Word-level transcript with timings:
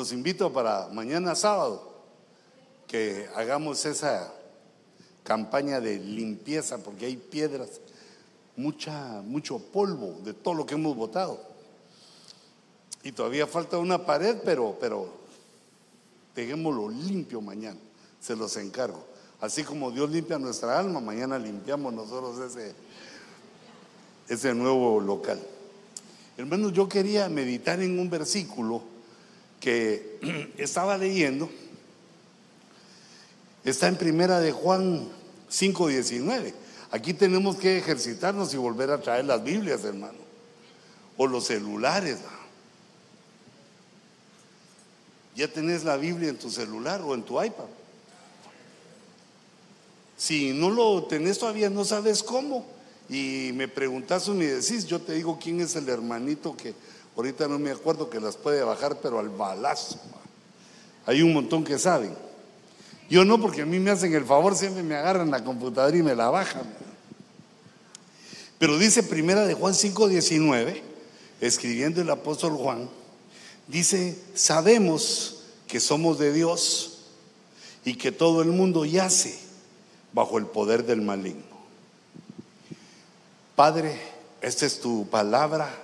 los 0.00 0.12
invito 0.12 0.50
para 0.50 0.88
mañana 0.88 1.34
sábado 1.34 1.92
que 2.86 3.28
hagamos 3.34 3.84
esa 3.84 4.32
campaña 5.24 5.78
de 5.78 5.98
limpieza 5.98 6.78
porque 6.78 7.04
hay 7.04 7.18
piedras, 7.18 7.82
mucha, 8.56 9.20
mucho 9.20 9.58
polvo 9.58 10.18
de 10.24 10.32
todo 10.32 10.54
lo 10.54 10.64
que 10.64 10.72
hemos 10.76 10.96
votado. 10.96 11.38
Y 13.02 13.12
todavía 13.12 13.46
falta 13.46 13.76
una 13.76 14.06
pared, 14.06 14.38
pero, 14.42 14.74
pero 14.80 15.06
dejémoslo 16.34 16.88
limpio 16.88 17.42
mañana, 17.42 17.78
se 18.22 18.34
los 18.34 18.56
encargo. 18.56 19.04
Así 19.38 19.64
como 19.64 19.90
Dios 19.90 20.08
limpia 20.08 20.38
nuestra 20.38 20.78
alma, 20.78 21.00
mañana 21.00 21.38
limpiamos 21.38 21.92
nosotros 21.92 22.38
ese, 22.38 22.74
ese 24.30 24.54
nuevo 24.54 24.98
local. 24.98 25.38
Hermanos, 26.38 26.72
yo 26.72 26.88
quería 26.88 27.28
meditar 27.28 27.82
en 27.82 27.98
un 27.98 28.08
versículo 28.08 28.89
que 29.60 30.52
estaba 30.58 30.96
leyendo. 30.98 31.48
Está 33.64 33.88
en 33.88 33.96
primera 33.96 34.40
de 34.40 34.52
Juan 34.52 35.08
5:19. 35.50 36.54
Aquí 36.90 37.14
tenemos 37.14 37.56
que 37.56 37.78
ejercitarnos 37.78 38.52
y 38.52 38.56
volver 38.56 38.90
a 38.90 39.00
traer 39.00 39.26
las 39.26 39.44
Biblias, 39.44 39.84
hermano. 39.84 40.18
O 41.16 41.26
los 41.26 41.44
celulares. 41.44 42.18
Ya 45.36 45.46
tenés 45.46 45.84
la 45.84 45.96
Biblia 45.96 46.30
en 46.30 46.38
tu 46.38 46.50
celular 46.50 47.02
o 47.02 47.14
en 47.14 47.22
tu 47.22 47.40
iPad. 47.40 47.66
Si 50.16 50.52
no 50.52 50.68
lo 50.70 51.04
tenés 51.04 51.38
todavía, 51.38 51.70
no 51.70 51.84
sabes 51.84 52.22
cómo. 52.22 52.66
Y 53.08 53.52
me 53.54 53.68
preguntas 53.68 54.28
o 54.28 54.34
me 54.34 54.46
decís, 54.46 54.86
yo 54.86 55.00
te 55.00 55.14
digo 55.14 55.38
quién 55.42 55.60
es 55.60 55.76
el 55.76 55.88
hermanito 55.88 56.56
que 56.56 56.74
ahorita 57.16 57.48
no 57.48 57.58
me 57.58 57.70
acuerdo 57.70 58.10
que 58.10 58.20
las 58.20 58.36
puede 58.36 58.62
bajar, 58.62 58.98
pero 59.02 59.18
al 59.18 59.28
balazo. 59.28 59.98
Hay 61.06 61.22
un 61.22 61.32
montón 61.32 61.64
que 61.64 61.78
saben. 61.78 62.14
Yo 63.08 63.24
no, 63.24 63.40
porque 63.40 63.62
a 63.62 63.66
mí 63.66 63.78
me 63.80 63.90
hacen 63.90 64.14
el 64.14 64.24
favor, 64.24 64.54
siempre 64.54 64.82
me 64.82 64.94
agarran 64.94 65.30
la 65.30 65.42
computadora 65.42 65.96
y 65.96 66.02
me 66.02 66.14
la 66.14 66.30
bajan. 66.30 66.62
Pero 68.58 68.78
dice 68.78 69.02
primera 69.02 69.46
de 69.46 69.54
Juan 69.54 69.74
5:19, 69.74 70.82
escribiendo 71.40 72.02
el 72.02 72.10
apóstol 72.10 72.52
Juan, 72.52 72.88
dice, 73.66 74.16
sabemos 74.34 75.44
que 75.66 75.80
somos 75.80 76.18
de 76.18 76.32
Dios 76.32 76.98
y 77.84 77.94
que 77.94 78.12
todo 78.12 78.42
el 78.42 78.48
mundo 78.48 78.84
yace 78.84 79.38
bajo 80.12 80.38
el 80.38 80.46
poder 80.46 80.84
del 80.84 81.00
maligno. 81.00 81.42
Padre, 83.56 83.98
esta 84.40 84.66
es 84.66 84.80
tu 84.80 85.06
palabra, 85.08 85.74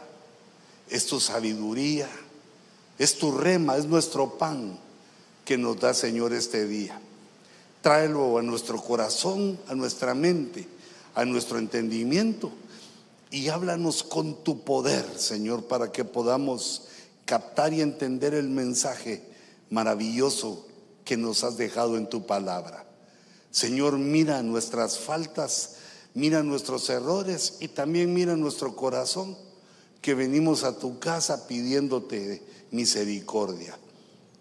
es 0.90 1.06
tu 1.06 1.20
sabiduría, 1.20 2.08
es 2.98 3.18
tu 3.18 3.32
rema, 3.32 3.76
es 3.76 3.86
nuestro 3.86 4.38
pan 4.38 4.78
que 5.44 5.58
nos 5.58 5.78
da, 5.80 5.94
Señor, 5.94 6.32
este 6.32 6.66
día. 6.66 7.00
Tráelo 7.82 8.38
a 8.38 8.42
nuestro 8.42 8.80
corazón, 8.82 9.58
a 9.68 9.74
nuestra 9.74 10.14
mente, 10.14 10.66
a 11.14 11.24
nuestro 11.24 11.58
entendimiento 11.58 12.50
y 13.30 13.48
háblanos 13.48 14.02
con 14.02 14.42
tu 14.44 14.64
poder, 14.64 15.04
Señor, 15.18 15.64
para 15.64 15.92
que 15.92 16.04
podamos 16.04 16.82
captar 17.24 17.72
y 17.72 17.80
entender 17.80 18.34
el 18.34 18.48
mensaje 18.48 19.22
maravilloso 19.70 20.66
que 21.04 21.16
nos 21.16 21.44
has 21.44 21.56
dejado 21.56 21.96
en 21.96 22.08
tu 22.08 22.26
palabra. 22.26 22.86
Señor, 23.50 23.98
mira 23.98 24.42
nuestras 24.42 24.98
faltas, 24.98 25.76
mira 26.14 26.42
nuestros 26.42 26.88
errores 26.90 27.56
y 27.60 27.68
también 27.68 28.12
mira 28.12 28.36
nuestro 28.36 28.76
corazón, 28.76 29.36
que 30.06 30.14
venimos 30.14 30.62
a 30.62 30.78
tu 30.78 31.00
casa 31.00 31.48
pidiéndote 31.48 32.40
misericordia. 32.70 33.76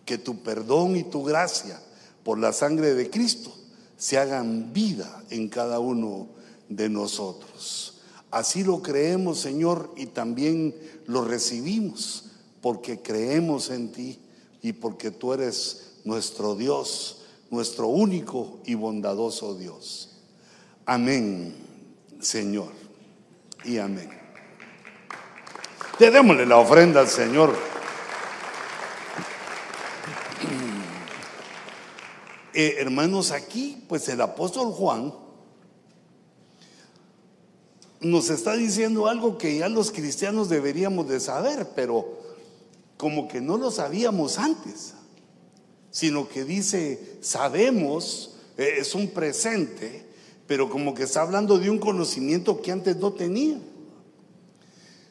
Que 0.06 0.20
tu 0.20 0.44
perdón 0.44 0.96
y 0.96 1.06
tu 1.06 1.24
gracia 1.24 1.82
por 2.24 2.38
la 2.38 2.54
sangre 2.54 2.94
de 2.94 3.10
Cristo 3.10 3.52
se 3.98 4.20
hagan 4.20 4.74
vida 4.74 5.24
en 5.32 5.50
cada 5.50 5.80
uno 5.80 6.28
de 6.70 6.88
nosotros. 6.88 7.96
Así 8.30 8.64
lo 8.64 8.84
creemos, 8.84 9.40
Señor, 9.40 9.92
y 9.98 10.06
también 10.06 10.76
lo 11.08 11.26
recibimos, 11.26 12.26
porque 12.62 13.02
creemos 13.02 13.72
en 13.72 13.92
ti 13.92 14.20
y 14.62 14.74
porque 14.74 15.10
tú 15.10 15.34
eres 15.34 15.94
nuestro 16.04 16.54
Dios 16.54 17.24
nuestro 17.50 17.88
único 17.88 18.60
y 18.66 18.76
bondadoso 18.76 19.56
Dios. 19.56 20.12
Amén, 20.86 21.56
Señor, 22.20 22.72
y 23.64 23.80
amén. 23.80 24.25
Le 26.00 26.12
démosle 26.12 26.46
la 26.46 26.58
ofrenda 26.58 27.00
al 27.00 27.08
Señor. 27.08 27.56
Eh, 32.54 32.76
hermanos, 32.80 33.32
aquí, 33.32 33.84
pues 33.88 34.08
el 34.10 34.22
apóstol 34.22 34.72
Juan 34.72 35.14
nos 38.00 38.30
está 38.30 38.56
diciendo 38.56 39.08
algo 39.08 39.38
que 39.38 39.58
ya 39.58 39.68
los 39.68 39.92
cristianos 39.92 40.50
deberíamos 40.50 41.08
de 41.10 41.20
saber, 41.20 41.70
pero 41.76 42.20
como 42.98 43.28
que 43.28 43.42
no 43.42 43.58
lo 43.58 43.72
sabíamos 43.72 44.38
antes 44.38 44.96
sino 45.96 46.28
que 46.28 46.44
dice, 46.44 47.00
sabemos, 47.22 48.36
eh, 48.58 48.80
es 48.80 48.96
un 48.96 49.12
presente, 49.12 50.06
pero 50.46 50.70
como 50.70 50.94
que 50.94 51.04
está 51.04 51.22
hablando 51.22 51.58
de 51.58 51.70
un 51.70 51.80
conocimiento 51.80 52.62
que 52.62 52.74
antes 52.74 52.98
no 52.98 53.14
tenía. 53.14 53.58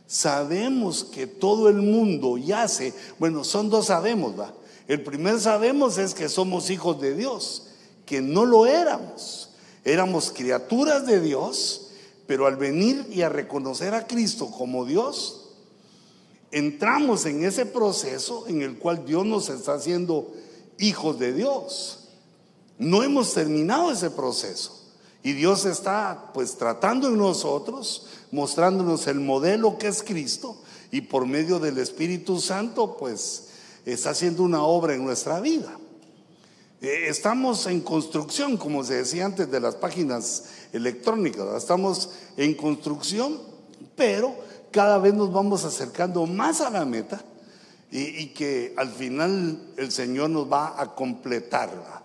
Sabemos 0.07 1.05
que 1.05 1.27
todo 1.27 1.69
el 1.69 1.77
mundo 1.77 2.37
yace, 2.37 2.93
bueno, 3.19 3.43
son 3.45 3.71
dos 3.71 3.87
sabemos, 3.87 4.39
¿va? 4.39 4.53
El 4.87 5.03
primer 5.03 5.41
sabemos 5.41 5.97
es 5.97 6.13
que 6.13 6.29
somos 6.29 6.69
hijos 6.71 7.01
de 7.01 7.15
Dios, 7.15 7.69
que 8.05 8.21
no 8.21 8.45
lo 8.45 8.67
éramos. 8.67 9.51
Éramos 9.85 10.31
criaturas 10.31 11.07
de 11.07 11.21
Dios, 11.21 11.89
pero 12.27 12.47
al 12.47 12.57
venir 12.57 13.07
y 13.11 13.23
a 13.23 13.29
reconocer 13.29 13.95
a 13.95 14.07
Cristo 14.07 14.51
como 14.51 14.85
Dios, 14.85 15.41
entramos 16.51 17.25
en 17.27 17.45
ese 17.45 17.67
proceso 17.67 18.47
en 18.47 18.63
el 18.63 18.79
cual 18.79 19.05
Dios 19.07 19.25
nos 19.25 19.49
está 19.49 19.75
haciendo 19.75 20.33
hijos 20.79 21.19
de 21.19 21.33
Dios. 21.33 22.01
No 22.79 23.03
hemos 23.03 23.33
terminado 23.33 23.91
ese 23.91 24.11
proceso. 24.11 24.84
Y 25.25 25.33
Dios 25.33 25.65
está 25.65 26.31
pues 26.35 26.57
tratando 26.57 27.09
en 27.09 27.17
nosotros, 27.17 28.07
mostrándonos 28.31 29.07
el 29.07 29.21
modelo 29.21 29.79
que 29.79 29.89
es 29.89 30.03
Cristo 30.03 30.61
y 30.91 31.01
por 31.01 31.27
medio 31.27 31.59
del 31.59 31.79
Espíritu 31.79 32.39
Santo 32.41 32.97
pues 32.99 33.49
está 33.87 34.11
haciendo 34.11 34.43
una 34.43 34.63
obra 34.63 34.95
en 34.95 35.03
nuestra 35.03 35.41
vida. 35.41 35.79
Eh, 36.83 37.07
estamos 37.09 37.67
en 37.67 37.81
construcción, 37.81 38.59
como 38.59 38.85
se 38.85 38.97
decía 38.97 39.25
antes 39.25 39.51
de 39.51 39.61
las 39.61 39.77
páginas 39.77 40.45
electrónicas, 40.75 41.47
estamos 41.57 42.11
en 42.37 42.53
construcción, 42.53 43.41
pero 43.97 44.37
cada 44.71 44.99
vez 44.99 45.15
nos 45.15 45.33
vamos 45.33 45.65
acercando 45.65 46.27
más 46.27 46.61
a 46.61 46.69
la 46.69 46.85
meta 46.85 47.25
y, 47.91 48.27
que 48.35 48.75
al 48.77 48.91
final 48.91 49.73
el 49.79 49.91
Señor 49.91 50.29
nos 50.29 50.53
va 50.53 50.79
a 50.79 50.95
completar. 50.95 52.04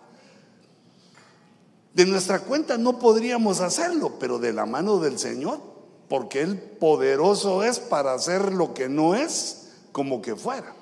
De 1.94 2.06
nuestra 2.06 2.40
cuenta 2.40 2.78
no 2.78 3.00
podríamos 3.00 3.62
hacerlo, 3.62 4.14
pero 4.20 4.40
de 4.40 4.54
la 4.54 4.66
mano 4.66 5.00
del 5.00 5.18
Señor, 5.18 5.60
porque 6.08 6.42
Él 6.42 6.58
poderoso 6.58 7.64
es 7.64 7.80
para 7.80 8.14
hacer 8.14 8.54
lo 8.54 8.74
que 8.74 8.90
no 8.90 9.16
es 9.16 9.70
como 9.92 10.22
que 10.22 10.36
fuera. 10.36 10.76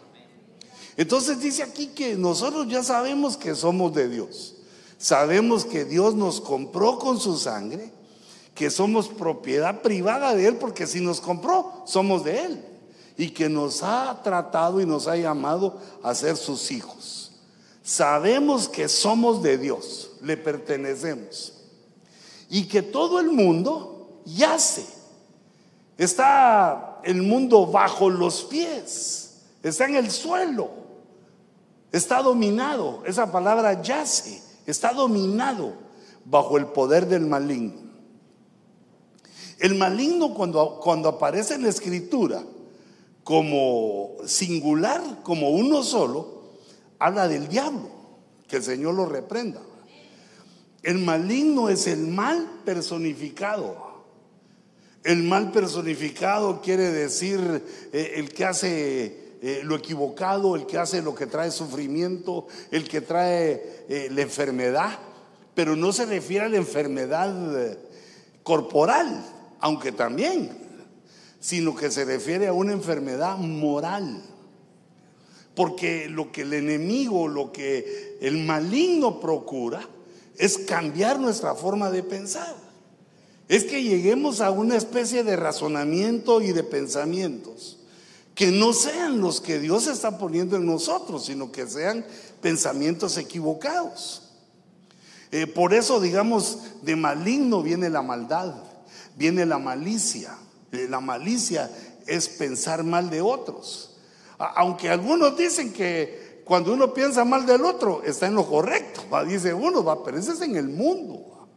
Entonces 0.97 1.39
dice 1.39 1.63
aquí 1.63 1.87
que 1.87 2.15
nosotros 2.15 2.67
ya 2.67 2.83
sabemos 2.83 3.37
que 3.37 3.55
somos 3.55 3.93
de 3.93 4.09
Dios. 4.09 4.55
Sabemos 4.97 5.63
que 5.63 5.85
Dios 5.85 6.15
nos 6.15 6.41
compró 6.41 6.97
con 6.97 7.19
su 7.19 7.37
sangre, 7.37 7.91
que 8.55 8.71
somos 8.71 9.07
propiedad 9.07 9.81
privada 9.81 10.33
de 10.33 10.47
Él, 10.47 10.55
porque 10.57 10.87
si 10.87 10.99
nos 11.01 11.21
compró, 11.21 11.83
somos 11.85 12.23
de 12.23 12.45
Él 12.45 12.65
y 13.17 13.31
que 13.31 13.49
nos 13.49 13.81
ha 13.83 14.21
tratado 14.23 14.79
y 14.79 14.85
nos 14.85 15.07
ha 15.07 15.15
llamado 15.15 15.77
a 16.03 16.13
ser 16.13 16.37
sus 16.37 16.71
hijos. 16.71 17.26
Sabemos 17.87 18.67
que 18.67 18.89
somos 18.89 19.41
de 19.41 19.57
Dios, 19.57 20.11
le 20.21 20.35
pertenecemos 20.35 21.53
y 22.49 22.67
que 22.67 22.81
todo 22.81 23.17
el 23.21 23.31
mundo 23.31 24.19
yace. 24.25 24.85
Está 25.97 26.99
el 27.05 27.21
mundo 27.21 27.65
bajo 27.65 28.09
los 28.09 28.43
pies, 28.43 29.35
está 29.63 29.85
en 29.85 29.95
el 29.95 30.11
suelo, 30.11 30.69
está 31.93 32.21
dominado. 32.21 33.03
Esa 33.05 33.31
palabra 33.31 33.81
yace, 33.81 34.43
está 34.65 34.91
dominado 34.91 35.71
bajo 36.25 36.57
el 36.57 36.65
poder 36.65 37.07
del 37.07 37.25
maligno. 37.25 37.89
El 39.59 39.75
maligno 39.75 40.33
cuando, 40.33 40.81
cuando 40.83 41.07
aparece 41.07 41.53
en 41.53 41.63
la 41.63 41.69
escritura, 41.69 42.43
como 43.23 44.17
singular, 44.25 45.23
como 45.23 45.51
uno 45.51 45.83
solo, 45.83 46.36
habla 46.99 47.27
del 47.27 47.47
diablo, 47.47 47.89
que 48.47 48.57
el 48.57 48.63
Señor 48.63 48.95
lo 48.95 49.05
reprenda. 49.05 49.61
El 50.83 50.99
maligno 50.99 51.69
es 51.69 51.87
el 51.87 52.07
mal 52.07 52.61
personificado. 52.63 53.87
El 55.03 55.23
mal 55.23 55.51
personificado 55.51 56.61
quiere 56.61 56.91
decir 56.91 57.63
eh, 57.93 58.13
el 58.15 58.29
que 58.29 58.45
hace 58.45 59.37
eh, 59.41 59.61
lo 59.63 59.75
equivocado, 59.75 60.55
el 60.55 60.65
que 60.65 60.77
hace 60.77 61.01
lo 61.01 61.15
que 61.15 61.27
trae 61.27 61.51
sufrimiento, 61.51 62.47
el 62.71 62.87
que 62.87 63.01
trae 63.01 63.85
eh, 63.89 64.09
la 64.11 64.21
enfermedad, 64.21 64.99
pero 65.53 65.75
no 65.75 65.91
se 65.93 66.05
refiere 66.05 66.45
a 66.45 66.49
la 66.49 66.57
enfermedad 66.57 67.77
corporal, 68.43 69.25
aunque 69.59 69.91
también, 69.91 70.51
sino 71.39 71.75
que 71.75 71.91
se 71.91 72.05
refiere 72.05 72.47
a 72.47 72.53
una 72.53 72.73
enfermedad 72.73 73.37
moral. 73.37 74.21
Porque 75.57 76.07
lo 76.07 76.31
que 76.31 76.43
el 76.43 76.53
enemigo, 76.53 77.27
lo 77.27 77.51
que 77.51 78.17
el 78.21 78.37
maligno 78.37 79.19
procura, 79.19 79.81
es 80.37 80.59
cambiar 80.59 81.19
nuestra 81.19 81.55
forma 81.55 81.89
de 81.89 82.03
pensar. 82.03 82.55
Es 83.49 83.63
que 83.63 83.81
lleguemos 83.81 84.39
a 84.39 84.51
una 84.51 84.77
especie 84.77 85.23
de 85.23 85.35
razonamiento 85.35 86.41
y 86.41 86.51
de 86.53 86.63
pensamientos 86.63 87.79
que 88.35 88.51
no 88.51 88.71
sean 88.71 89.19
los 89.19 89.41
que 89.41 89.57
Dios 89.57 89.87
está 89.87 90.19
poniendo 90.19 90.57
en 90.57 90.67
nosotros, 90.67 91.25
sino 91.25 91.51
que 91.51 91.65
sean 91.65 92.05
pensamientos 92.39 93.17
equivocados. 93.17 94.21
Eh, 95.31 95.47
por 95.47 95.73
eso, 95.73 95.99
digamos, 95.99 96.59
de 96.83 96.95
maligno 96.95 97.63
viene 97.63 97.89
la 97.89 98.03
maldad, 98.03 98.53
viene 99.15 99.43
la 99.47 99.57
malicia. 99.57 100.37
Eh, 100.71 100.85
la 100.87 100.99
malicia 100.99 101.71
es 102.05 102.29
pensar 102.29 102.83
mal 102.83 103.09
de 103.09 103.21
otros. 103.21 103.96
Aunque 104.37 104.89
algunos 104.89 105.35
dicen 105.35 105.73
que 105.73 106.41
cuando 106.45 106.73
uno 106.73 106.93
piensa 106.93 107.25
mal 107.25 107.45
del 107.45 107.65
otro 107.65 108.01
está 108.03 108.27
en 108.27 108.35
lo 108.35 108.47
correcto, 108.47 109.01
dice 109.25 109.53
uno, 109.53 109.83
va, 109.83 110.03
pero 110.03 110.17
ese 110.17 110.33
es 110.33 110.41
en 110.41 110.55
el 110.55 110.69
mundo. 110.69 111.47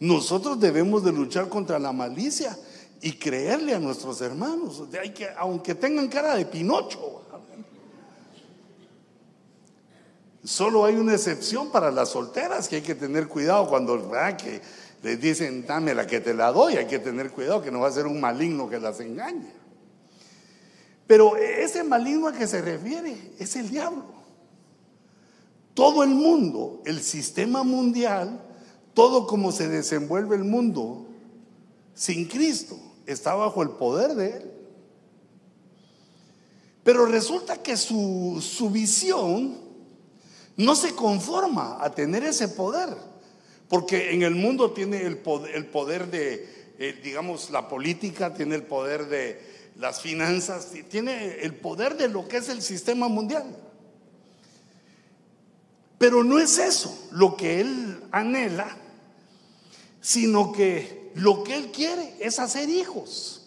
Nosotros 0.00 0.58
debemos 0.58 1.04
de 1.04 1.12
luchar 1.12 1.48
contra 1.48 1.78
la 1.78 1.92
malicia 1.92 2.56
y 3.00 3.12
creerle 3.12 3.74
a 3.74 3.78
nuestros 3.80 4.20
hermanos, 4.20 4.82
que, 5.14 5.28
aunque 5.36 5.74
tengan 5.74 6.08
cara 6.08 6.36
de 6.36 6.46
Pinocho. 6.46 7.22
Solo 10.44 10.84
hay 10.84 10.96
una 10.96 11.14
excepción 11.14 11.70
para 11.70 11.90
las 11.90 12.08
solteras 12.08 12.68
que 12.68 12.76
hay 12.76 12.82
que 12.82 12.96
tener 12.96 13.28
cuidado 13.28 13.68
cuando 13.68 14.10
que 14.36 14.60
les 15.02 15.20
dicen 15.20 15.64
dame 15.66 15.94
la 15.94 16.06
que 16.06 16.20
te 16.20 16.34
la 16.34 16.50
doy, 16.50 16.76
hay 16.76 16.86
que 16.86 16.98
tener 16.98 17.30
cuidado 17.30 17.62
que 17.62 17.70
no 17.70 17.80
va 17.80 17.88
a 17.88 17.92
ser 17.92 18.06
un 18.06 18.20
maligno 18.20 18.68
que 18.68 18.80
las 18.80 18.98
engañe. 19.00 19.52
Pero 21.12 21.36
ese 21.36 21.84
maligno 21.84 22.28
a 22.28 22.32
que 22.32 22.46
se 22.46 22.62
refiere 22.62 23.32
es 23.38 23.54
el 23.56 23.68
diablo. 23.68 24.06
Todo 25.74 26.04
el 26.04 26.08
mundo, 26.08 26.80
el 26.86 27.02
sistema 27.02 27.64
mundial, 27.64 28.40
todo 28.94 29.26
como 29.26 29.52
se 29.52 29.68
desenvuelve 29.68 30.36
el 30.36 30.44
mundo 30.44 31.06
sin 31.92 32.26
Cristo, 32.26 32.78
está 33.04 33.34
bajo 33.34 33.62
el 33.62 33.68
poder 33.72 34.14
de 34.14 34.36
Él. 34.38 34.52
Pero 36.82 37.04
resulta 37.04 37.62
que 37.62 37.76
su, 37.76 38.38
su 38.40 38.70
visión 38.70 39.58
no 40.56 40.74
se 40.74 40.94
conforma 40.94 41.76
a 41.84 41.90
tener 41.94 42.24
ese 42.24 42.48
poder, 42.48 42.88
porque 43.68 44.14
en 44.14 44.22
el 44.22 44.34
mundo 44.34 44.70
tiene 44.70 45.02
el 45.02 45.18
poder, 45.18 45.56
el 45.56 45.66
poder 45.66 46.10
de, 46.10 46.72
eh, 46.78 46.98
digamos, 47.04 47.50
la 47.50 47.68
política, 47.68 48.32
tiene 48.32 48.54
el 48.54 48.62
poder 48.62 49.08
de 49.08 49.51
las 49.76 50.00
finanzas, 50.00 50.68
tiene 50.88 51.40
el 51.40 51.54
poder 51.54 51.96
de 51.96 52.08
lo 52.08 52.28
que 52.28 52.38
es 52.38 52.48
el 52.48 52.62
sistema 52.62 53.08
mundial. 53.08 53.44
Pero 55.98 56.24
no 56.24 56.38
es 56.38 56.58
eso 56.58 57.08
lo 57.12 57.36
que 57.36 57.60
él 57.60 58.02
anhela, 58.10 58.76
sino 60.00 60.52
que 60.52 61.02
lo 61.14 61.44
que 61.44 61.56
Él 61.56 61.70
quiere 61.72 62.16
es 62.20 62.38
hacer 62.38 62.68
hijos. 62.68 63.46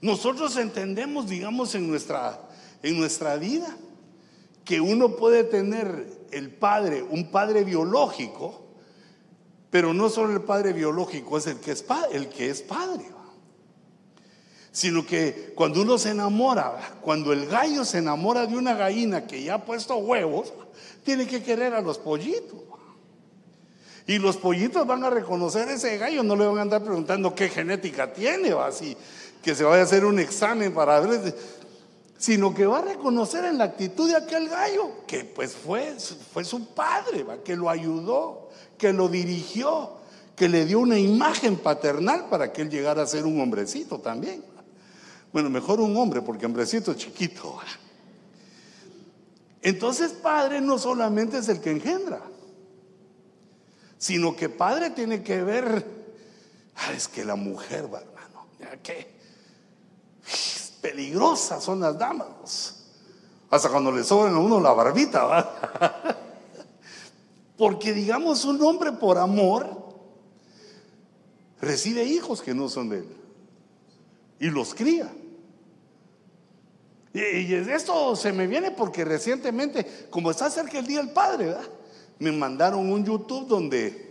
Nosotros 0.00 0.56
entendemos, 0.56 1.28
digamos, 1.28 1.74
en 1.74 1.88
nuestra, 1.88 2.40
en 2.82 2.98
nuestra 2.98 3.36
vida, 3.36 3.76
que 4.64 4.80
uno 4.80 5.16
puede 5.16 5.44
tener 5.44 6.26
el 6.30 6.50
padre, 6.50 7.02
un 7.02 7.30
padre 7.30 7.64
biológico, 7.64 8.64
pero 9.70 9.92
no 9.92 10.08
solo 10.08 10.34
el 10.34 10.42
padre 10.42 10.72
biológico 10.72 11.38
es 11.38 11.46
el 11.46 11.58
que 11.58 11.72
es, 11.72 11.84
el 12.12 12.28
que 12.28 12.50
es 12.50 12.62
padre, 12.62 13.06
sino 14.72 15.04
que 15.06 15.52
cuando 15.54 15.82
uno 15.82 15.98
se 15.98 16.10
enamora, 16.10 16.98
cuando 17.00 17.32
el 17.32 17.46
gallo 17.46 17.84
se 17.84 17.98
enamora 17.98 18.46
de 18.46 18.56
una 18.56 18.74
gallina 18.74 19.26
que 19.26 19.42
ya 19.42 19.54
ha 19.54 19.64
puesto 19.64 19.96
huevos, 19.96 20.52
tiene 21.04 21.26
que 21.26 21.42
querer 21.42 21.74
a 21.74 21.80
los 21.80 21.98
pollitos. 21.98 22.58
Y 24.06 24.18
los 24.18 24.38
pollitos 24.38 24.86
van 24.86 25.04
a 25.04 25.10
reconocer 25.10 25.68
ese 25.68 25.98
gallo, 25.98 26.22
no 26.22 26.34
le 26.34 26.46
van 26.46 26.58
a 26.58 26.62
andar 26.62 26.82
preguntando 26.82 27.34
qué 27.34 27.48
genética 27.48 28.12
tiene 28.12 28.54
o 28.54 28.62
así, 28.62 28.96
que 29.42 29.54
se 29.54 29.64
vaya 29.64 29.82
a 29.82 29.84
hacer 29.84 30.04
un 30.04 30.18
examen 30.18 30.72
para 30.72 31.00
ver, 31.00 31.36
sino 32.16 32.54
que 32.54 32.66
va 32.66 32.78
a 32.78 32.82
reconocer 32.82 33.44
en 33.44 33.58
la 33.58 33.64
actitud 33.64 34.08
de 34.08 34.16
aquel 34.16 34.48
gallo, 34.48 35.06
que 35.06 35.24
pues 35.24 35.52
fue, 35.52 35.94
fue 36.32 36.44
su 36.44 36.68
padre, 36.68 37.24
que 37.44 37.54
lo 37.54 37.68
ayudó, 37.68 38.48
que 38.78 38.92
lo 38.92 39.08
dirigió, 39.08 39.98
que 40.34 40.48
le 40.48 40.64
dio 40.64 40.78
una 40.78 40.98
imagen 40.98 41.56
paternal 41.56 42.26
para 42.30 42.52
que 42.52 42.62
él 42.62 42.70
llegara 42.70 43.02
a 43.02 43.06
ser 43.06 43.26
un 43.26 43.40
hombrecito 43.40 43.98
también. 43.98 44.42
Bueno, 45.32 45.50
mejor 45.50 45.80
un 45.80 45.96
hombre, 45.96 46.22
porque 46.22 46.46
hombrecito 46.46 46.92
es 46.92 46.98
chiquito. 46.98 47.58
Entonces, 49.60 50.12
padre 50.12 50.60
no 50.60 50.78
solamente 50.78 51.38
es 51.38 51.48
el 51.48 51.60
que 51.60 51.70
engendra, 51.70 52.22
sino 53.98 54.34
que 54.34 54.48
padre 54.48 54.90
tiene 54.90 55.22
que 55.22 55.42
ver, 55.42 55.84
ah, 56.76 56.92
es 56.92 57.08
que 57.08 57.24
la 57.24 57.34
mujer, 57.34 57.92
va, 57.92 58.00
hermano, 58.00 58.46
ya 58.58 58.76
que 58.78 59.18
peligrosas 60.80 61.62
son 61.62 61.80
las 61.80 61.98
damas. 61.98 62.74
Hasta 63.50 63.68
cuando 63.68 63.90
le 63.90 64.04
sobran 64.04 64.34
a 64.34 64.38
uno 64.38 64.60
la 64.60 64.72
barbita, 64.72 65.24
¿va? 65.24 66.16
Porque 67.58 67.92
digamos, 67.92 68.44
un 68.44 68.62
hombre 68.62 68.92
por 68.92 69.18
amor 69.18 69.88
recibe 71.60 72.04
hijos 72.04 72.40
que 72.40 72.54
no 72.54 72.68
son 72.68 72.88
de 72.88 72.98
él 72.98 73.18
y 74.40 74.48
los 74.48 74.74
cría. 74.74 75.12
Y, 77.12 77.52
esto 77.54 78.14
se 78.14 78.32
me 78.32 78.46
viene 78.46 78.70
porque 78.70 79.04
recientemente, 79.04 80.06
como 80.10 80.30
está 80.30 80.50
cerca 80.50 80.78
el 80.78 80.86
Día 80.86 80.98
del 80.98 81.10
Padre, 81.10 81.46
¿verdad? 81.46 81.68
me 82.18 82.32
mandaron 82.32 82.90
un 82.90 83.04
YouTube 83.04 83.46
donde 83.46 84.08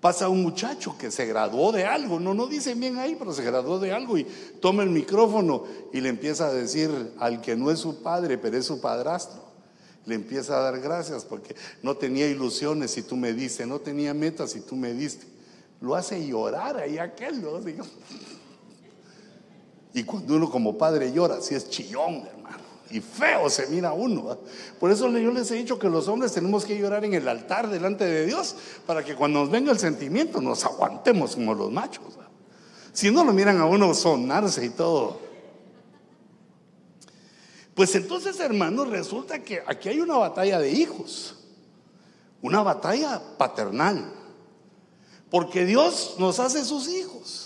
pasa 0.00 0.28
un 0.28 0.42
muchacho 0.42 0.96
que 0.96 1.10
se 1.10 1.26
graduó 1.26 1.72
de 1.72 1.84
algo, 1.84 2.20
no, 2.20 2.32
no 2.32 2.46
dicen 2.46 2.78
bien 2.78 2.98
ahí, 2.98 3.16
pero 3.18 3.32
se 3.32 3.42
graduó 3.42 3.78
de 3.78 3.92
algo 3.92 4.16
y 4.16 4.24
toma 4.60 4.82
el 4.82 4.90
micrófono 4.90 5.64
y 5.92 6.00
le 6.00 6.08
empieza 6.08 6.46
a 6.46 6.52
decir 6.52 6.90
al 7.18 7.40
que 7.40 7.56
no 7.56 7.70
es 7.70 7.80
su 7.80 8.02
padre, 8.02 8.38
pero 8.38 8.56
es 8.56 8.66
su 8.66 8.80
padrastro. 8.80 9.44
Le 10.04 10.14
empieza 10.14 10.56
a 10.56 10.60
dar 10.60 10.80
gracias 10.80 11.24
porque 11.24 11.56
no 11.82 11.96
tenía 11.96 12.28
ilusiones 12.28 12.96
y 12.96 13.02
tú 13.02 13.16
me 13.16 13.32
diste, 13.32 13.66
no 13.66 13.80
tenía 13.80 14.14
metas 14.14 14.54
y 14.54 14.60
tú 14.60 14.76
me 14.76 14.92
diste. 14.92 15.26
Lo 15.80 15.96
hace 15.96 16.24
llorar 16.24 16.76
ahí 16.76 16.98
aquel, 16.98 17.42
¿no? 17.42 17.60
Y 19.96 20.04
cuando 20.04 20.36
uno 20.36 20.50
como 20.50 20.76
padre 20.76 21.10
llora, 21.10 21.40
si 21.40 21.54
es 21.54 21.70
chillón, 21.70 22.26
hermano 22.26 22.66
y 22.90 23.00
feo 23.00 23.50
se 23.50 23.66
mira 23.66 23.92
uno. 23.92 24.38
Por 24.78 24.90
eso 24.90 25.08
yo 25.10 25.32
les 25.32 25.50
he 25.50 25.54
dicho 25.54 25.78
que 25.78 25.88
los 25.88 26.06
hombres 26.08 26.32
tenemos 26.32 26.64
que 26.64 26.78
llorar 26.78 27.04
en 27.04 27.14
el 27.14 27.26
altar 27.26 27.68
delante 27.68 28.04
de 28.04 28.26
Dios 28.26 28.54
para 28.86 29.04
que 29.04 29.16
cuando 29.16 29.40
nos 29.40 29.50
venga 29.50 29.72
el 29.72 29.78
sentimiento 29.78 30.40
nos 30.40 30.64
aguantemos 30.64 31.34
como 31.34 31.54
los 31.54 31.72
machos. 31.72 32.04
Si 32.92 33.10
no 33.10 33.24
lo 33.24 33.32
miran 33.32 33.58
a 33.58 33.66
uno 33.66 33.92
sonarse 33.94 34.66
y 34.66 34.70
todo. 34.70 35.18
Pues 37.74 37.94
entonces, 37.94 38.38
hermanos, 38.40 38.88
resulta 38.88 39.42
que 39.42 39.62
aquí 39.66 39.88
hay 39.88 40.00
una 40.00 40.16
batalla 40.16 40.58
de 40.58 40.70
hijos, 40.70 41.36
una 42.40 42.62
batalla 42.62 43.20
paternal, 43.36 44.12
porque 45.30 45.66
Dios 45.66 46.16
nos 46.18 46.38
hace 46.38 46.64
sus 46.64 46.88
hijos. 46.88 47.45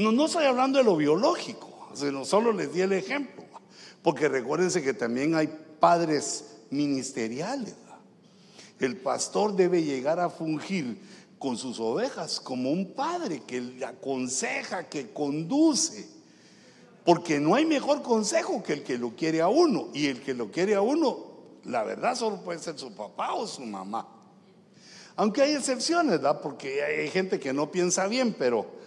No, 0.00 0.24
estoy 0.24 0.46
hablando 0.46 0.78
de 0.78 0.84
lo 0.84 0.96
biológico, 0.96 1.90
sino 1.92 2.24
solo 2.24 2.52
les 2.52 2.72
di 2.72 2.80
el 2.80 2.94
ejemplo. 2.94 3.44
Porque 4.02 4.28
recuérdense 4.28 4.82
que 4.82 4.94
también 4.94 5.34
hay 5.34 5.48
padres 5.78 6.56
ministeriales. 6.70 7.74
El 8.78 8.96
pastor 8.96 9.54
debe 9.54 9.82
llegar 9.82 10.18
a 10.18 10.30
fungir 10.30 10.98
con 11.38 11.58
sus 11.58 11.78
ovejas 11.80 12.40
como 12.40 12.70
un 12.70 12.94
padre 12.94 13.42
que 13.46 13.60
le 13.60 13.84
aconseja, 13.84 14.88
que 14.88 15.12
conduce. 15.12 16.08
Porque 17.04 17.38
no 17.38 17.54
hay 17.54 17.66
mejor 17.66 18.00
consejo 18.00 18.62
que 18.62 18.72
el 18.72 18.82
que 18.82 18.96
lo 18.96 19.14
quiere 19.14 19.42
a 19.42 19.48
uno. 19.48 19.88
Y 19.92 20.06
el 20.06 20.22
que 20.22 20.32
lo 20.32 20.50
quiere 20.50 20.76
a 20.76 20.80
uno, 20.80 21.18
la 21.64 21.82
verdad 21.82 22.14
solo 22.14 22.42
puede 22.42 22.58
ser 22.58 22.78
su 22.78 22.94
papá 22.94 23.34
o 23.34 23.46
su 23.46 23.66
mamá. 23.66 24.08
Aunque 25.16 25.42
hay 25.42 25.52
excepciones, 25.52 26.12
¿verdad? 26.12 26.40
Porque 26.40 26.82
hay 26.82 27.10
gente 27.10 27.38
que 27.38 27.52
no 27.52 27.70
piensa 27.70 28.06
bien, 28.06 28.34
pero 28.38 28.79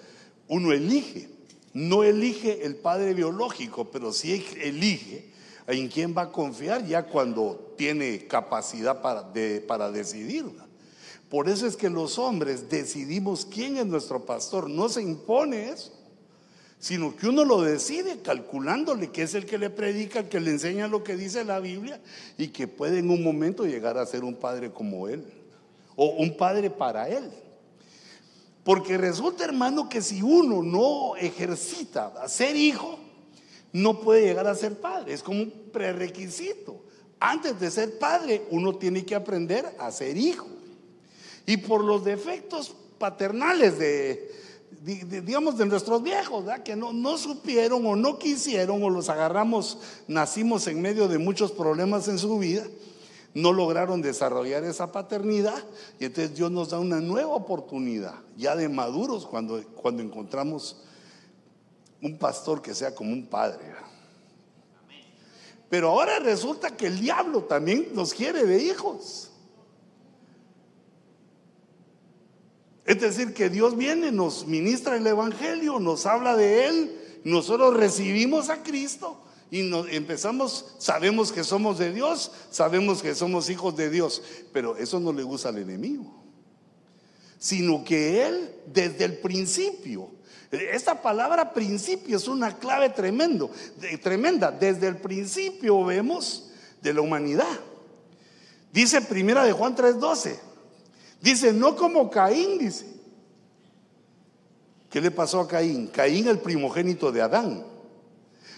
uno 0.48 0.72
elige. 0.72 1.30
No 1.74 2.04
elige 2.04 2.66
el 2.66 2.76
padre 2.76 3.14
biológico, 3.14 3.90
pero 3.90 4.14
sí 4.14 4.46
elige 4.62 5.26
en 5.68 5.88
quién 5.88 6.16
va 6.16 6.24
a 6.24 6.32
confiar 6.32 6.86
ya 6.86 7.04
cuando 7.04 7.74
tiene 7.78 8.28
capacidad 8.28 9.02
para, 9.02 9.34
para 9.68 9.92
decidir. 9.92 10.46
Por 11.30 11.50
eso 11.50 11.66
es 11.66 11.76
que 11.76 11.90
los 11.90 12.20
hombres 12.20 12.70
decidimos 12.70 13.46
quién 13.46 13.78
es 13.78 13.88
nuestro 13.88 14.24
pastor. 14.24 14.70
No 14.70 14.88
se 14.88 15.02
impone 15.02 15.70
eso, 15.70 15.92
sino 16.78 17.16
que 17.16 17.28
uno 17.28 17.44
lo 17.44 17.62
decide 17.62 18.20
calculándole 18.22 19.10
que 19.10 19.24
es 19.24 19.34
el 19.34 19.48
que 19.48 19.58
le 19.58 19.72
predica, 19.72 20.20
el 20.20 20.30
que 20.30 20.40
le 20.40 20.52
enseña 20.52 20.88
lo 20.88 21.04
que 21.04 21.16
dice 21.16 21.44
la 21.44 21.60
Biblia 21.60 22.00
y 22.38 22.50
que 22.50 22.68
puede 22.68 23.00
en 23.00 23.10
un 23.10 23.24
momento 23.24 23.66
llegar 23.66 23.98
a 23.98 24.06
ser 24.06 24.24
un 24.24 24.36
padre 24.36 24.72
como 24.72 25.08
él 25.08 25.26
o 25.96 26.06
un 26.18 26.38
padre 26.38 26.70
para 26.70 27.10
él. 27.10 27.32
Porque 28.64 28.98
resulta, 28.98 29.44
hermano, 29.44 29.90
que 29.90 30.02
si 30.02 30.22
uno 30.22 30.64
no 30.64 31.16
ejercita 31.18 32.14
a 32.22 32.30
ser 32.30 32.56
hijo, 32.56 32.98
no 33.74 34.00
puede 34.00 34.22
llegar 34.22 34.48
a 34.48 34.56
ser 34.56 34.80
padre. 34.80 35.14
Es 35.14 35.24
como 35.24 35.42
un 35.42 35.52
prerequisito. 35.72 36.82
Antes 37.20 37.60
de 37.60 37.72
ser 37.72 37.98
padre, 38.00 38.44
uno 38.52 38.76
tiene 38.76 39.06
que 39.06 39.16
aprender 39.16 39.76
a 39.80 39.92
ser 39.92 40.16
hijo. 40.18 40.48
Y 41.46 41.58
por 41.58 41.84
los 41.84 42.06
defectos 42.06 42.74
paternales 42.98 43.78
de, 43.80 44.32
digamos, 44.82 45.58
de 45.58 45.66
nuestros 45.66 46.02
viejos, 46.04 46.46
que 46.64 46.76
no, 46.76 46.94
no 46.94 47.18
supieron 47.18 47.86
o 47.86 47.96
no 47.96 48.18
quisieron 48.18 48.82
o 48.84 48.90
los 48.90 49.10
agarramos, 49.10 49.78
nacimos 50.08 50.68
en 50.68 50.82
medio 50.82 51.08
de 51.08 51.18
muchos 51.18 51.52
problemas 51.52 52.08
en 52.08 52.20
su 52.20 52.38
vida, 52.40 52.64
no 53.34 53.52
lograron 53.52 54.02
desarrollar 54.02 54.64
esa 54.64 54.92
paternidad 54.92 55.64
y 56.00 56.06
entonces 56.06 56.36
Dios 56.36 56.52
nos 56.52 56.70
da 56.70 56.80
una 56.80 57.00
nueva 57.00 57.34
oportunidad, 57.34 58.16
ya 58.38 58.56
de 58.56 58.70
maduros, 58.70 59.26
cuando, 59.26 59.64
cuando 59.76 60.04
encontramos 60.04 60.84
un 62.02 62.18
pastor 62.18 62.62
que 62.62 62.76
sea 62.76 62.94
como 62.94 63.12
un 63.12 63.26
padre. 63.28 63.74
Pero 65.70 65.90
ahora 65.90 66.20
resulta 66.20 66.78
que 66.78 66.86
el 66.86 67.00
diablo 67.00 67.46
también 67.46 67.88
nos 67.94 68.14
quiere 68.14 68.46
de 68.46 68.62
hijos. 68.62 69.32
Es 72.86 73.00
decir, 73.00 73.34
que 73.34 73.50
Dios 73.50 73.76
viene, 73.76 74.12
nos 74.12 74.46
ministra 74.46 74.98
el 74.98 75.08
Evangelio, 75.08 75.80
nos 75.80 76.06
habla 76.06 76.36
de 76.36 76.68
Él, 76.68 77.22
nosotros 77.24 77.76
recibimos 77.76 78.50
a 78.50 78.62
Cristo 78.62 79.23
y 79.54 79.72
empezamos, 79.96 80.66
sabemos 80.80 81.32
que 81.32 81.44
somos 81.44 81.78
de 81.78 81.94
Dios, 81.94 82.32
sabemos 82.50 83.04
que 83.04 83.14
somos 83.14 83.52
hijos 83.52 83.76
de 83.76 83.92
Dios, 83.92 84.24
pero 84.52 84.76
eso 84.78 85.00
no 85.00 85.14
le 85.14 85.22
gusta 85.22 85.50
al 85.50 85.60
enemigo, 85.60 86.12
sino 87.38 87.84
que 87.84 88.26
Él 88.26 88.50
desde 88.66 89.06
el 89.06 89.20
principio, 89.20 90.10
esta 90.50 91.00
palabra 91.04 91.54
principio 91.54 92.18
es 92.18 92.28
una 92.28 92.58
clave 92.58 92.90
tremendo, 92.90 93.52
tremenda, 94.02 94.50
desde 94.50 94.88
el 94.88 94.98
principio 94.98 95.86
vemos 95.86 96.50
de 96.82 96.92
la 96.96 97.02
humanidad. 97.02 97.60
Dice 98.72 99.02
primera 99.02 99.44
de 99.44 99.52
Juan 99.52 99.76
3:12. 99.76 100.36
Dice, 101.22 101.54
no 101.54 101.76
como 101.76 102.10
Caín, 102.10 102.58
dice. 102.58 102.88
¿Qué 104.90 105.00
le 105.00 105.12
pasó 105.12 105.42
a 105.42 105.48
Caín? 105.48 105.88
Caín 105.88 106.28
el 106.28 106.40
primogénito 106.40 107.12
de 107.12 107.22
Adán. 107.22 107.73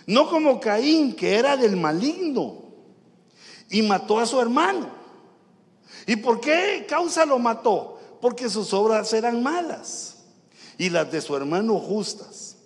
No 0.07 0.29
como 0.29 0.59
Caín, 0.59 1.15
que 1.15 1.35
era 1.35 1.57
del 1.57 1.75
maligno 1.75 2.63
y 3.69 3.81
mató 3.81 4.19
a 4.19 4.25
su 4.25 4.39
hermano. 4.39 4.89
¿Y 6.05 6.15
por 6.17 6.39
qué 6.39 6.85
causa 6.87 7.25
lo 7.25 7.39
mató? 7.39 7.99
Porque 8.21 8.49
sus 8.49 8.73
obras 8.73 9.11
eran 9.13 9.41
malas 9.41 10.17
y 10.77 10.89
las 10.89 11.11
de 11.11 11.21
su 11.21 11.35
hermano 11.35 11.79
justas. 11.79 12.57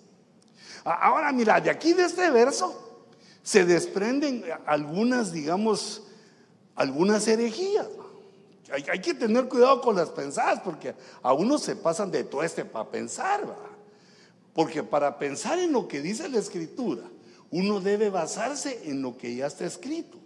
Ahora 0.84 1.32
mira, 1.32 1.60
de 1.60 1.70
aquí 1.70 1.92
de 1.92 2.04
este 2.04 2.30
verso 2.30 2.90
se 3.42 3.64
desprenden 3.64 4.44
algunas, 4.66 5.32
digamos, 5.32 6.02
algunas 6.74 7.26
herejías. 7.28 7.86
Hay, 8.72 9.00
que 9.00 9.14
tener 9.14 9.48
cuidado 9.48 9.80
con 9.80 9.96
las 9.96 10.10
pensadas 10.10 10.60
porque 10.60 10.94
a 11.22 11.32
uno 11.32 11.58
se 11.58 11.74
pasan 11.74 12.10
de 12.10 12.22
todo 12.22 12.42
este 12.44 12.64
para 12.64 12.88
pensar. 12.88 13.44
Porque 14.54 14.82
para 14.82 15.18
pensar 15.18 15.58
en 15.58 15.72
lo 15.72 15.88
que 15.88 16.00
dice 16.00 16.28
la 16.28 16.38
escritura, 16.38 17.02
uno 17.50 17.80
debe 17.80 18.10
basarse 18.10 18.82
en 18.84 19.02
lo 19.02 19.16
que 19.16 19.34
ya 19.34 19.46
está 19.46 19.66
escrito. 19.66 20.18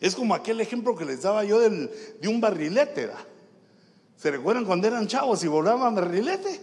Es 0.00 0.14
como 0.14 0.34
aquel 0.34 0.60
ejemplo 0.60 0.96
que 0.96 1.04
les 1.04 1.22
daba 1.22 1.44
yo 1.44 1.60
de 1.60 2.28
un 2.28 2.40
barrilete. 2.40 3.10
¿Se 4.16 4.30
recuerdan 4.30 4.64
cuando 4.64 4.86
eran 4.86 5.06
chavos 5.06 5.42
y 5.44 5.48
volaban 5.48 5.94
barrilete? 5.94 6.60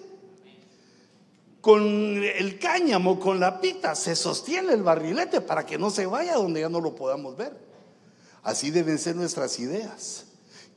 Con 1.62 1.84
el 2.24 2.58
cáñamo, 2.60 3.20
con 3.20 3.40
la 3.40 3.60
pita, 3.60 3.96
se 3.96 4.16
sostiene 4.16 4.74
el 4.74 4.84
barrilete 4.84 5.42
para 5.42 5.66
que 5.66 5.78
no 5.78 5.90
se 5.90 6.06
vaya 6.06 6.36
donde 6.36 6.62
ya 6.62 6.70
no 6.70 6.80
lo 6.80 6.96
podamos 6.96 7.36
ver. 7.36 7.58
Así 8.44 8.72
deben 8.72 8.98
ser 8.98 9.16
nuestras 9.16 9.60
ideas, 9.60 10.26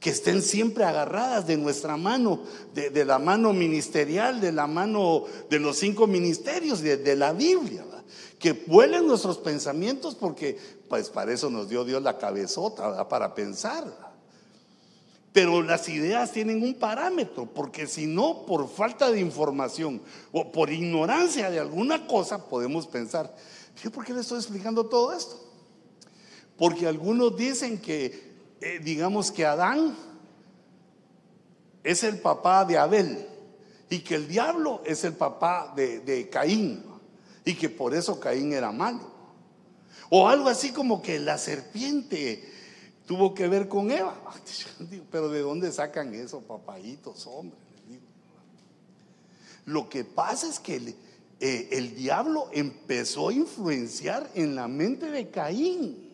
que 0.03 0.11
estén 0.11 0.43
siempre 0.43 0.83
agarradas 0.83 1.47
de 1.47 1.57
nuestra 1.57 1.97
mano, 1.97 2.41
de, 2.75 3.05
la 3.05 3.21
mano 3.21 3.53
ministerial, 3.53 4.41
de 4.41 4.51
la 4.51 4.67
mano 4.67 5.25
de 5.49 5.61
los 5.61 5.79
cinco 5.79 6.09
ministerios, 6.09 6.81
de, 6.81 7.15
la 7.15 7.33
Biblia, 7.33 7.85
que 8.41 8.53
vuelen 8.53 9.07
nuestros 9.07 9.39
pensamientos 9.39 10.17
porque 10.17 10.59
pues 10.89 11.09
para 11.09 11.33
eso 11.33 11.49
nos 11.51 11.69
dio 11.69 11.85
Dios 11.85 12.03
la 12.03 12.19
cabezota, 12.19 13.09
para 13.09 13.33
pensar. 13.33 14.13
Pero 15.33 15.63
las 15.63 15.89
ideas 15.89 16.33
tienen 16.33 16.65
un 16.65 16.75
parámetro, 16.75 17.47
porque 17.47 17.87
si 17.87 18.07
no, 18.07 18.45
por 18.45 18.69
falta 18.69 19.09
de 19.09 19.21
información 19.21 20.03
o 20.33 20.51
por 20.51 20.71
ignorancia 20.71 21.49
de 21.49 21.61
alguna 21.61 22.09
cosa, 22.09 22.49
podemos 22.49 22.89
pensar, 22.89 23.33
¿por 23.95 24.05
qué 24.05 24.13
le 24.13 24.23
estoy 24.23 24.39
explicando 24.39 24.85
todo 24.85 25.13
esto? 25.13 25.41
Porque 26.59 26.89
algunos 26.89 27.37
dicen 27.37 27.79
que, 27.81 28.32
eh, 28.63 28.79
digamos 28.79 29.33
que 29.33 29.45
Adán 29.45 29.97
es 31.83 32.05
el 32.05 32.21
papá 32.21 32.65
de 32.65 32.79
Abel 32.79 33.27
y 33.91 33.99
que 33.99 34.15
el 34.15 34.29
diablo 34.29 34.83
es 34.87 35.03
el 35.03 35.15
papá 35.15 35.73
de, 35.75 36.29
Caín 36.31 36.85
y 37.45 37.55
que 37.55 37.69
por 37.69 37.93
eso 37.93 38.21
Caín 38.21 38.53
era 38.53 38.71
malo. 38.71 39.11
O 40.11 40.29
algo 40.29 40.49
así 40.49 40.71
como 40.71 41.03
que 41.03 41.19
la 41.19 41.39
serpiente 41.39 42.49
tuvo 43.05 43.35
que 43.35 43.49
ver 43.49 43.67
con 43.67 43.91
Eva. 43.91 44.17
Pero 45.11 45.29
¿de 45.29 45.41
dónde 45.41 45.73
sacan 45.73 46.15
eso, 46.15 46.41
papayitos, 46.41 47.27
hombre? 47.27 47.59
Lo 49.67 49.89
que 49.89 50.05
pasa 50.05 50.49
es 50.49 50.61
que 50.61 50.95
eh, 51.41 51.69
el 51.73 51.97
diablo 51.97 52.49
empezó 52.53 53.31
a 53.31 53.33
influenciar 53.33 54.31
en 54.35 54.55
la 54.55 54.69
mente 54.69 55.11
de 55.11 55.31
Caín 55.31 56.12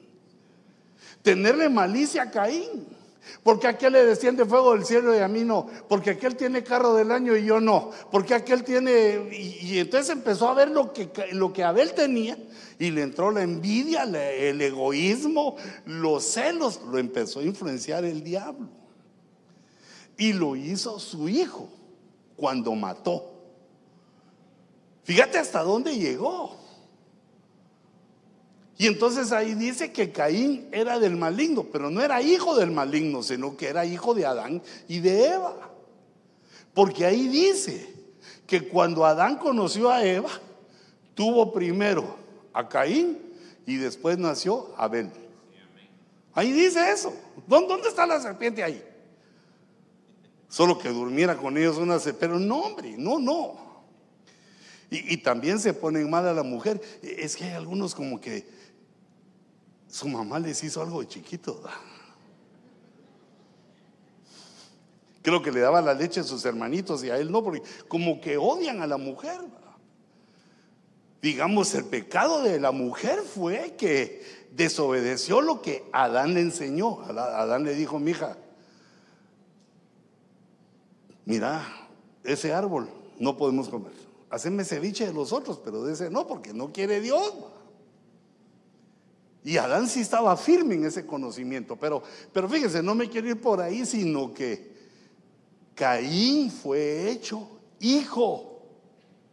tenerle 1.23 1.69
malicia 1.69 2.23
a 2.23 2.31
Caín. 2.31 2.99
Porque 3.43 3.67
aquel 3.67 3.93
le 3.93 4.05
desciende 4.05 4.45
fuego 4.45 4.73
del 4.73 4.85
cielo 4.85 5.15
y 5.15 5.19
a 5.19 5.29
mí 5.29 5.45
no. 5.45 5.67
Porque 5.89 6.11
aquel 6.11 6.37
tiene 6.37 6.63
carro 6.63 6.95
del 6.95 7.11
año 7.11 7.37
y 7.37 7.45
yo 7.45 7.61
no. 7.61 7.91
Porque 8.11 8.35
aquel 8.35 8.65
tiene... 8.65 9.29
Y, 9.33 9.79
entonces 9.79 10.11
empezó 10.11 10.49
a 10.49 10.55
ver 10.55 10.71
lo 10.71 10.93
que, 10.93 11.11
lo 11.33 11.53
que 11.53 11.63
Abel 11.65 11.93
tenía 11.93 12.39
y 12.79 12.91
le 12.91 13.03
entró 13.03 13.31
la 13.31 13.43
envidia, 13.43 14.05
el 14.05 14.61
egoísmo, 14.61 15.57
los 15.87 16.25
celos. 16.25 16.81
Lo 16.91 16.99
empezó 16.99 17.41
a 17.41 17.45
influenciar 17.45 18.05
el 18.05 18.23
diablo. 18.23 18.69
Y 20.17 20.33
lo 20.33 20.57
hizo 20.57 20.99
su 20.99 21.29
hijo 21.29 21.69
cuando 22.37 22.75
mató. 22.75 23.35
Fíjate 25.05 25.39
hasta 25.39 25.63
dónde 25.63 25.97
llegó. 25.97 26.57
Y 28.81 28.87
entonces 28.87 29.33
ahí 29.33 29.55
dice 29.55 29.91
que 29.91 30.13
Caín 30.13 30.69
era 30.71 31.01
del 31.01 31.17
maligno, 31.17 31.65
pero 31.65 31.91
no 31.91 32.01
era 32.01 32.23
hijo 32.23 32.57
del 32.57 32.71
maligno, 32.71 33.25
sino 33.25 33.57
que 33.57 33.67
era 33.67 33.85
hijo 33.85 34.15
de 34.15 34.25
Adán 34.25 34.63
y 34.87 35.01
de 35.01 35.27
Eva. 35.31 35.73
Porque 36.73 37.05
ahí 37.05 37.27
dice 37.27 37.93
que 38.47 38.69
cuando 38.69 39.05
Adán 39.05 39.37
conoció 39.37 39.91
a 39.91 40.05
Eva, 40.05 40.31
tuvo 41.15 41.53
primero 41.53 42.17
a 42.53 42.69
Caín 42.69 43.19
y 43.67 43.77
después 43.77 44.17
nació 44.17 44.73
Abel. 44.77 45.11
Ahí 46.33 46.53
dice 46.53 46.93
eso. 46.93 47.13
¿Dónde 47.49 47.89
está 47.89 48.07
la 48.07 48.21
serpiente 48.21 48.63
ahí? 48.63 48.81
Solo 50.49 50.79
que 50.79 50.91
durmiera 50.91 51.37
con 51.37 51.59
ellos 51.59 51.79
una 51.79 51.99
pero 52.19 52.39
no, 52.39 52.61
hombre, 52.61 52.95
no, 52.97 53.19
no. 53.19 53.57
Y, 54.89 55.15
y 55.15 55.17
también 55.17 55.59
se 55.59 55.75
ponen 55.75 56.09
mal 56.09 56.29
a 56.29 56.33
la 56.33 56.45
mujer. 56.45 56.81
Es 57.03 57.35
que 57.35 57.43
hay 57.43 57.55
algunos 57.55 57.93
como 57.93 58.21
que 58.21 58.58
su 59.89 60.09
mamá 60.09 60.39
les 60.39 60.63
hizo 60.63 60.83
algo 60.83 61.01
de 61.01 61.09
chiquito. 61.09 61.63
Creo 65.23 65.43
que 65.43 65.51
le 65.51 65.61
daba 65.61 65.83
la 65.83 65.95
leche 65.95 66.21
a 66.21 66.25
sus 66.25 66.45
hermanitos 66.45 67.03
y 67.05 67.11
a 67.11 67.19
él 67.19 67.31
no, 67.31 67.43
porque 67.43 67.63
como 67.89 68.21
que 68.21 68.37
odian 68.37 68.83
a 68.83 68.87
la 68.87 68.97
mujer. 68.97 69.41
Digamos, 71.21 71.75
el 71.75 71.85
pecado 71.85 72.43
de 72.43 72.61
la 72.61 72.71
mujer 72.71 73.21
fue 73.23 73.75
que 73.77 74.23
desobedeció 74.53 75.41
lo 75.41 75.61
que 75.61 75.85
Adán 75.93 76.35
le 76.35 76.41
enseñó. 76.41 77.01
Adán 77.03 77.65
le 77.65 77.75
dijo, 77.75 77.99
mija, 77.99 78.37
mira, 81.25 81.67
ese 82.23 82.53
árbol 82.53 82.89
no 83.19 83.37
podemos 83.37 83.69
comer. 83.69 83.93
Haceme 84.31 84.65
ceviche 84.65 85.07
de 85.07 85.13
los 85.13 85.33
otros, 85.33 85.61
pero 85.65 85.83
de 85.83 85.95
ese 85.95 86.11
no, 86.11 86.27
porque 86.27 86.53
no 86.53 86.73
quiere 86.73 87.01
Dios. 87.01 87.33
Y 89.45 89.57
Adán 89.57 89.89
sí 89.89 90.01
estaba 90.01 90.37
firme 90.37 90.75
en 90.75 90.85
ese 90.85 91.07
conocimiento. 91.07 91.77
Pero, 91.77 92.03
pero 92.33 92.49
fíjense, 92.49 92.83
no 92.83 92.95
me 92.95 93.09
quiero 93.09 93.29
ir 93.29 93.41
por 93.41 93.61
ahí, 93.61 93.87
sino 93.87 94.35
que 94.35 94.77
Caín 95.75 96.51
fue 96.51 97.11
hecho 97.11 97.49
hijo 97.81 98.63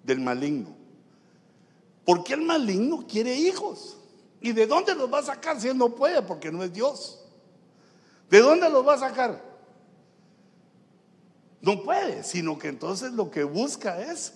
del 0.03 0.19
maligno. 0.19 0.75
Porque 2.05 2.33
el 2.33 2.41
maligno 2.41 3.05
quiere 3.07 3.35
hijos. 3.35 3.97
¿Y 4.39 4.51
de 4.51 4.67
dónde 4.67 4.93
los 4.93 5.12
va 5.12 5.19
a 5.19 5.24
sacar 5.24 5.59
si 5.59 5.67
él 5.67 5.77
no 5.77 5.95
puede? 5.95 6.21
Porque 6.21 6.51
no 6.51 6.63
es 6.63 6.71
Dios. 6.71 7.19
¿De 8.29 8.39
dónde 8.39 8.69
los 8.69 8.88
va 8.88 8.93
a 8.93 9.00
sacar? 9.00 9.43
No 11.62 11.81
puede, 11.81 12.24
sino 12.24 12.59
que 12.59 12.67
entonces 12.67 13.12
lo 13.13 13.31
que 13.31 13.43
busca 13.43 14.00
es 14.00 14.33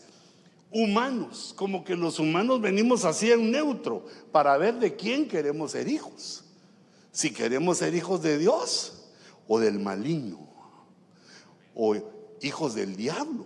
humanos, 0.72 1.54
como 1.56 1.84
que 1.84 1.96
los 1.96 2.20
humanos 2.20 2.62
venimos 2.62 3.06
así 3.06 3.32
en 3.32 3.52
neutro 3.52 4.06
para 4.32 4.58
ver 4.58 4.76
de 4.76 4.96
quién 4.96 5.28
queremos 5.28 5.72
ser 5.72 5.88
hijos. 5.88 6.44
Si 7.12 7.32
queremos 7.32 7.80
ser 7.80 7.96
hijos 7.96 8.22
de 8.22 8.38
Dios 8.38 9.10
o 9.48 9.60
del 9.60 9.80
maligno, 9.80 10.48
o 11.74 11.96
hijos 12.42 12.76
del 12.76 12.96
diablo. 12.96 13.46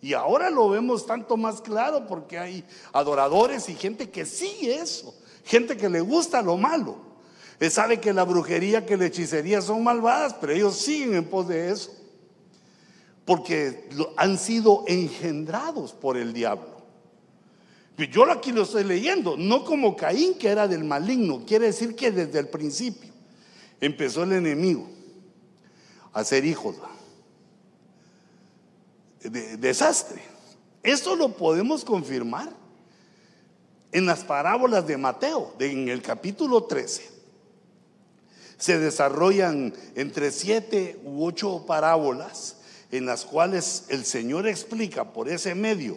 Y 0.00 0.14
ahora 0.14 0.50
lo 0.50 0.68
vemos 0.68 1.06
tanto 1.06 1.36
más 1.36 1.60
claro 1.60 2.06
porque 2.08 2.38
hay 2.38 2.64
adoradores 2.92 3.68
y 3.68 3.74
gente 3.74 4.10
que 4.10 4.26
sigue 4.26 4.74
eso, 4.74 5.14
gente 5.44 5.76
que 5.76 5.88
le 5.88 6.00
gusta 6.00 6.42
lo 6.42 6.56
malo. 6.56 6.96
Él 7.60 7.70
sabe 7.70 8.00
que 8.00 8.12
la 8.12 8.24
brujería, 8.24 8.84
que 8.84 8.96
la 8.96 9.06
hechicería 9.06 9.62
son 9.62 9.84
malvadas, 9.84 10.34
pero 10.40 10.52
ellos 10.52 10.76
siguen 10.76 11.14
en 11.14 11.24
pos 11.24 11.46
de 11.46 11.70
eso. 11.70 11.92
Porque 13.24 13.88
han 14.16 14.38
sido 14.38 14.84
engendrados 14.86 15.92
por 15.92 16.16
el 16.16 16.32
diablo. 16.32 16.82
Yo 18.10 18.30
aquí 18.30 18.52
lo 18.52 18.62
estoy 18.62 18.84
leyendo, 18.84 19.36
no 19.36 19.64
como 19.64 19.96
Caín 19.96 20.34
que 20.34 20.48
era 20.48 20.66
del 20.66 20.82
maligno, 20.82 21.44
quiere 21.46 21.66
decir 21.66 21.94
que 21.94 22.10
desde 22.10 22.38
el 22.38 22.48
principio 22.48 23.10
empezó 23.80 24.22
el 24.24 24.32
enemigo 24.32 24.88
a 26.12 26.24
ser 26.24 26.44
hijos 26.44 26.76
de 29.20 29.56
desastre. 29.56 30.22
Esto 30.82 31.14
lo 31.14 31.36
podemos 31.36 31.84
confirmar 31.84 32.50
en 33.92 34.06
las 34.06 34.24
parábolas 34.24 34.86
de 34.86 34.96
Mateo, 34.96 35.54
en 35.58 35.88
el 35.88 36.02
capítulo 36.02 36.64
13. 36.64 37.10
Se 38.56 38.78
desarrollan 38.78 39.74
entre 39.94 40.32
siete 40.32 41.00
u 41.04 41.24
ocho 41.24 41.64
parábolas 41.66 42.56
en 42.92 43.06
las 43.06 43.24
cuales 43.24 43.84
el 43.88 44.04
Señor 44.04 44.46
explica 44.46 45.12
por 45.12 45.28
ese 45.28 45.54
medio, 45.54 45.96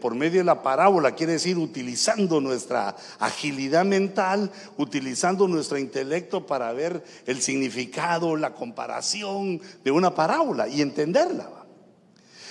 por 0.00 0.14
medio 0.14 0.40
de 0.40 0.44
la 0.44 0.62
parábola, 0.62 1.14
quiere 1.14 1.34
decir 1.34 1.56
utilizando 1.56 2.40
nuestra 2.40 2.94
agilidad 3.18 3.84
mental, 3.84 4.50
utilizando 4.76 5.48
nuestro 5.48 5.78
intelecto 5.78 6.44
para 6.44 6.72
ver 6.72 7.02
el 7.24 7.40
significado, 7.40 8.36
la 8.36 8.52
comparación 8.52 9.62
de 9.82 9.90
una 9.90 10.14
parábola 10.14 10.68
y 10.68 10.82
entenderla. 10.82 11.48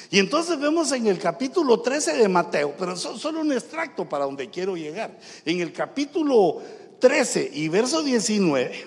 Y 0.10 0.20
entonces 0.20 0.60
vemos 0.60 0.92
en 0.94 1.08
el 1.08 1.20
capítulo 1.20 1.82
13 1.82 2.18
de 2.18 2.28
Mateo, 2.28 2.74
pero 2.80 2.96
solo 2.96 3.42
un 3.42 3.52
extracto 3.52 4.08
para 4.08 4.26
donde 4.26 4.50
quiero 4.50 4.76
llegar. 4.76 5.18
En 5.46 5.60
el 5.60 5.72
capítulo 5.74 6.62
13 7.00 7.52
y 7.54 7.68
verso 7.68 8.02
19 8.02 8.86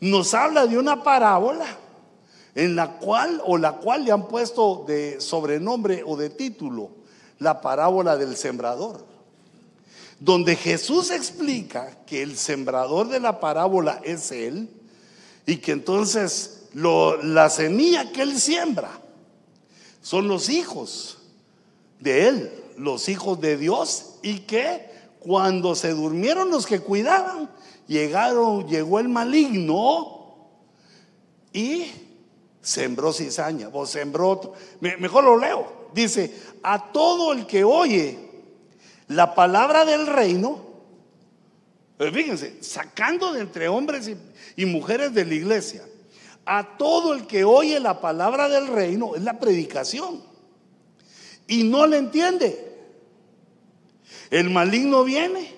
nos 0.00 0.32
habla 0.34 0.66
de 0.66 0.78
una 0.78 1.02
parábola 1.02 1.66
en 2.58 2.74
la 2.74 2.98
cual 2.98 3.40
o 3.46 3.56
la 3.56 3.76
cual 3.76 4.04
le 4.04 4.10
han 4.10 4.26
puesto 4.26 4.84
de 4.84 5.20
sobrenombre 5.20 6.02
o 6.04 6.16
de 6.16 6.28
título 6.28 6.90
la 7.38 7.60
parábola 7.60 8.16
del 8.16 8.36
sembrador. 8.36 9.06
Donde 10.18 10.56
Jesús 10.56 11.12
explica 11.12 12.04
que 12.04 12.20
el 12.20 12.36
sembrador 12.36 13.10
de 13.10 13.20
la 13.20 13.38
parábola 13.38 14.00
es 14.02 14.32
él 14.32 14.68
y 15.46 15.58
que 15.58 15.70
entonces 15.70 16.64
la 16.74 17.48
semilla 17.48 18.10
que 18.10 18.22
él 18.22 18.36
siembra 18.40 18.90
son 20.02 20.26
los 20.26 20.48
hijos 20.48 21.18
de 22.00 22.26
Él, 22.26 22.52
los 22.76 23.08
hijos 23.08 23.40
de 23.40 23.56
Dios, 23.56 24.14
y 24.22 24.40
que 24.40 24.90
cuando 25.20 25.76
se 25.76 25.90
durmieron 25.90 26.50
los 26.50 26.66
que 26.66 26.80
cuidaban, 26.80 27.50
llegaron, 27.86 28.66
llegó 28.66 28.98
el 28.98 29.08
maligno 29.08 30.48
y 31.52 31.86
sembró 32.60 33.12
cizaña, 33.12 33.68
o 33.72 33.86
sembró, 33.86 34.54
mejor 34.80 35.24
lo 35.24 35.38
leo, 35.38 35.88
dice, 35.94 36.34
a 36.62 36.92
todo 36.92 37.32
el 37.32 37.46
que 37.46 37.64
oye 37.64 38.18
la 39.08 39.34
palabra 39.34 39.84
del 39.84 40.06
reino, 40.06 40.66
eh, 41.98 42.10
fíjense, 42.12 42.62
sacando 42.62 43.32
de 43.32 43.40
entre 43.40 43.68
hombres 43.68 44.10
y 44.56 44.66
mujeres 44.66 45.14
de 45.14 45.24
la 45.24 45.34
iglesia, 45.34 45.82
a 46.44 46.78
todo 46.78 47.12
el 47.12 47.26
que 47.26 47.44
oye 47.44 47.78
la 47.78 48.00
palabra 48.00 48.48
del 48.48 48.68
reino, 48.68 49.14
es 49.14 49.22
la 49.22 49.38
predicación, 49.38 50.22
y 51.46 51.64
no 51.64 51.86
le 51.86 51.98
entiende. 51.98 52.64
El 54.30 54.50
maligno 54.50 55.04
viene 55.04 55.54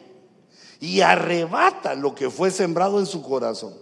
y 0.80 1.00
arrebata 1.00 1.94
lo 1.94 2.14
que 2.14 2.30
fue 2.30 2.50
sembrado 2.50 2.98
en 2.98 3.06
su 3.06 3.22
corazón. 3.22 3.74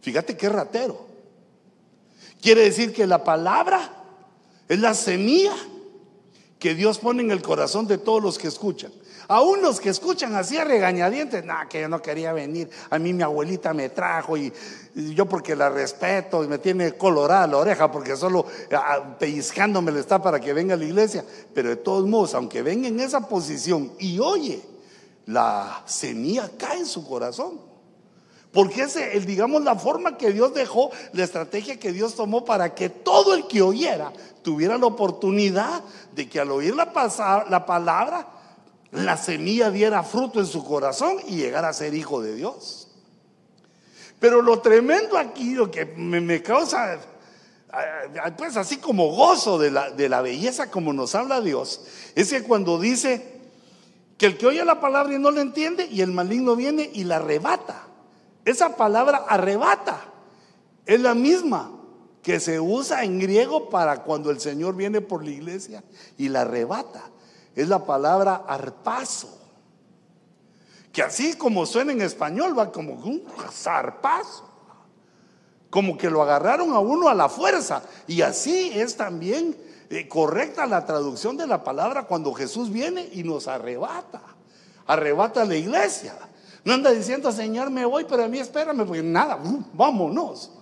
Fíjate 0.00 0.36
qué 0.36 0.48
ratero. 0.48 1.06
Quiere 2.40 2.62
decir 2.62 2.92
que 2.92 3.06
la 3.06 3.22
palabra 3.22 3.90
es 4.68 4.78
la 4.78 4.94
semilla 4.94 5.54
que 6.58 6.74
Dios 6.74 6.98
pone 6.98 7.22
en 7.22 7.30
el 7.30 7.42
corazón 7.42 7.86
de 7.86 7.98
todos 7.98 8.22
los 8.22 8.38
que 8.38 8.48
escuchan. 8.48 8.92
Aún 9.28 9.62
los 9.62 9.80
que 9.80 9.90
escuchan 9.90 10.34
así 10.34 10.58
a 10.58 10.64
regañadientes, 10.64 11.44
nada, 11.44 11.68
que 11.68 11.80
yo 11.80 11.88
no 11.88 12.02
quería 12.02 12.32
venir. 12.32 12.68
A 12.90 12.98
mí 12.98 13.12
mi 13.12 13.22
abuelita 13.22 13.72
me 13.72 13.88
trajo 13.88 14.36
y, 14.36 14.52
yo 15.14 15.26
porque 15.26 15.54
la 15.54 15.70
respeto 15.70 16.42
y 16.42 16.48
me 16.48 16.58
tiene 16.58 16.92
colorada 16.92 17.46
la 17.46 17.58
oreja 17.58 17.92
porque 17.92 18.16
solo 18.16 18.44
pellizcándome 19.18 19.92
le 19.92 20.00
está 20.00 20.20
para 20.20 20.40
que 20.40 20.52
venga 20.52 20.74
a 20.74 20.76
la 20.76 20.84
iglesia. 20.84 21.24
Pero 21.54 21.68
de 21.68 21.76
todos 21.76 22.06
modos, 22.06 22.34
aunque 22.34 22.62
venga 22.62 22.88
en 22.88 22.98
esa 22.98 23.20
posición 23.28 23.92
y 24.00 24.18
oye, 24.18 24.60
la 25.26 25.84
semilla 25.86 26.50
cae 26.58 26.80
en 26.80 26.86
su 26.86 27.06
corazón. 27.06 27.69
Porque 28.52 28.82
es, 28.82 28.96
el, 28.96 29.26
digamos, 29.26 29.62
la 29.62 29.76
forma 29.76 30.18
que 30.18 30.32
Dios 30.32 30.52
dejó, 30.54 30.90
la 31.12 31.24
estrategia 31.24 31.78
que 31.78 31.92
Dios 31.92 32.16
tomó 32.16 32.44
para 32.44 32.74
que 32.74 32.88
todo 32.88 33.34
el 33.34 33.46
que 33.46 33.62
oyera 33.62 34.12
tuviera 34.42 34.76
la 34.76 34.86
oportunidad 34.86 35.82
de 36.14 36.28
que 36.28 36.40
al 36.40 36.50
oír 36.50 36.74
la, 36.74 37.44
la 37.48 37.66
palabra 37.66 38.26
la 38.92 39.16
semilla 39.16 39.70
diera 39.70 40.02
fruto 40.02 40.40
en 40.40 40.46
su 40.46 40.64
corazón 40.64 41.16
y 41.28 41.36
llegara 41.36 41.68
a 41.68 41.72
ser 41.72 41.94
hijo 41.94 42.20
de 42.20 42.34
Dios. 42.34 42.88
Pero 44.18 44.42
lo 44.42 44.60
tremendo 44.60 45.16
aquí, 45.16 45.54
lo 45.54 45.70
que 45.70 45.86
me, 45.86 46.42
causa, 46.42 46.98
pues 48.36 48.56
así 48.56 48.78
como 48.78 49.14
gozo 49.14 49.58
de 49.58 49.70
la, 49.70 49.90
de 49.90 50.08
la 50.08 50.20
belleza 50.20 50.70
como 50.70 50.92
nos 50.92 51.14
habla 51.14 51.40
Dios, 51.40 51.82
es 52.14 52.30
que 52.30 52.42
cuando 52.42 52.78
dice 52.78 53.40
que 54.18 54.26
el 54.26 54.36
que 54.36 54.46
oye 54.46 54.64
la 54.64 54.80
palabra 54.80 55.14
y 55.14 55.18
no 55.18 55.30
la 55.30 55.40
entiende 55.40 55.86
y 55.86 56.02
el 56.02 56.10
maligno 56.10 56.56
viene 56.56 56.90
y 56.92 57.04
la 57.04 57.16
arrebata. 57.16 57.86
Esa 58.44 58.76
palabra 58.76 59.24
arrebata 59.28 60.00
es 60.86 61.00
la 61.00 61.14
misma 61.14 61.72
que 62.22 62.40
se 62.40 62.60
usa 62.60 63.04
en 63.04 63.18
griego 63.18 63.70
para 63.70 64.02
cuando 64.02 64.30
el 64.30 64.40
Señor 64.40 64.76
viene 64.76 65.00
por 65.00 65.24
la 65.24 65.30
iglesia 65.30 65.82
y 66.18 66.28
la 66.28 66.42
arrebata 66.42 67.02
es 67.54 67.68
la 67.68 67.84
palabra 67.84 68.44
arpazo. 68.46 69.38
Que 70.92 71.02
así 71.02 71.34
como 71.34 71.66
suena 71.66 71.92
en 71.92 72.02
español, 72.02 72.58
va 72.58 72.72
como 72.72 72.94
un 72.94 73.22
zarpazo. 73.52 74.48
Como 75.68 75.96
que 75.96 76.10
lo 76.10 76.22
agarraron 76.22 76.72
a 76.72 76.80
uno 76.80 77.08
a 77.08 77.14
la 77.14 77.28
fuerza. 77.28 77.82
Y 78.08 78.22
así 78.22 78.72
es 78.74 78.96
también 78.96 79.56
eh, 79.88 80.08
correcta 80.08 80.66
la 80.66 80.84
traducción 80.84 81.36
de 81.36 81.46
la 81.46 81.62
palabra 81.62 82.04
cuando 82.04 82.32
Jesús 82.32 82.70
viene 82.70 83.08
y 83.12 83.22
nos 83.22 83.46
arrebata. 83.46 84.20
Arrebata 84.86 85.44
la 85.44 85.54
iglesia. 85.54 86.16
No 86.64 86.74
anda 86.74 86.90
diciendo, 86.90 87.32
Señor, 87.32 87.70
me 87.70 87.84
voy, 87.84 88.04
pero 88.04 88.24
a 88.24 88.28
mí 88.28 88.38
espérame, 88.38 88.84
porque 88.86 89.02
nada, 89.02 89.38
vámonos. 89.72 90.52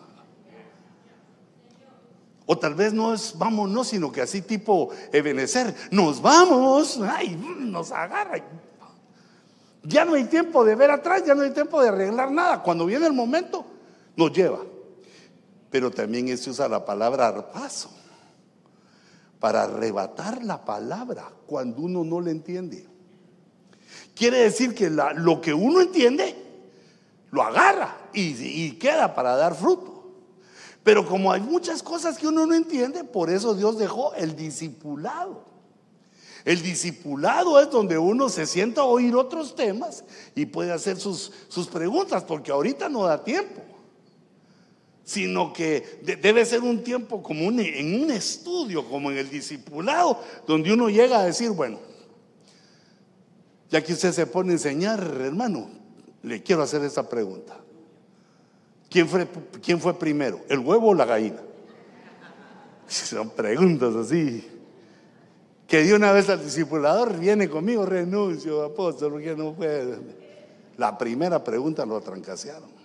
O 2.46 2.56
tal 2.56 2.74
vez 2.74 2.92
no 2.92 3.12
es 3.12 3.36
vámonos, 3.36 3.88
sino 3.88 4.10
que 4.10 4.22
así 4.22 4.40
tipo 4.40 4.88
Ebenecer, 5.12 5.74
nos 5.90 6.22
vamos, 6.22 6.98
ay, 7.02 7.36
nos 7.58 7.92
agarra. 7.92 8.42
Ya 9.82 10.04
no 10.04 10.14
hay 10.14 10.24
tiempo 10.24 10.64
de 10.64 10.74
ver 10.74 10.90
atrás, 10.90 11.24
ya 11.26 11.34
no 11.34 11.42
hay 11.42 11.50
tiempo 11.50 11.80
de 11.82 11.88
arreglar 11.88 12.30
nada. 12.30 12.62
Cuando 12.62 12.86
viene 12.86 13.06
el 13.06 13.12
momento, 13.12 13.66
nos 14.16 14.32
lleva. 14.32 14.60
Pero 15.70 15.90
también 15.90 16.36
se 16.38 16.50
usa 16.50 16.68
la 16.68 16.84
palabra 16.84 17.28
arpazo 17.28 17.90
para 19.38 19.64
arrebatar 19.64 20.42
la 20.42 20.64
palabra 20.64 21.30
cuando 21.46 21.82
uno 21.82 22.02
no 22.04 22.20
le 22.20 22.30
entiende. 22.30 22.86
Quiere 24.14 24.38
decir 24.38 24.74
que 24.74 24.90
lo 24.90 25.40
que 25.40 25.54
uno 25.54 25.80
entiende, 25.80 26.34
lo 27.30 27.42
agarra 27.42 27.96
y 28.12 28.72
queda 28.72 29.14
para 29.14 29.36
dar 29.36 29.54
fruto. 29.54 29.96
Pero 30.82 31.06
como 31.06 31.30
hay 31.30 31.40
muchas 31.42 31.82
cosas 31.82 32.16
que 32.16 32.26
uno 32.26 32.46
no 32.46 32.54
entiende, 32.54 33.04
por 33.04 33.28
eso 33.28 33.54
Dios 33.54 33.78
dejó 33.78 34.14
el 34.14 34.34
discipulado. 34.34 35.44
El 36.44 36.62
discipulado 36.62 37.60
es 37.60 37.70
donde 37.70 37.98
uno 37.98 38.30
se 38.30 38.46
sienta 38.46 38.80
a 38.80 38.84
oír 38.84 39.14
otros 39.14 39.54
temas 39.54 40.02
y 40.34 40.46
puede 40.46 40.72
hacer 40.72 40.96
sus, 40.98 41.30
sus 41.48 41.66
preguntas, 41.66 42.24
porque 42.24 42.50
ahorita 42.50 42.88
no 42.88 43.04
da 43.04 43.22
tiempo. 43.22 43.60
sino 45.04 45.54
que 45.54 46.00
debe 46.02 46.44
ser 46.44 46.60
un 46.60 46.84
tiempo 46.84 47.22
como 47.22 47.40
en 47.40 48.02
un 48.02 48.10
estudio, 48.10 48.86
como 48.86 49.10
en 49.10 49.16
el 49.16 49.30
discipulado, 49.30 50.22
donde 50.46 50.70
uno 50.70 50.90
llega 50.90 51.20
a 51.20 51.24
decir, 51.24 51.50
bueno, 51.50 51.78
ya 53.70 53.82
que 53.82 53.92
usted 53.92 54.12
se 54.12 54.26
pone 54.26 54.50
a 54.50 54.52
enseñar, 54.54 55.00
hermano, 55.20 55.68
le 56.22 56.42
quiero 56.42 56.62
hacer 56.62 56.82
esta 56.82 57.08
pregunta. 57.08 57.56
¿Quién 58.90 59.08
fue, 59.08 59.98
primero, 59.98 60.40
el 60.48 60.60
huevo 60.60 60.88
o 60.88 60.94
la 60.94 61.04
gallina? 61.04 61.40
Son 62.86 63.30
preguntas 63.30 63.94
así. 63.94 64.46
Que 65.66 65.84
de 65.84 65.94
una 65.94 66.12
vez 66.12 66.30
al 66.30 66.42
discipulador 66.42 67.18
viene 67.18 67.50
conmigo, 67.50 67.84
renuncio, 67.84 68.64
apóstol, 68.64 69.12
porque 69.12 69.36
no 69.36 69.52
puede. 69.52 69.98
La 70.78 70.96
primera 70.96 71.44
pregunta 71.44 71.84
lo 71.84 72.00
trancasearon. 72.00 72.78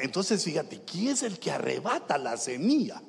Entonces, 0.00 0.44
fíjate, 0.44 0.80
¿quién 0.80 1.08
es 1.08 1.22
el 1.22 1.38
que 1.38 1.52
arrebata 1.52 2.18
la 2.18 2.36
semilla? 2.36 3.00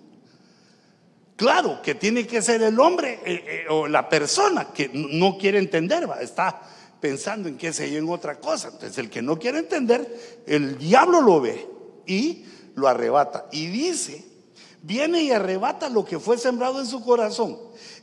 Claro 1.42 1.82
que 1.82 1.96
tiene 1.96 2.28
que 2.28 2.40
ser 2.40 2.62
el 2.62 2.80
hombre 2.80 3.20
eh, 3.26 3.44
eh, 3.48 3.66
o 3.68 3.88
la 3.88 4.08
persona 4.08 4.66
que 4.72 4.92
no 4.94 5.40
quiere 5.40 5.58
entender, 5.58 6.08
¿va? 6.08 6.22
está 6.22 6.62
pensando 7.00 7.50
en 7.50 7.58
qué 7.58 7.74
sé 7.74 7.92
yo, 7.92 7.98
en 7.98 8.08
otra 8.08 8.40
cosa. 8.40 8.68
Entonces, 8.68 8.96
el 9.00 9.10
que 9.10 9.24
no 9.24 9.40
quiere 9.40 9.58
entender, 9.58 10.44
el 10.46 10.78
diablo 10.78 11.20
lo 11.20 11.42
ve 11.42 11.68
y 12.06 12.46
lo 12.76 12.88
arrebata. 12.88 13.48
Y 13.52 13.66
dice, 13.66 14.24
viene 14.84 15.24
y 15.24 15.32
arrebata 15.32 15.90
lo 15.90 16.06
que 16.06 16.20
fue 16.20 16.38
sembrado 16.38 16.80
en 16.80 16.86
su 16.86 17.04
corazón. 17.04 17.58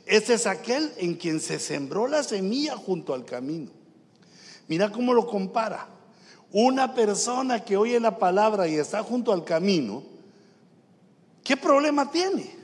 Este 0.05 0.33
es 0.33 0.45
aquel 0.45 0.91
en 0.97 1.13
quien 1.15 1.39
se 1.39 1.59
sembró 1.59 2.09
la 2.09 2.23
semilla 2.23 2.75
junto 2.75 3.13
al 3.13 3.23
camino. 3.23 3.71
Mira 4.67 4.91
cómo 4.91 5.13
lo 5.13 5.25
compara. 5.25 5.87
Una 6.51 6.93
persona 6.93 7.63
que 7.63 7.77
oye 7.77 8.01
la 8.01 8.19
palabra 8.19 8.67
y 8.67 8.75
está 8.75 9.01
junto 9.01 9.31
al 9.31 9.45
camino, 9.45 10.03
¿qué 11.41 11.55
problema 11.55 12.11
tiene? 12.11 12.58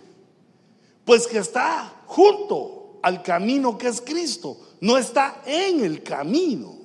Pues 1.06 1.28
que 1.28 1.38
está 1.38 2.02
junto 2.08 3.00
al 3.04 3.22
camino 3.22 3.78
que 3.78 3.88
es 3.88 4.02
Cristo, 4.02 4.58
no 4.82 4.98
está 4.98 5.44
en 5.46 5.86
el 5.86 6.02
camino, 6.02 6.76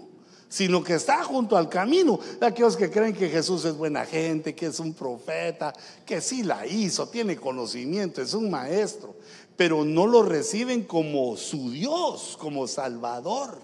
sino 0.50 0.84
que 0.84 0.94
está 0.94 1.24
junto 1.24 1.56
al 1.56 1.70
camino. 1.70 2.20
Aquellos 2.40 2.76
que 2.76 2.90
creen 2.90 3.14
que 3.14 3.30
Jesús 3.30 3.64
es 3.64 3.74
buena 3.74 4.04
gente, 4.04 4.54
que 4.54 4.66
es 4.66 4.78
un 4.78 4.92
profeta, 4.92 5.72
que 6.04 6.20
sí 6.20 6.42
la 6.42 6.66
hizo, 6.66 7.08
tiene 7.08 7.36
conocimiento, 7.36 8.20
es 8.20 8.34
un 8.34 8.50
maestro, 8.50 9.16
pero 9.56 9.84
no 9.84 10.06
lo 10.06 10.22
reciben 10.22 10.84
como 10.84 11.36
su 11.38 11.70
Dios, 11.70 12.36
como 12.38 12.68
Salvador. 12.68 13.58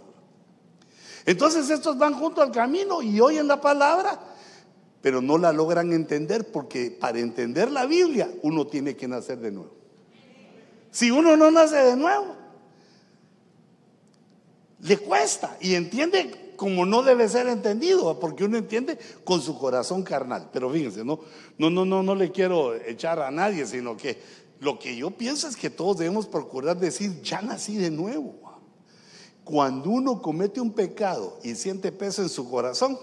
Entonces 1.27 1.69
estos 1.69 1.99
van 1.99 2.15
junto 2.15 2.41
al 2.41 2.53
camino 2.53 3.03
y 3.03 3.21
oyen 3.21 3.49
la 3.49 3.61
palabra, 3.61 4.19
pero 5.03 5.21
no 5.21 5.37
la 5.37 5.53
logran 5.53 5.93
entender 5.93 6.51
porque 6.51 6.91
para 6.91 7.19
entender 7.19 7.71
la 7.71 7.85
Biblia 7.85 8.31
uno 8.43 8.67
tiene 8.67 8.97
que 8.97 9.09
nacer 9.09 9.41
de 9.41 9.51
nuevo. 9.51 9.76
Si 10.97 11.11
uno 11.11 11.37
no 11.37 11.51
nace 11.51 11.77
de 11.77 11.95
nuevo, 11.95 12.35
le 14.81 14.97
cuesta 14.97 15.59
y 15.61 15.75
entiende 15.75 16.55
como 16.57 16.87
no 16.87 17.03
debe 17.03 17.29
ser 17.29 17.49
entendido, 17.49 18.19
porque 18.19 18.45
uno 18.45 18.57
entiende 18.57 18.99
con 19.23 19.43
su 19.43 19.59
corazón 19.59 20.03
carnal. 20.03 20.49
Pero 20.55 20.71
fíjense, 20.71 21.05
no, 21.05 21.21
no, 21.59 21.69
no, 21.69 21.85
no, 21.85 22.03
no 22.03 22.15
le 22.15 22.33
quiero 22.33 22.75
echar 22.75 23.21
a 23.21 23.31
nadie, 23.31 23.67
sino 23.67 23.95
que 23.95 24.19
lo 24.59 24.79
que 24.79 24.97
yo 24.97 25.11
pienso 25.11 25.49
es 25.49 25.57
que 25.57 25.69
todos 25.69 25.99
debemos 25.99 26.27
procurar 26.27 26.79
decir, 26.79 27.21
ya 27.21 27.43
nací 27.43 27.77
de 27.77 27.91
nuevo. 27.91 28.35
Cuando 29.45 29.91
uno 29.91 30.23
comete 30.23 30.63
un 30.63 30.73
pecado 30.73 31.39
y 31.45 31.57
siente 31.57 31.93
peso 31.93 32.23
en 32.23 32.31
su 32.31 32.49
corazón, 32.49 32.99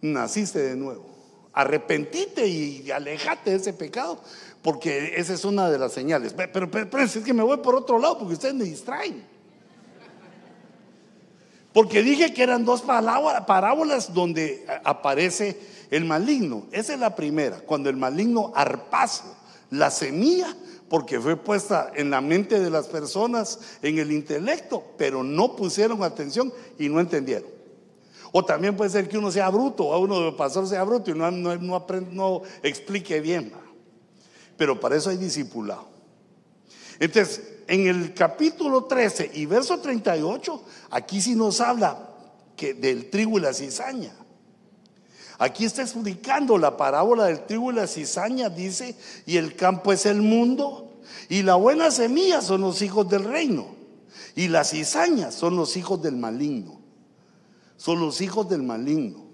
naciste 0.00 0.58
de 0.58 0.74
nuevo. 0.74 1.15
Arrepentite 1.56 2.46
y 2.46 2.88
alejate 2.92 3.50
de 3.50 3.56
ese 3.56 3.72
pecado, 3.72 4.20
porque 4.62 5.14
esa 5.16 5.34
es 5.34 5.44
una 5.44 5.68
de 5.68 5.78
las 5.78 5.92
señales. 5.92 6.32
Pero, 6.34 6.70
pero, 6.70 7.02
es 7.02 7.16
que 7.16 7.34
me 7.34 7.42
voy 7.42 7.56
por 7.56 7.74
otro 7.74 7.98
lado, 7.98 8.18
porque 8.18 8.34
ustedes 8.34 8.54
me 8.54 8.64
distraen. 8.64 9.24
Porque 11.72 12.02
dije 12.02 12.32
que 12.32 12.42
eran 12.42 12.64
dos 12.64 12.82
parábolas 12.82 14.14
donde 14.14 14.64
aparece 14.84 15.58
el 15.90 16.04
maligno. 16.04 16.66
Esa 16.70 16.94
es 16.94 17.00
la 17.00 17.16
primera, 17.16 17.58
cuando 17.60 17.90
el 17.90 17.96
maligno 17.96 18.52
arpazo 18.54 19.34
la 19.70 19.90
semilla 19.90 20.54
porque 20.88 21.20
fue 21.20 21.36
puesta 21.36 21.90
en 21.94 22.10
la 22.10 22.20
mente 22.20 22.60
de 22.60 22.70
las 22.70 22.86
personas, 22.86 23.58
en 23.82 23.98
el 23.98 24.12
intelecto, 24.12 24.84
pero 24.96 25.22
no 25.22 25.56
pusieron 25.56 26.02
atención 26.02 26.52
y 26.78 26.88
no 26.88 27.00
entendieron. 27.00 27.55
O 28.38 28.44
también 28.44 28.76
puede 28.76 28.90
ser 28.90 29.08
que 29.08 29.16
uno 29.16 29.32
sea 29.32 29.48
bruto, 29.48 29.84
o 29.84 29.98
uno 29.98 30.20
de 30.20 30.32
pastor 30.32 30.68
sea 30.68 30.84
bruto 30.84 31.10
y 31.10 31.14
no, 31.14 31.30
no, 31.30 31.56
no 31.56 32.42
explique 32.62 33.18
bien. 33.18 33.50
Pero 34.58 34.78
para 34.78 34.94
eso 34.94 35.08
hay 35.08 35.16
discipulado. 35.16 35.86
Entonces, 37.00 37.40
en 37.66 37.86
el 37.86 38.12
capítulo 38.12 38.84
13 38.84 39.30
y 39.32 39.46
verso 39.46 39.80
38, 39.80 40.62
aquí 40.90 41.22
sí 41.22 41.34
nos 41.34 41.62
habla 41.62 42.10
que 42.56 42.74
del 42.74 43.08
trigo 43.08 43.38
y 43.38 43.40
la 43.40 43.54
cizaña. 43.54 44.12
Aquí 45.38 45.64
está 45.64 45.80
explicando 45.80 46.58
la 46.58 46.76
parábola 46.76 47.24
del 47.24 47.46
trigo 47.46 47.72
y 47.72 47.76
la 47.76 47.86
cizaña, 47.86 48.50
dice, 48.50 48.96
y 49.24 49.38
el 49.38 49.56
campo 49.56 49.94
es 49.94 50.04
el 50.04 50.20
mundo, 50.20 51.00
y 51.30 51.40
la 51.40 51.54
buena 51.54 51.90
semilla 51.90 52.42
son 52.42 52.60
los 52.60 52.82
hijos 52.82 53.08
del 53.08 53.24
reino, 53.24 53.68
y 54.34 54.48
las 54.48 54.72
cizañas 54.72 55.34
son 55.34 55.56
los 55.56 55.74
hijos 55.78 56.02
del 56.02 56.16
maligno. 56.16 56.75
Son 57.76 58.00
los 58.00 58.20
hijos 58.20 58.48
del 58.48 58.62
maligno. 58.62 59.26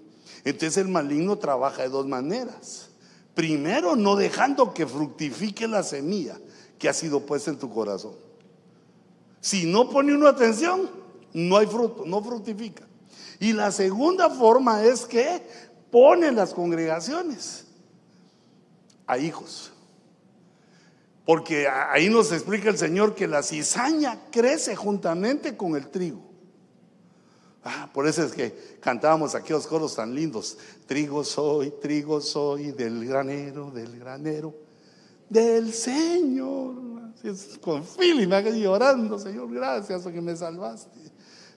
Entonces 0.43 0.77
el 0.77 0.89
maligno 0.89 1.37
trabaja 1.37 1.83
de 1.83 1.89
dos 1.89 2.05
maneras. 2.05 2.89
Primero, 3.33 3.95
no 3.95 4.15
dejando 4.15 4.73
que 4.73 4.85
fructifique 4.85 5.67
la 5.67 5.83
semilla 5.83 6.37
que 6.77 6.89
ha 6.89 6.93
sido 6.93 7.25
puesta 7.25 7.49
en 7.49 7.57
tu 7.57 7.69
corazón. 7.69 8.15
Si 9.39 9.65
no 9.65 9.89
pone 9.89 10.13
una 10.13 10.29
atención, 10.29 10.89
no 11.33 11.57
hay 11.57 11.67
fruto, 11.67 12.03
no 12.05 12.23
fructifica. 12.23 12.85
Y 13.39 13.53
la 13.53 13.71
segunda 13.71 14.29
forma 14.29 14.83
es 14.83 15.05
que 15.05 15.41
pone 15.91 16.31
las 16.31 16.53
congregaciones 16.53 17.65
a 19.07 19.17
hijos. 19.17 19.71
Porque 21.25 21.67
ahí 21.67 22.09
nos 22.09 22.31
explica 22.31 22.69
el 22.69 22.77
Señor 22.77 23.15
que 23.15 23.27
la 23.27 23.43
cizaña 23.43 24.19
crece 24.31 24.75
juntamente 24.75 25.55
con 25.55 25.75
el 25.75 25.87
trigo. 25.87 26.32
Ah, 27.65 27.89
por 27.93 28.07
eso 28.07 28.23
es 28.23 28.33
que 28.33 28.77
cantábamos 28.81 29.35
aquellos 29.35 29.65
coros 29.67 29.95
tan 29.95 30.13
lindos. 30.13 30.57
Trigo 30.85 31.23
soy, 31.23 31.71
trigo 31.81 32.19
soy 32.19 32.71
del 32.71 33.07
granero, 33.07 33.71
del 33.71 33.97
granero, 33.97 34.53
del 35.29 35.73
Señor. 35.73 36.75
Con 37.61 37.85
feeling, 37.85 38.27
me 38.27 38.35
hagas 38.35 38.55
llorando, 38.55 39.17
Señor, 39.17 39.49
gracias 39.53 40.01
porque 40.01 40.19
me 40.19 40.35
salvaste. 40.35 40.99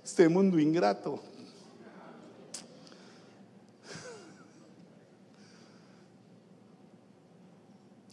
Este 0.04 0.28
mundo 0.28 0.60
ingrato. 0.60 1.20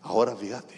Ahora 0.02 0.36
fíjate, 0.36 0.74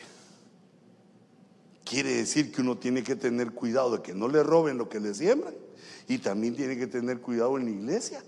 quiere 1.86 2.14
decir 2.16 2.52
que 2.52 2.62
uno 2.62 2.78
tiene 2.78 3.04
que 3.04 3.16
tener 3.16 3.54
cuidado 3.54 3.98
de 3.98 4.04
que 4.04 4.14
no 4.14 4.28
le 4.28 4.44
roben 4.44 4.78
lo 4.78 4.90
que 4.90 5.00
le 5.00 5.14
siembran 5.14 5.65
y 6.08 6.18
también 6.20 6.56
tiene 6.56 6.78
que 6.78 6.88
tener 6.88 7.22
cuidado 7.22 7.58
en 7.58 7.66
la 7.66 7.72
iglesia, 7.72 8.24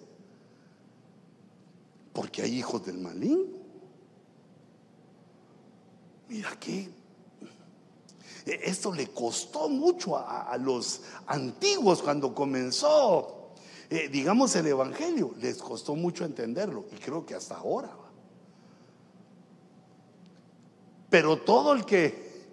porque 2.13 2.41
hay 2.41 2.55
hijos 2.55 2.85
del 2.85 2.97
maligno. 2.97 3.57
Mira 6.29 6.57
que 6.59 6.89
esto 8.45 8.93
le 8.93 9.07
costó 9.07 9.69
mucho 9.69 10.17
a, 10.17 10.57
los 10.57 11.01
antiguos 11.27 12.01
cuando 12.01 12.33
comenzó, 12.33 13.53
eh, 13.89 14.09
digamos, 14.09 14.55
el 14.55 14.67
Evangelio, 14.67 15.33
les 15.39 15.57
costó 15.57 15.95
mucho 15.95 16.25
entenderlo 16.25 16.85
y 16.91 16.95
creo 16.95 17.25
que 17.25 17.35
hasta 17.35 17.55
ahora. 17.55 17.91
Pero 21.09 21.37
todo 21.41 21.73
el 21.73 21.85
que, 21.85 22.47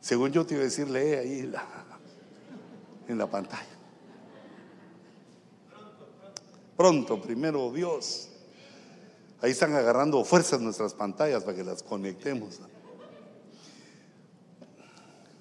según 0.00 0.32
yo 0.32 0.44
te 0.44 0.54
iba 0.54 0.62
a 0.62 0.64
decir, 0.64 0.88
lee 0.88 1.14
ahí 1.14 1.52
en 3.08 3.18
la 3.18 3.30
pantalla. 3.30 3.75
Pronto, 6.76 7.20
primero 7.20 7.72
Dios. 7.72 8.28
Ahí 9.40 9.50
están 9.52 9.74
agarrando 9.74 10.24
fuerzas 10.24 10.60
nuestras 10.60 10.94
pantallas 10.94 11.44
para 11.44 11.56
que 11.56 11.64
las 11.64 11.82
conectemos. 11.82 12.60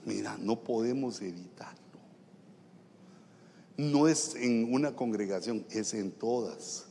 Mira, 0.06 0.38
no 0.39 0.60
podemos 0.60 1.21
evitarlo. 1.21 1.80
No 3.78 4.08
es 4.08 4.36
en 4.36 4.74
una 4.74 4.95
congregación, 4.95 5.65
es 5.69 5.93
en 5.93 6.12
todas. 6.12 6.86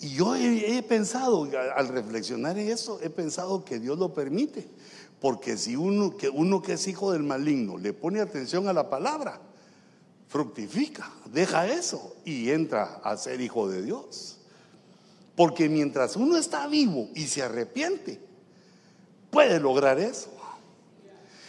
Y 0.00 0.10
yo 0.10 0.34
he, 0.34 0.82
pensado, 0.82 1.48
al 1.74 1.88
reflexionar 1.88 2.58
en 2.58 2.70
eso, 2.70 3.00
he 3.02 3.10
pensado 3.10 3.64
que 3.64 3.78
Dios 3.78 3.98
lo 3.98 4.14
permite. 4.14 4.66
Porque 5.20 5.56
si 5.56 5.76
uno 5.76 6.16
que, 6.16 6.28
uno 6.28 6.62
que 6.62 6.74
es 6.74 6.86
hijo 6.86 7.12
del 7.12 7.24
maligno 7.24 7.76
le 7.76 7.92
pone 7.92 8.20
atención 8.20 8.68
a 8.68 8.72
la 8.72 8.88
palabra, 8.88 9.40
fructifica, 10.28 11.10
deja 11.26 11.66
eso 11.66 12.16
y 12.24 12.50
entra 12.50 13.00
a 13.02 13.16
ser 13.16 13.40
hijo 13.40 13.68
de 13.68 13.82
Dios. 13.82 14.38
Porque 15.34 15.68
mientras 15.68 16.16
uno 16.16 16.36
está 16.36 16.66
vivo 16.66 17.08
y 17.14 17.26
se 17.26 17.42
arrepiente, 17.42 18.20
puede 19.30 19.58
lograr 19.60 19.98
eso. 19.98 20.32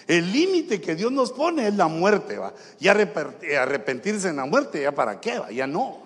El 0.08 0.32
límite 0.32 0.82
que 0.82 0.96
Dios 0.96 1.12
nos 1.12 1.32
pone 1.32 1.68
es 1.68 1.76
la 1.76 1.88
muerte, 1.88 2.38
¿va? 2.38 2.54
Y 2.80 2.88
arrepentirse 2.88 4.30
en 4.30 4.38
la 4.38 4.46
muerte, 4.46 4.82
¿ya 4.82 4.92
para 4.92 5.20
qué? 5.22 5.38
¿va? 5.38 5.52
Ya 5.52 5.68
no. 5.68 6.00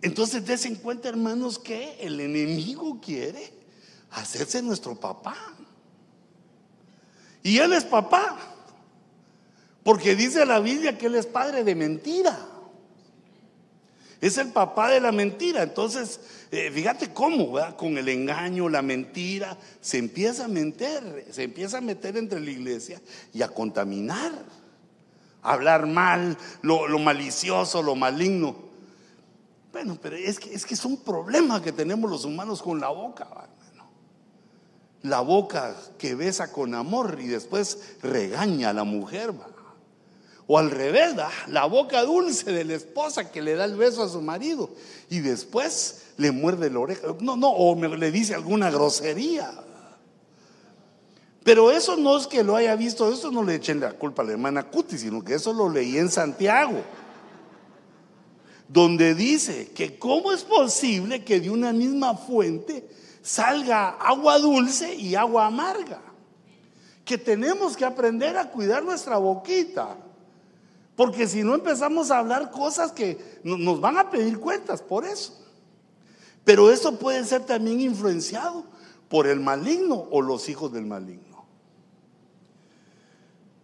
Entonces, 0.00 0.46
des 0.46 0.64
en 0.64 0.76
cuenta, 0.76 1.08
hermanos, 1.08 1.58
que 1.58 1.98
el 2.00 2.18
enemigo 2.18 2.98
quiere 3.00 3.52
hacerse 4.10 4.62
nuestro 4.62 4.94
papá. 4.94 5.36
Y 7.42 7.58
él 7.58 7.74
es 7.74 7.84
papá. 7.84 8.55
Porque 9.86 10.16
dice 10.16 10.44
la 10.44 10.58
Biblia 10.58 10.98
que 10.98 11.06
él 11.06 11.14
es 11.14 11.26
padre 11.26 11.62
de 11.62 11.76
mentira. 11.76 12.36
Es 14.20 14.36
el 14.36 14.48
papá 14.48 14.90
de 14.90 15.00
la 15.00 15.12
mentira. 15.12 15.62
Entonces, 15.62 16.18
eh, 16.50 16.72
fíjate 16.72 17.12
cómo, 17.12 17.52
¿verdad? 17.52 17.76
con 17.76 17.96
el 17.96 18.08
engaño, 18.08 18.68
la 18.68 18.82
mentira, 18.82 19.56
se 19.80 19.98
empieza 19.98 20.46
a 20.46 20.48
meter, 20.48 21.28
se 21.30 21.44
empieza 21.44 21.78
a 21.78 21.80
meter 21.80 22.16
entre 22.16 22.40
la 22.40 22.50
iglesia 22.50 23.00
y 23.32 23.42
a 23.42 23.48
contaminar, 23.48 24.32
a 25.40 25.52
hablar 25.52 25.86
mal, 25.86 26.36
lo, 26.62 26.98
malicioso, 26.98 27.80
lo 27.80 27.94
maligno. 27.94 28.56
Bueno, 29.70 29.96
pero 30.02 30.16
es 30.16 30.40
que, 30.40 30.52
es 30.52 30.66
que 30.66 30.74
es 30.74 30.84
un 30.84 30.96
problema 30.96 31.62
que 31.62 31.70
tenemos 31.70 32.10
los 32.10 32.24
humanos 32.24 32.60
con 32.60 32.80
la 32.80 32.88
boca. 32.88 33.22
Hermano. 33.22 33.88
La 35.02 35.20
boca 35.20 35.76
que 35.96 36.16
besa 36.16 36.50
con 36.50 36.74
amor 36.74 37.18
y 37.20 37.28
después 37.28 37.94
regaña 38.02 38.70
a 38.70 38.72
la 38.72 38.82
mujer. 38.82 39.30
¿va? 39.30 39.55
O 40.48 40.58
al 40.58 40.70
revés, 40.70 41.14
la 41.48 41.64
boca 41.64 42.02
dulce 42.02 42.52
de 42.52 42.64
la 42.64 42.74
esposa 42.74 43.32
que 43.32 43.42
le 43.42 43.56
da 43.56 43.64
el 43.64 43.74
beso 43.74 44.02
a 44.02 44.08
su 44.08 44.20
marido 44.20 44.70
y 45.10 45.18
después 45.18 46.02
le 46.16 46.30
muerde 46.30 46.70
la 46.70 46.78
oreja. 46.78 47.08
No, 47.20 47.36
no, 47.36 47.50
o 47.50 47.74
le 47.74 48.10
dice 48.12 48.34
alguna 48.34 48.70
grosería. 48.70 49.50
Pero 51.42 51.70
eso 51.70 51.96
no 51.96 52.16
es 52.16 52.26
que 52.28 52.44
lo 52.44 52.56
haya 52.56 52.76
visto, 52.76 53.12
eso 53.12 53.30
no 53.30 53.42
le 53.42 53.56
echen 53.56 53.80
la 53.80 53.92
culpa 53.92 54.22
a 54.22 54.24
la 54.24 54.32
hermana 54.32 54.68
Cuti, 54.68 54.98
sino 54.98 55.22
que 55.22 55.34
eso 55.34 55.52
lo 55.52 55.68
leí 55.68 55.96
en 55.96 56.10
Santiago, 56.10 56.80
donde 58.68 59.14
dice 59.14 59.70
que 59.72 59.98
cómo 59.98 60.32
es 60.32 60.42
posible 60.42 61.24
que 61.24 61.40
de 61.40 61.50
una 61.50 61.72
misma 61.72 62.16
fuente 62.16 62.88
salga 63.22 63.90
agua 63.90 64.38
dulce 64.38 64.94
y 64.94 65.16
agua 65.16 65.46
amarga. 65.46 66.00
Que 67.04 67.18
tenemos 67.18 67.76
que 67.76 67.84
aprender 67.84 68.36
a 68.36 68.50
cuidar 68.50 68.82
nuestra 68.82 69.16
boquita 69.16 69.96
porque 70.96 71.28
si 71.28 71.44
no 71.44 71.54
empezamos 71.54 72.10
a 72.10 72.18
hablar 72.18 72.50
cosas 72.50 72.90
que 72.90 73.40
nos 73.44 73.80
van 73.80 73.98
a 73.98 74.10
pedir 74.10 74.40
cuentas 74.40 74.80
por 74.80 75.04
eso. 75.04 75.38
Pero 76.42 76.72
eso 76.72 76.98
puede 76.98 77.24
ser 77.24 77.44
también 77.44 77.80
influenciado 77.80 78.64
por 79.08 79.26
el 79.26 79.40
maligno 79.40 80.08
o 80.10 80.22
los 80.22 80.48
hijos 80.48 80.72
del 80.72 80.86
maligno. 80.86 81.44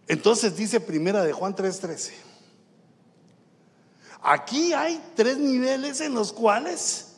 Entonces 0.07 0.55
dice 0.55 0.79
primera 0.79 1.23
de 1.23 1.33
Juan 1.33 1.55
3:13. 1.55 2.11
Aquí 4.21 4.71
hay 4.73 5.01
tres 5.15 5.37
niveles 5.37 5.99
en 6.01 6.13
los 6.13 6.31
cuales 6.31 7.15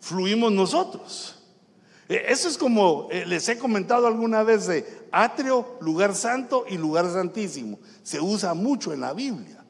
fluimos 0.00 0.52
nosotros. 0.52 1.37
E, 2.08 2.32
eso 2.32 2.48
es 2.48 2.56
como 2.56 3.08
eh, 3.10 3.26
les 3.26 3.48
he 3.48 3.58
comentado 3.58 4.06
alguna 4.06 4.42
vez 4.42 4.66
de 4.66 4.86
atrio, 5.12 5.76
lugar 5.80 6.14
santo 6.14 6.64
y 6.68 6.78
lugar 6.78 7.10
santísimo. 7.10 7.78
Se 8.02 8.20
usa 8.20 8.54
mucho 8.54 8.92
en 8.92 9.00
la 9.00 9.12
Biblia. 9.12 9.64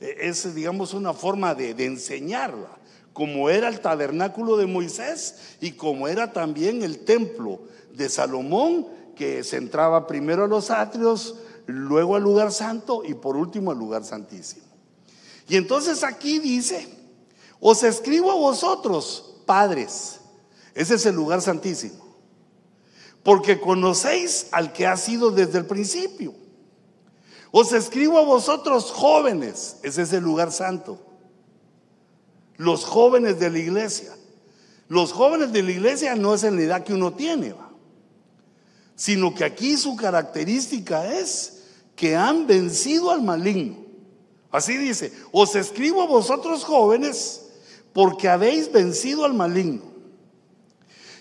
E, 0.00 0.16
es, 0.28 0.54
digamos, 0.54 0.94
una 0.94 1.14
forma 1.14 1.54
de, 1.54 1.70
enseñarla, 1.84 2.76
como 3.12 3.48
era 3.50 3.68
el 3.68 3.80
tabernáculo 3.80 4.56
de 4.56 4.66
Moisés 4.66 5.56
y 5.60 5.72
como 5.72 6.06
era 6.08 6.32
también 6.32 6.82
el 6.82 7.00
templo 7.00 7.62
de 7.94 8.08
Salomón, 8.08 8.86
que 9.16 9.42
se 9.42 9.56
entraba 9.56 10.06
primero 10.06 10.44
a 10.44 10.48
los 10.48 10.70
atrios, 10.70 11.36
luego 11.66 12.14
al 12.14 12.22
lugar 12.22 12.52
santo 12.52 13.02
y 13.04 13.14
por 13.14 13.36
último 13.36 13.72
al 13.72 13.78
lugar 13.78 14.04
santísimo. 14.04 14.66
Y 15.48 15.56
entonces 15.56 16.04
aquí 16.04 16.38
dice, 16.38 16.88
os 17.58 17.82
escribo 17.82 18.30
a 18.30 18.36
vosotros, 18.36 19.42
padres, 19.46 20.20
ese 20.78 20.94
es 20.94 21.04
el 21.06 21.14
lugar 21.14 21.42
santísimo 21.42 22.08
porque 23.28 23.60
conocéis 23.60 24.46
al 24.52 24.72
que 24.72 24.86
ha 24.86 24.96
sido 24.96 25.30
desde 25.30 25.58
el 25.58 25.66
principio. 25.66 26.34
Os 27.50 27.74
escribo 27.74 28.18
a 28.18 28.24
vosotros 28.24 28.90
jóvenes, 28.90 29.76
ese 29.82 30.00
es 30.00 30.12
el 30.14 30.24
lugar 30.24 30.50
santo. 30.50 30.98
Los 32.56 32.86
jóvenes 32.86 33.38
de 33.38 33.50
la 33.50 33.58
iglesia. 33.58 34.16
Los 34.88 35.12
jóvenes 35.12 35.52
de 35.52 35.62
la 35.62 35.72
iglesia 35.72 36.14
no 36.14 36.32
es 36.32 36.42
en 36.44 36.56
la 36.56 36.62
edad 36.62 36.84
que 36.84 36.94
uno 36.94 37.12
tiene, 37.12 37.54
sino 38.96 39.34
que 39.34 39.44
aquí 39.44 39.76
su 39.76 39.94
característica 39.94 41.12
es 41.18 41.64
que 41.94 42.16
han 42.16 42.46
vencido 42.46 43.10
al 43.10 43.22
maligno. 43.22 43.76
Así 44.50 44.78
dice, 44.78 45.12
os 45.32 45.54
escribo 45.54 46.00
a 46.00 46.06
vosotros 46.06 46.64
jóvenes 46.64 47.42
porque 47.92 48.28
habéis 48.28 48.72
vencido 48.72 49.26
al 49.26 49.34
maligno. 49.34 49.87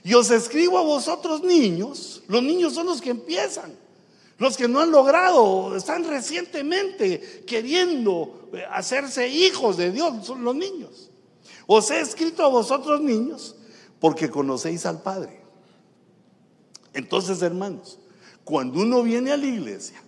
Y 0.08 0.14
os 0.14 0.32
escribo 0.32 0.78
a 0.78 0.84
vosotros 0.84 1.44
niños, 1.44 2.24
los 2.30 2.42
niños 2.42 2.74
son 2.74 2.86
los 2.86 3.02
que 3.02 3.10
empiezan, 3.10 3.78
los 4.38 4.56
que 4.56 4.66
no 4.66 4.80
han 4.80 4.90
logrado, 4.90 5.76
están 5.76 6.06
recientemente 6.06 7.44
queriendo 7.46 8.48
eh, 8.54 8.64
hacerse 8.72 9.28
hijos 9.28 9.76
de 9.76 9.92
Dios, 9.92 10.26
son 10.26 10.46
los 10.46 10.56
niños. 10.56 11.12
Os 11.66 11.92
he 11.92 12.00
escrito 12.00 12.46
a 12.46 12.48
vosotros 12.48 13.02
niños 13.02 13.58
porque 14.00 14.30
conocéis 14.30 14.86
al 14.86 15.02
Padre. 15.02 15.42
Entonces, 16.94 17.42
hermanos, 17.42 18.00
cuando 18.46 18.80
uno 18.80 19.04
viene 19.04 19.34
a 19.34 19.38
la 19.38 19.46
iglesia, 19.46 20.02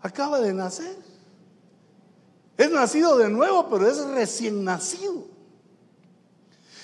acaba 0.00 0.40
de 0.40 0.52
nacer. 0.52 0.96
Es 2.56 2.72
nacido 2.72 3.16
de 3.18 3.28
nuevo, 3.28 3.68
pero 3.70 3.88
es 3.88 4.04
recién 4.06 4.64
nacido. 4.64 5.39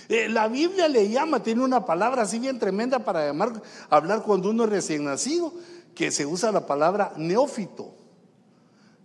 Eh, 0.09 0.29
la 0.29 0.49
Biblia 0.49 0.89
le 0.89 1.09
llama, 1.09 1.43
tiene 1.43 1.65
una 1.65 1.85
palabra 1.85 2.23
así 2.23 2.39
bien 2.39 2.59
tremenda 2.59 3.01
para 3.01 3.27
llamar, 3.27 3.61
hablar 3.91 4.23
cuando 4.23 4.51
uno 4.51 4.65
es 4.65 4.71
recién 4.71 5.05
nacido, 5.05 5.53
que 5.95 6.11
se 6.11 6.27
usa 6.27 6.53
la 6.53 6.67
palabra 6.67 7.13
neófito. 7.17 7.93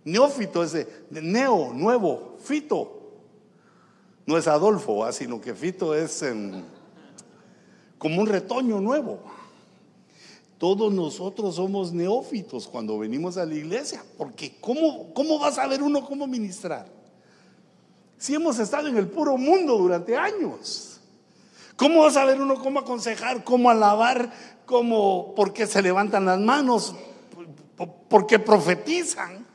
Neófito 0.04 0.62
es 0.62 0.72
de, 0.72 0.86
neo, 1.10 1.72
nuevo, 1.72 2.36
fito. 2.42 3.00
No 4.26 4.38
es 4.38 4.46
Adolfo, 4.46 5.04
ah, 5.04 5.12
sino 5.12 5.40
que 5.40 5.54
fito 5.54 5.94
es 5.94 6.24
como 7.98 8.20
un 8.20 8.26
retoño 8.26 8.80
nuevo. 8.80 9.18
Todos 10.58 10.92
nosotros 10.92 11.56
somos 11.56 11.92
neófitos 11.92 12.68
cuando 12.68 12.96
venimos 12.96 13.36
a 13.36 13.44
la 13.44 13.54
iglesia, 13.54 14.04
porque 14.16 14.56
¿cómo, 14.60 15.12
cómo 15.12 15.40
va 15.40 15.48
a 15.48 15.52
saber 15.52 15.82
uno 15.82 16.04
cómo 16.04 16.28
ministrar? 16.28 16.86
Si 18.16 18.34
hemos 18.34 18.60
estado 18.60 18.86
en 18.86 18.96
el 18.96 19.08
puro 19.08 19.36
mundo 19.36 19.76
durante 19.76 20.16
años. 20.16 20.91
¿Cómo 21.76 22.02
va 22.02 22.08
a 22.08 22.12
saber 22.12 22.40
uno 22.40 22.56
cómo 22.56 22.80
aconsejar, 22.80 23.44
cómo 23.44 23.70
alabar, 23.70 24.32
cómo, 24.66 25.34
por 25.34 25.52
qué 25.52 25.66
se 25.66 25.82
levantan 25.82 26.26
las 26.26 26.38
manos, 26.38 26.94
por 28.08 28.26
qué 28.26 28.38
profetizan? 28.38 29.46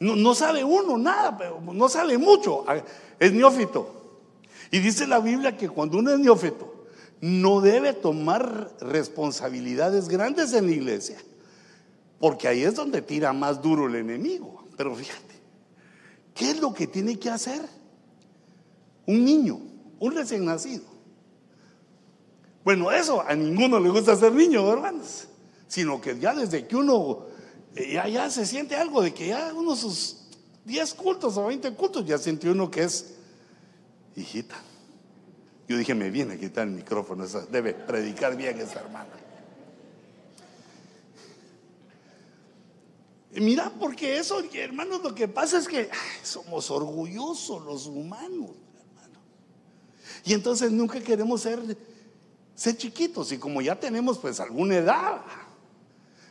No, 0.00 0.14
no 0.14 0.34
sabe 0.34 0.64
uno 0.64 0.96
nada, 0.96 1.36
pero 1.36 1.60
no 1.60 1.88
sabe 1.88 2.18
mucho. 2.18 2.64
Es 3.18 3.32
neófito. 3.32 3.98
Y 4.70 4.80
dice 4.80 5.06
la 5.06 5.18
Biblia 5.18 5.56
que 5.56 5.68
cuando 5.68 5.98
uno 5.98 6.12
es 6.12 6.18
neófito, 6.18 6.86
no 7.20 7.60
debe 7.60 7.94
tomar 7.94 8.70
responsabilidades 8.80 10.08
grandes 10.08 10.52
en 10.52 10.66
la 10.66 10.72
iglesia, 10.72 11.18
porque 12.20 12.46
ahí 12.46 12.62
es 12.62 12.74
donde 12.74 13.02
tira 13.02 13.32
más 13.32 13.60
duro 13.60 13.86
el 13.86 13.96
enemigo. 13.96 14.64
Pero 14.76 14.94
fíjate, 14.94 15.34
¿qué 16.34 16.50
es 16.50 16.60
lo 16.60 16.72
que 16.72 16.86
tiene 16.86 17.18
que 17.18 17.30
hacer 17.30 17.60
un 19.06 19.24
niño? 19.24 19.60
Un 20.00 20.14
recién 20.14 20.44
nacido. 20.44 20.84
Bueno, 22.64 22.90
eso 22.90 23.22
a 23.26 23.34
ninguno 23.34 23.80
le 23.80 23.88
gusta 23.88 24.14
ser 24.16 24.32
niño, 24.32 24.70
hermanos, 24.70 25.28
sino 25.66 26.00
que 26.00 26.18
ya 26.18 26.34
desde 26.34 26.66
que 26.66 26.76
uno 26.76 27.26
eh, 27.74 27.92
ya, 27.92 28.08
ya 28.08 28.30
se 28.30 28.44
siente 28.44 28.76
algo 28.76 29.02
de 29.02 29.14
que 29.14 29.28
ya 29.28 29.52
uno 29.54 29.74
sus 29.76 30.16
10 30.64 30.94
cultos 30.94 31.36
o 31.36 31.46
20 31.46 31.72
cultos 31.74 32.04
ya 32.04 32.18
siente 32.18 32.50
uno 32.50 32.70
que 32.70 32.82
es 32.82 33.14
hijita. 34.16 34.56
Yo 35.68 35.76
dije, 35.76 35.94
me 35.94 36.10
viene 36.10 36.34
a 36.34 36.38
quitar 36.38 36.66
el 36.66 36.74
micrófono, 36.74 37.26
debe 37.50 37.74
predicar 37.74 38.36
bien 38.36 38.58
esa 38.58 38.80
hermana. 38.80 39.10
Mira, 43.32 43.70
porque 43.78 44.18
eso, 44.18 44.42
hermanos, 44.54 45.02
lo 45.02 45.14
que 45.14 45.28
pasa 45.28 45.58
es 45.58 45.68
que 45.68 45.90
somos 46.22 46.70
orgullosos 46.70 47.64
los 47.64 47.86
humanos. 47.86 48.50
Y 50.28 50.34
entonces 50.34 50.70
nunca 50.70 51.00
queremos 51.00 51.40
ser, 51.40 51.58
ser 52.54 52.76
chiquitos. 52.76 53.32
Y 53.32 53.38
como 53.38 53.62
ya 53.62 53.80
tenemos 53.80 54.18
pues 54.18 54.38
alguna 54.40 54.76
edad, 54.76 55.22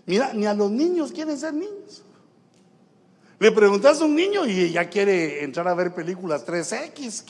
mira, 0.05 0.33
ni 0.33 0.45
a 0.45 0.53
los 0.53 0.69
niños 0.69 1.11
quieren 1.11 1.35
ser 1.35 1.55
niños. 1.55 2.03
Le 3.39 3.51
preguntas 3.51 3.99
a 3.99 4.05
un 4.05 4.13
niño 4.13 4.45
y 4.45 4.71
ya 4.71 4.87
quiere 4.87 5.43
entrar 5.43 5.67
a 5.67 5.73
ver 5.73 5.95
películas 5.95 6.45
3X, 6.45 7.23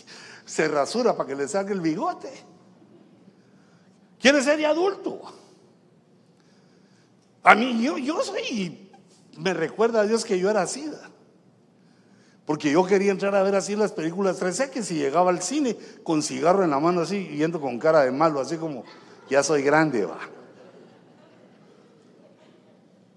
se 0.43 0.67
rasura 0.67 1.15
para 1.15 1.29
que 1.29 1.35
le 1.35 1.47
salga 1.47 1.71
el 1.71 1.79
bigote. 1.79 2.33
Quiere 4.19 4.43
ser 4.43 4.65
adulto. 4.65 5.21
A 7.43 7.55
mí, 7.55 7.81
yo, 7.81 7.97
yo 7.97 8.21
soy, 8.23 8.91
me 9.37 9.53
recuerda 9.53 10.01
a 10.01 10.05
Dios 10.05 10.25
que 10.25 10.37
yo 10.37 10.49
era 10.49 10.63
así. 10.63 10.91
Porque 12.47 12.71
yo 12.71 12.85
quería 12.85 13.11
entrar 13.11 13.35
a 13.35 13.43
ver 13.43 13.55
así 13.55 13.75
las 13.75 13.91
películas 13.91 14.41
3X 14.41 14.91
y 14.91 14.95
llegaba 14.95 15.31
al 15.31 15.41
cine 15.41 15.75
con 16.01 16.23
cigarro 16.23 16.63
en 16.63 16.69
la 16.69 16.79
mano 16.79 17.01
así, 17.01 17.27
yendo 17.27 17.59
con 17.59 17.77
cara 17.77 18.05
de 18.05 18.11
malo, 18.11 18.39
así 18.39 18.55
como, 18.55 18.85
ya 19.29 19.43
soy 19.43 19.63
grande, 19.63 20.05
va. 20.05 20.17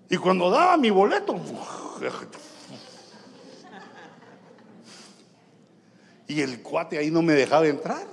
Y 0.08 0.16
cuando 0.16 0.50
daba 0.50 0.76
mi 0.76 0.90
boleto, 0.90 1.36
y 6.26 6.40
el 6.40 6.60
cuate 6.60 6.98
ahí 6.98 7.12
no 7.12 7.22
me 7.22 7.34
dejaba 7.34 7.68
entrar. 7.68 8.08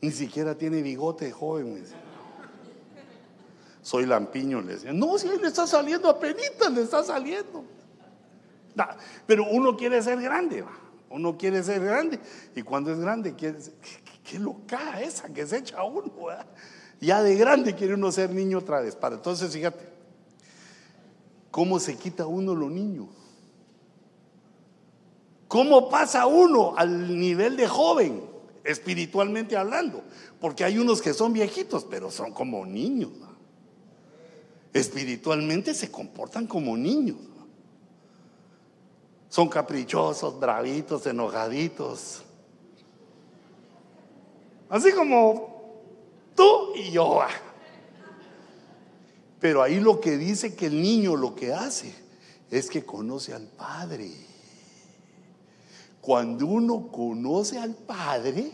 Ni 0.00 0.10
siquiera 0.10 0.54
tiene 0.54 0.80
bigote, 0.80 1.30
joven. 1.30 1.84
Soy 3.82 4.06
lampiño, 4.06 4.62
le 4.62 4.76
decía. 4.76 4.94
No, 4.94 5.18
si 5.18 5.28
le 5.28 5.46
está 5.46 5.66
saliendo 5.66 6.08
a 6.08 6.18
penita, 6.18 6.70
le 6.70 6.80
está 6.80 7.04
saliendo. 7.04 7.75
Pero 9.26 9.44
uno 9.50 9.76
quiere 9.76 10.02
ser 10.02 10.20
grande. 10.20 10.64
Uno 11.10 11.36
quiere 11.36 11.62
ser 11.62 11.80
grande. 11.82 12.18
Y 12.54 12.62
cuando 12.62 12.92
es 12.92 12.98
grande, 12.98 13.34
quiere 13.34 13.60
ser, 13.60 13.74
qué, 14.24 14.38
loca 14.38 15.00
esa 15.00 15.28
que 15.32 15.46
se 15.46 15.58
echa 15.58 15.82
uno, 15.84 16.12
Ya 17.00 17.22
de 17.22 17.36
grande 17.36 17.74
quiere 17.74 17.94
uno 17.94 18.10
ser 18.12 18.30
niño 18.30 18.58
otra 18.58 18.80
vez. 18.80 18.96
Para 18.96 19.16
entonces, 19.16 19.52
fíjate, 19.52 19.88
¿cómo 21.50 21.78
se 21.78 21.96
quita 21.96 22.26
uno 22.26 22.54
lo 22.54 22.68
niño? 22.68 23.08
¿Cómo 25.48 25.88
pasa 25.88 26.26
uno 26.26 26.74
al 26.76 27.18
nivel 27.18 27.56
de 27.56 27.68
joven, 27.68 28.20
espiritualmente 28.64 29.56
hablando? 29.56 30.02
Porque 30.40 30.64
hay 30.64 30.78
unos 30.78 31.00
que 31.00 31.14
son 31.14 31.32
viejitos, 31.32 31.84
pero 31.84 32.10
son 32.10 32.32
como 32.32 32.66
niños. 32.66 33.10
Espiritualmente 34.72 35.72
se 35.72 35.90
comportan 35.90 36.46
como 36.46 36.76
niños. 36.76 37.16
Son 39.36 39.50
caprichosos, 39.50 40.40
bravitos, 40.40 41.04
enojaditos. 41.04 42.22
Así 44.70 44.92
como 44.92 45.74
tú 46.34 46.74
y 46.74 46.90
yo. 46.90 47.20
Pero 49.38 49.62
ahí 49.62 49.78
lo 49.78 50.00
que 50.00 50.16
dice 50.16 50.56
que 50.56 50.68
el 50.68 50.80
niño 50.80 51.16
lo 51.16 51.34
que 51.34 51.52
hace 51.52 51.94
es 52.50 52.70
que 52.70 52.86
conoce 52.86 53.34
al 53.34 53.42
Padre. 53.42 54.10
Cuando 56.00 56.46
uno 56.46 56.88
conoce 56.90 57.58
al 57.58 57.74
Padre, 57.74 58.52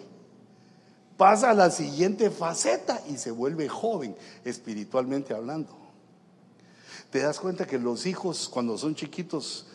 pasa 1.16 1.51
a 1.51 1.55
la 1.55 1.71
siguiente 1.71 2.29
faceta 2.29 3.01
y 3.09 3.18
se 3.18 3.31
vuelve 3.31 3.68
joven, 3.68 4.16
espiritualmente 4.45 5.33
hablando. 5.33 5.77
Te 7.11 7.21
das 7.21 7.38
cuenta 7.38 7.68
que 7.68 7.79
los 7.79 8.05
hijos 8.05 8.49
cuando 8.49 8.77
son 8.77 8.97
chiquitos, 8.97 9.66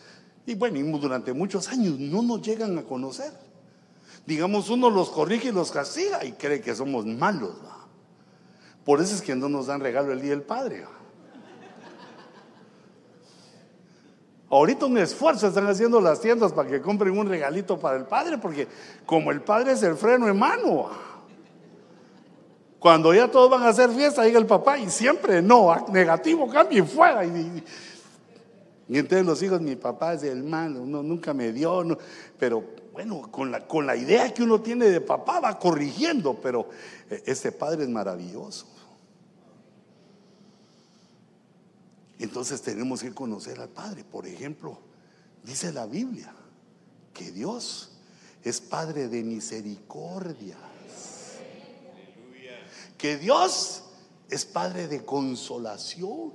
y 0.48 0.54
bueno, 0.54 0.96
durante 0.96 1.34
muchos 1.34 1.68
años 1.68 1.98
no 1.98 2.22
nos 2.22 2.40
llegan 2.40 2.78
a 2.78 2.82
conocer. 2.82 3.30
Digamos, 4.24 4.70
uno 4.70 4.88
los 4.88 5.10
corrige 5.10 5.48
y 5.48 5.52
los 5.52 5.70
castiga 5.70 6.24
y 6.24 6.32
cree 6.32 6.62
que 6.62 6.74
somos 6.74 7.04
malos. 7.04 7.54
Por 8.82 9.02
eso 9.02 9.14
es 9.14 9.20
que 9.20 9.36
no 9.36 9.50
nos 9.50 9.66
dan 9.66 9.80
regalo 9.80 10.10
el 10.10 10.22
Día 10.22 10.30
del 10.30 10.42
Padre. 10.42 10.86
Ahorita 14.48 14.86
un 14.86 14.96
esfuerzo 14.96 15.48
están 15.48 15.66
haciendo 15.66 16.00
las 16.00 16.22
tiendas 16.22 16.54
para 16.54 16.70
que 16.70 16.80
compren 16.80 17.18
un 17.18 17.28
regalito 17.28 17.78
para 17.78 17.98
el 17.98 18.06
padre, 18.06 18.38
porque 18.38 18.66
como 19.04 19.30
el 19.30 19.42
padre 19.42 19.72
es 19.72 19.82
el 19.82 19.96
freno 19.96 20.26
en 20.26 20.38
mano, 20.38 20.88
cuando 22.78 23.12
ya 23.12 23.30
todos 23.30 23.50
van 23.50 23.64
a 23.64 23.68
hacer 23.68 23.90
fiesta, 23.90 24.24
llega 24.24 24.38
el 24.38 24.46
papá 24.46 24.78
y 24.78 24.88
siempre 24.88 25.42
no, 25.42 25.86
negativo, 25.90 26.48
cambio 26.48 26.82
y 26.82 26.86
fuera. 26.86 27.22
Entonces 28.96 29.26
los 29.26 29.42
hijos, 29.42 29.60
mi 29.60 29.76
papá 29.76 30.14
es 30.14 30.22
el 30.22 30.42
malo, 30.44 30.86
no, 30.86 31.02
nunca 31.02 31.34
me 31.34 31.52
dio, 31.52 31.98
pero 32.38 32.64
bueno, 32.92 33.30
con 33.30 33.50
la, 33.50 33.66
con 33.66 33.86
la 33.86 33.94
idea 33.94 34.32
que 34.32 34.42
uno 34.42 34.62
tiene 34.62 34.86
de 34.86 35.02
papá 35.02 35.40
va 35.40 35.58
corrigiendo, 35.58 36.40
pero 36.40 36.70
eh, 37.10 37.22
este 37.26 37.52
padre 37.52 37.82
es 37.82 37.90
maravilloso. 37.90 38.66
Entonces 42.18 42.62
tenemos 42.62 43.02
que 43.02 43.14
conocer 43.14 43.60
al 43.60 43.68
Padre. 43.68 44.04
Por 44.04 44.26
ejemplo, 44.26 44.78
dice 45.44 45.72
la 45.72 45.86
Biblia 45.86 46.34
que 47.14 47.30
Dios 47.30 47.92
es 48.42 48.60
Padre 48.60 49.08
de 49.08 49.22
misericordias. 49.22 50.58
Que 52.96 53.16
Dios 53.16 53.84
es 54.28 54.44
Padre 54.44 54.88
de 54.88 55.04
consolación. 55.04 56.32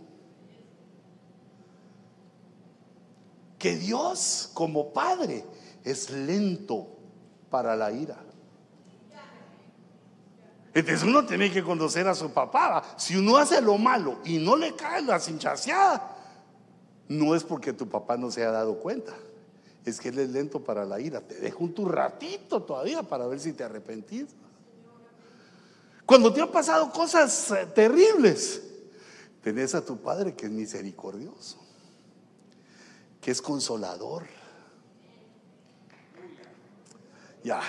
Que 3.63 3.77
Dios 3.77 4.49
como 4.53 4.91
Padre 4.91 5.45
es 5.85 6.09
lento 6.09 6.85
para 7.49 7.77
la 7.77 7.93
ira. 7.93 8.21
Entonces 10.73 11.01
uno 11.01 11.25
tiene 11.25 11.49
que 11.49 11.63
conocer 11.63 12.05
a 12.09 12.13
su 12.13 12.33
papá. 12.33 12.83
Si 12.97 13.15
uno 13.15 13.37
hace 13.37 13.61
lo 13.61 13.77
malo 13.77 14.19
y 14.25 14.37
no 14.37 14.57
le 14.57 14.75
cae 14.75 15.01
la 15.01 15.17
cinchaseada, 15.17 16.13
no 17.07 17.35
es 17.35 17.45
porque 17.45 17.71
tu 17.71 17.87
papá 17.87 18.17
no 18.17 18.29
se 18.29 18.43
ha 18.43 18.51
dado 18.51 18.79
cuenta. 18.79 19.13
Es 19.85 19.97
que 20.01 20.09
él 20.09 20.19
es 20.19 20.29
lento 20.31 20.61
para 20.61 20.83
la 20.83 20.99
ira. 20.99 21.21
Te 21.21 21.35
dejo 21.35 21.63
un 21.63 21.73
tu 21.73 21.85
ratito 21.85 22.63
todavía 22.63 23.01
para 23.01 23.27
ver 23.27 23.39
si 23.39 23.53
te 23.53 23.63
arrepentís. 23.63 24.25
Cuando 26.05 26.33
te 26.33 26.41
han 26.41 26.51
pasado 26.51 26.91
cosas 26.91 27.49
eh, 27.51 27.65
terribles, 27.67 28.61
tenés 29.41 29.73
a 29.73 29.85
tu 29.85 29.95
padre 30.01 30.35
que 30.35 30.47
es 30.47 30.51
misericordioso, 30.51 31.62
que 33.23 33.31
es 33.31 33.41
consolador. 33.41 34.25
Ya, 37.43 37.61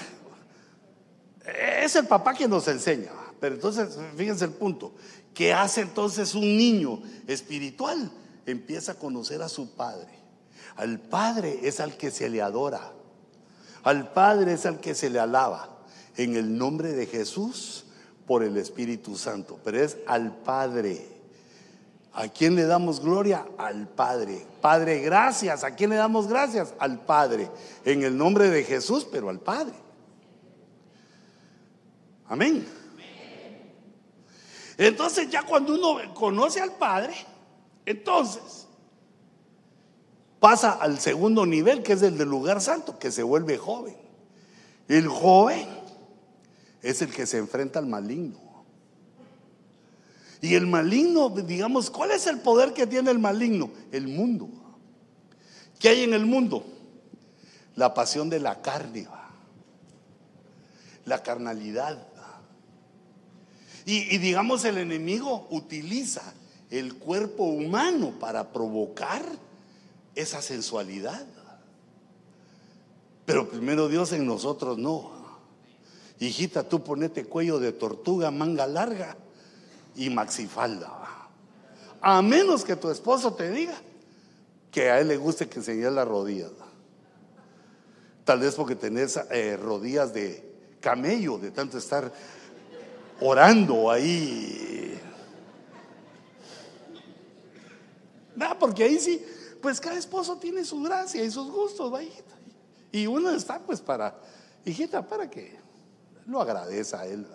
es 1.82 1.96
el 1.96 2.06
papá 2.06 2.34
quien 2.34 2.50
nos 2.50 2.68
enseña. 2.68 3.12
Pero 3.40 3.54
entonces, 3.54 3.98
fíjense 4.16 4.44
el 4.44 4.52
punto. 4.52 4.94
¿Qué 5.32 5.52
hace 5.52 5.82
entonces 5.82 6.34
un 6.34 6.56
niño 6.56 7.02
espiritual? 7.26 8.10
Empieza 8.46 8.92
a 8.92 8.94
conocer 8.96 9.42
a 9.42 9.48
su 9.48 9.74
padre. 9.74 10.08
Al 10.76 11.00
padre 11.00 11.60
es 11.62 11.80
al 11.80 11.96
que 11.96 12.10
se 12.10 12.28
le 12.28 12.42
adora. 12.42 12.92
Al 13.82 14.12
padre 14.12 14.54
es 14.54 14.66
al 14.66 14.80
que 14.80 14.94
se 14.94 15.10
le 15.10 15.18
alaba. 15.18 15.78
En 16.16 16.36
el 16.36 16.56
nombre 16.56 16.92
de 16.92 17.06
Jesús, 17.06 17.84
por 18.26 18.42
el 18.42 18.56
Espíritu 18.56 19.16
Santo. 19.16 19.58
Pero 19.62 19.82
es 19.82 19.98
al 20.06 20.36
padre. 20.38 21.13
¿A 22.14 22.28
quién 22.28 22.54
le 22.54 22.64
damos 22.64 23.00
gloria? 23.00 23.44
Al 23.58 23.88
Padre. 23.88 24.46
Padre, 24.60 25.00
gracias. 25.00 25.64
¿A 25.64 25.74
quién 25.74 25.90
le 25.90 25.96
damos 25.96 26.28
gracias? 26.28 26.72
Al 26.78 27.00
Padre. 27.00 27.50
En 27.84 28.04
el 28.04 28.16
nombre 28.16 28.48
de 28.50 28.62
Jesús, 28.62 29.06
pero 29.10 29.30
al 29.30 29.40
Padre. 29.40 29.74
Amén. 32.28 32.66
Entonces 34.78 35.28
ya 35.28 35.42
cuando 35.42 35.74
uno 35.74 36.14
conoce 36.14 36.60
al 36.60 36.72
Padre, 36.72 37.14
entonces 37.84 38.66
pasa 40.38 40.72
al 40.72 41.00
segundo 41.00 41.46
nivel, 41.46 41.82
que 41.82 41.94
es 41.94 42.02
el 42.02 42.16
del 42.16 42.28
lugar 42.28 42.60
santo, 42.60 42.98
que 42.98 43.10
se 43.10 43.22
vuelve 43.22 43.58
joven. 43.58 43.96
El 44.86 45.08
joven 45.08 45.66
es 46.82 47.02
el 47.02 47.12
que 47.12 47.26
se 47.26 47.38
enfrenta 47.38 47.78
al 47.78 47.86
maligno. 47.86 48.43
Y 50.44 50.56
el 50.56 50.66
maligno, 50.66 51.30
digamos, 51.30 51.88
¿cuál 51.88 52.10
es 52.10 52.26
el 52.26 52.38
poder 52.38 52.74
que 52.74 52.86
tiene 52.86 53.10
el 53.10 53.18
maligno? 53.18 53.70
El 53.90 54.08
mundo. 54.08 54.50
¿Qué 55.78 55.88
hay 55.88 56.02
en 56.02 56.12
el 56.12 56.26
mundo? 56.26 56.66
La 57.76 57.94
pasión 57.94 58.28
de 58.28 58.40
la 58.40 58.60
carne, 58.60 59.08
la 61.06 61.22
carnalidad, 61.22 61.96
y, 63.86 64.18
digamos, 64.18 64.66
el 64.66 64.76
enemigo 64.76 65.46
utiliza 65.48 66.34
el 66.70 66.96
cuerpo 66.96 67.44
humano 67.44 68.12
para 68.20 68.52
provocar 68.52 69.24
esa 70.14 70.42
sensualidad. 70.42 71.24
Pero 73.24 73.48
primero 73.48 73.88
Dios 73.88 74.12
en 74.12 74.26
nosotros 74.26 74.76
no. 74.76 75.10
Hijita, 76.20 76.68
tú 76.68 76.84
ponete 76.84 77.24
cuello 77.24 77.58
de 77.58 77.72
tortuga, 77.72 78.30
manga 78.30 78.66
larga 78.66 79.16
y 79.96 80.10
maxifalda. 80.10 80.90
A 82.00 82.22
menos 82.22 82.64
que 82.64 82.76
tu 82.76 82.90
esposo 82.90 83.32
te 83.34 83.50
diga 83.50 83.74
que 84.70 84.90
a 84.90 85.00
él 85.00 85.08
le 85.08 85.16
guste 85.16 85.48
que 85.48 85.58
enseñes 85.58 85.92
las 85.92 86.06
rodillas. 86.06 86.50
Tal 88.24 88.40
vez 88.40 88.54
porque 88.54 88.74
tenés 88.74 89.18
eh, 89.30 89.56
rodillas 89.56 90.12
de 90.12 90.76
camello, 90.80 91.38
de 91.38 91.50
tanto 91.50 91.78
estar 91.78 92.12
orando 93.20 93.90
ahí. 93.90 95.00
porque 98.58 98.84
ahí 98.84 98.98
sí, 98.98 99.24
pues 99.60 99.80
cada 99.80 99.98
esposo 99.98 100.36
tiene 100.38 100.64
su 100.64 100.82
gracia 100.82 101.22
y 101.22 101.30
sus 101.30 101.50
gustos, 101.50 101.92
¿va? 101.92 102.00
Y 102.92 103.06
uno 103.06 103.30
está 103.30 103.58
pues 103.58 103.80
para, 103.80 104.14
hijita, 104.64 105.06
para 105.06 105.28
que 105.28 105.56
lo 106.26 106.40
agradezca 106.40 107.00
a 107.00 107.06
él. 107.06 107.26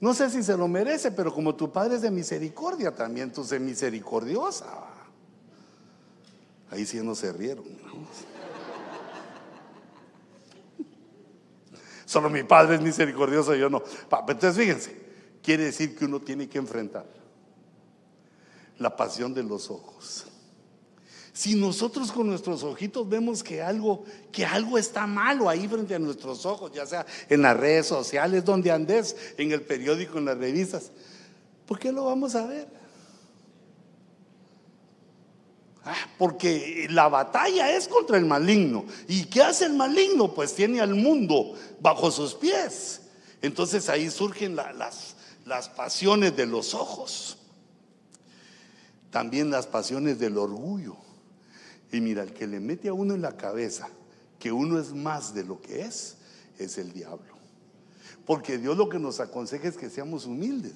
No 0.00 0.14
sé 0.14 0.30
si 0.30 0.42
se 0.42 0.56
lo 0.56 0.66
merece, 0.66 1.12
pero 1.12 1.32
como 1.32 1.54
tu 1.54 1.70
padre 1.70 1.96
es 1.96 2.02
de 2.02 2.10
misericordia, 2.10 2.94
también 2.94 3.30
tú 3.32 3.44
sé 3.44 3.60
misericordiosa. 3.60 4.66
Ahí 6.70 6.86
sí 6.86 7.00
no 7.02 7.14
se 7.14 7.32
rieron. 7.32 7.66
Solo 12.06 12.30
mi 12.30 12.42
padre 12.42 12.76
es 12.76 12.80
misericordioso, 12.80 13.54
yo 13.54 13.68
no. 13.68 13.82
Entonces 14.26 14.56
fíjense, 14.56 14.96
quiere 15.42 15.64
decir 15.64 15.94
que 15.96 16.06
uno 16.06 16.20
tiene 16.20 16.48
que 16.48 16.58
enfrentar 16.58 17.04
la 18.78 18.96
pasión 18.96 19.34
de 19.34 19.42
los 19.42 19.70
ojos. 19.70 20.29
Si 21.32 21.54
nosotros 21.54 22.10
con 22.10 22.26
nuestros 22.26 22.62
ojitos 22.64 23.08
vemos 23.08 23.42
que 23.42 23.62
algo, 23.62 24.04
que 24.32 24.44
algo 24.44 24.76
está 24.76 25.06
malo 25.06 25.48
ahí 25.48 25.68
frente 25.68 25.94
a 25.94 25.98
nuestros 25.98 26.44
ojos, 26.44 26.72
ya 26.72 26.86
sea 26.86 27.06
en 27.28 27.42
las 27.42 27.56
redes 27.56 27.86
sociales, 27.86 28.44
donde 28.44 28.70
andes, 28.70 29.16
en 29.38 29.52
el 29.52 29.62
periódico, 29.62 30.18
en 30.18 30.24
las 30.24 30.38
revistas, 30.38 30.90
¿por 31.66 31.78
qué 31.78 31.92
lo 31.92 32.06
vamos 32.06 32.34
a 32.34 32.46
ver? 32.46 32.80
Ah, 35.84 36.08
porque 36.18 36.86
la 36.90 37.08
batalla 37.08 37.74
es 37.74 37.88
contra 37.88 38.18
el 38.18 38.26
maligno. 38.26 38.84
¿Y 39.08 39.24
qué 39.24 39.42
hace 39.42 39.64
el 39.64 39.72
maligno? 39.74 40.34
Pues 40.34 40.54
tiene 40.54 40.80
al 40.80 40.94
mundo 40.94 41.54
bajo 41.80 42.10
sus 42.10 42.34
pies. 42.34 43.02
Entonces 43.40 43.88
ahí 43.88 44.10
surgen 44.10 44.56
las, 44.56 45.16
las 45.46 45.68
pasiones 45.68 46.36
de 46.36 46.46
los 46.46 46.74
ojos. 46.74 47.38
También 49.10 49.50
las 49.50 49.66
pasiones 49.66 50.18
del 50.18 50.36
orgullo. 50.36 50.96
Y 51.92 52.00
mira, 52.00 52.22
el 52.22 52.32
que 52.32 52.46
le 52.46 52.60
mete 52.60 52.88
a 52.88 52.92
uno 52.92 53.14
en 53.14 53.22
la 53.22 53.36
cabeza 53.36 53.88
que 54.38 54.50
uno 54.50 54.78
es 54.78 54.92
más 54.92 55.34
de 55.34 55.44
lo 55.44 55.60
que 55.60 55.82
es, 55.82 56.16
es 56.58 56.78
el 56.78 56.92
diablo. 56.92 57.34
Porque 58.24 58.58
Dios 58.58 58.76
lo 58.76 58.88
que 58.88 58.98
nos 58.98 59.20
aconseja 59.20 59.68
es 59.68 59.76
que 59.76 59.90
seamos 59.90 60.24
humildes. 60.24 60.74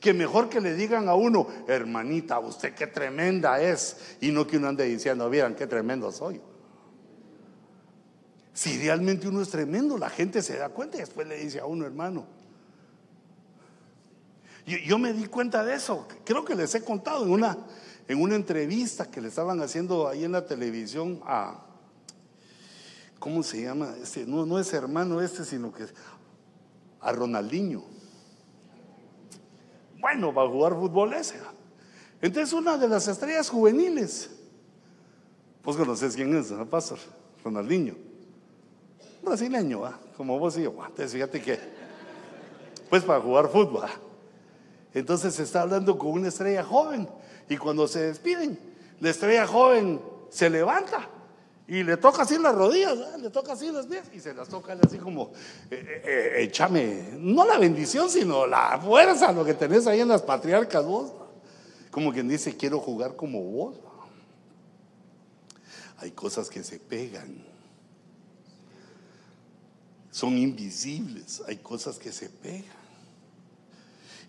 Que 0.00 0.12
mejor 0.12 0.48
que 0.48 0.60
le 0.60 0.74
digan 0.74 1.08
a 1.08 1.14
uno, 1.14 1.46
hermanita, 1.66 2.38
usted 2.40 2.74
qué 2.74 2.86
tremenda 2.86 3.60
es, 3.60 3.96
y 4.20 4.30
no 4.30 4.46
que 4.46 4.58
uno 4.58 4.68
ande 4.68 4.84
diciendo, 4.84 5.28
vieran 5.30 5.54
qué 5.54 5.66
tremendo 5.66 6.10
soy. 6.12 6.40
Si 8.52 8.78
realmente 8.78 9.28
uno 9.28 9.40
es 9.40 9.48
tremendo, 9.48 9.96
la 9.96 10.10
gente 10.10 10.42
se 10.42 10.58
da 10.58 10.68
cuenta 10.68 10.98
y 10.98 11.00
después 11.00 11.26
le 11.26 11.38
dice 11.38 11.60
a 11.60 11.66
uno, 11.66 11.86
hermano. 11.86 12.26
Yo, 14.66 14.78
yo 14.78 14.98
me 14.98 15.12
di 15.12 15.26
cuenta 15.26 15.64
de 15.64 15.74
eso, 15.74 16.06
creo 16.24 16.44
que 16.44 16.54
les 16.54 16.74
he 16.74 16.82
contado 16.84 17.24
en 17.24 17.30
una, 17.30 17.56
en 18.08 18.20
una 18.20 18.34
entrevista 18.34 19.10
que 19.10 19.20
le 19.20 19.28
estaban 19.28 19.60
haciendo 19.60 20.08
ahí 20.08 20.24
en 20.24 20.32
la 20.32 20.44
televisión 20.44 21.20
a, 21.24 21.64
¿cómo 23.18 23.42
se 23.42 23.62
llama? 23.62 23.94
Este, 24.02 24.26
no, 24.26 24.58
es 24.58 24.72
hermano 24.72 25.20
este, 25.20 25.44
sino 25.44 25.72
que 25.72 25.86
a 27.00 27.12
Ronaldinho. 27.12 27.84
Bueno, 29.98 30.32
va 30.32 30.44
a 30.44 30.48
jugar 30.48 30.74
fútbol 30.74 31.12
ese. 31.14 31.36
Entonces 32.20 32.52
una 32.52 32.76
de 32.76 32.88
las 32.88 33.06
estrellas 33.06 33.48
juveniles, 33.48 34.30
pues 35.62 35.76
conoces 35.76 36.14
quién 36.14 36.34
es, 36.36 36.50
¿no, 36.50 36.66
Pastor? 36.66 36.98
Ronaldinho. 37.44 37.94
Brasileño, 39.22 39.82
como 40.16 40.38
vos 40.38 40.58
y 40.58 40.62
yo. 40.62 40.70
Entonces 40.70 41.12
fíjate 41.12 41.40
que, 41.40 41.58
pues 42.90 43.04
para 43.04 43.20
jugar 43.20 43.48
fútbol. 43.48 43.88
Entonces 44.92 45.34
se 45.34 45.44
está 45.44 45.62
hablando 45.62 45.96
con 45.96 46.10
una 46.10 46.28
estrella 46.28 46.64
joven 46.64 47.08
y 47.48 47.56
cuando 47.56 47.86
se 47.88 48.00
despiden, 48.00 48.58
la 49.00 49.10
estrella 49.10 49.46
joven 49.46 50.00
se 50.30 50.48
levanta 50.48 51.08
y 51.68 51.82
le 51.84 51.96
toca 51.96 52.22
así 52.22 52.38
las 52.38 52.54
rodillas, 52.54 52.98
le 53.20 53.30
toca 53.30 53.52
así 53.52 53.70
las 53.70 53.86
pies 53.86 54.04
y 54.12 54.20
se 54.20 54.34
las 54.34 54.48
toca 54.48 54.76
así 54.82 54.98
como, 54.98 55.32
eh, 55.70 56.34
échame, 56.38 57.14
no 57.18 57.46
la 57.46 57.58
bendición, 57.58 58.10
sino 58.10 58.46
la 58.46 58.78
fuerza, 58.78 59.32
lo 59.32 59.44
que 59.44 59.54
tenés 59.54 59.86
ahí 59.86 60.00
en 60.00 60.08
las 60.08 60.22
patriarcas 60.22 60.84
vos. 60.84 61.12
Como 61.90 62.12
quien 62.12 62.28
dice, 62.28 62.56
quiero 62.56 62.78
jugar 62.78 63.16
como 63.16 63.42
vos. 63.42 63.76
Hay 65.98 66.10
cosas 66.10 66.48
que 66.48 66.64
se 66.64 66.78
pegan. 66.78 67.44
Son 70.10 70.36
invisibles, 70.36 71.42
hay 71.46 71.56
cosas 71.56 71.98
que 71.98 72.10
se 72.10 72.28
pegan. 72.28 72.82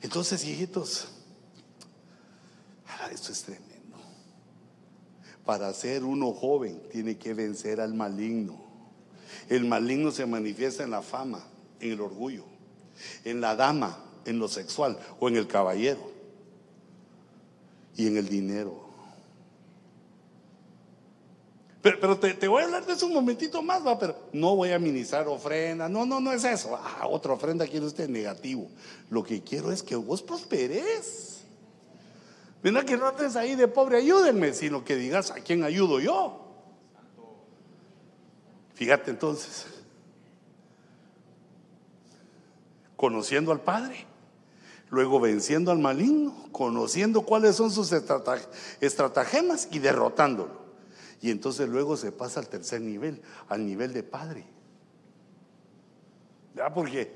Entonces, 0.01 0.45
hijitos, 0.45 1.07
esto 3.11 3.31
es 3.31 3.43
tremendo. 3.43 3.97
Para 5.45 5.73
ser 5.73 6.03
uno 6.03 6.31
joven 6.33 6.81
tiene 6.91 7.17
que 7.17 7.33
vencer 7.33 7.81
al 7.81 7.93
maligno. 7.93 8.61
El 9.49 9.65
maligno 9.65 10.11
se 10.11 10.25
manifiesta 10.25 10.83
en 10.83 10.91
la 10.91 11.01
fama, 11.01 11.43
en 11.79 11.91
el 11.91 12.01
orgullo, 12.01 12.45
en 13.25 13.41
la 13.41 13.55
dama, 13.55 14.03
en 14.25 14.39
lo 14.39 14.47
sexual 14.47 14.97
o 15.19 15.27
en 15.27 15.35
el 15.35 15.47
caballero 15.47 16.11
y 17.95 18.07
en 18.07 18.17
el 18.17 18.29
dinero. 18.29 18.83
Pero, 21.83 22.17
te, 22.17 22.47
voy 22.47 22.61
a 22.61 22.65
hablar 22.65 22.85
de 22.85 22.93
eso 22.93 23.07
un 23.07 23.13
momentito 23.13 23.61
más, 23.61 23.85
va, 23.85 23.99
pero 23.99 24.15
no 24.31 24.55
voy 24.55 24.71
a 24.71 24.79
ministrar 24.79 25.27
ofrenda. 25.27 25.89
No, 25.89 26.05
no, 26.05 26.21
no 26.21 26.31
es 26.31 26.45
eso. 26.45 26.79
Ah, 26.81 27.07
otra 27.09 27.33
ofrenda 27.33 27.67
quiere 27.67 27.85
usted 27.85 28.07
negativo. 28.07 28.69
Lo 29.09 29.21
que 29.21 29.41
quiero 29.41 29.69
es 29.69 29.83
que 29.83 29.97
vos 29.97 30.21
prosperes. 30.21 31.32
Mira 32.63 32.85
que 32.85 32.95
no 32.95 33.09
estés 33.09 33.35
ahí 33.35 33.55
de 33.55 33.67
pobre, 33.67 33.97
ayúdenme, 33.97 34.53
sino 34.53 34.85
que 34.85 34.95
digas 34.95 35.31
a 35.31 35.35
quién 35.35 35.63
ayudo 35.63 35.99
yo. 35.99 36.39
Fíjate 38.73 39.11
entonces, 39.11 39.65
conociendo 42.95 43.51
al 43.51 43.59
Padre, 43.59 44.05
luego 44.89 45.19
venciendo 45.19 45.71
al 45.71 45.79
maligno, 45.79 46.47
conociendo 46.53 47.23
cuáles 47.23 47.57
son 47.57 47.69
sus 47.69 47.91
estratagemas 48.79 49.67
y 49.69 49.79
derrotándolo. 49.79 50.63
Y 51.21 51.31
entonces 51.31 51.67
luego 51.67 51.97
se 51.97 52.13
pasa 52.13 52.39
al 52.39 52.47
tercer 52.47 52.79
nivel, 52.79 53.21
al 53.49 53.65
nivel 53.65 53.91
de 53.91 54.03
Padre. 54.03 54.45
¿Ya? 56.55 56.73
Porque 56.73 57.11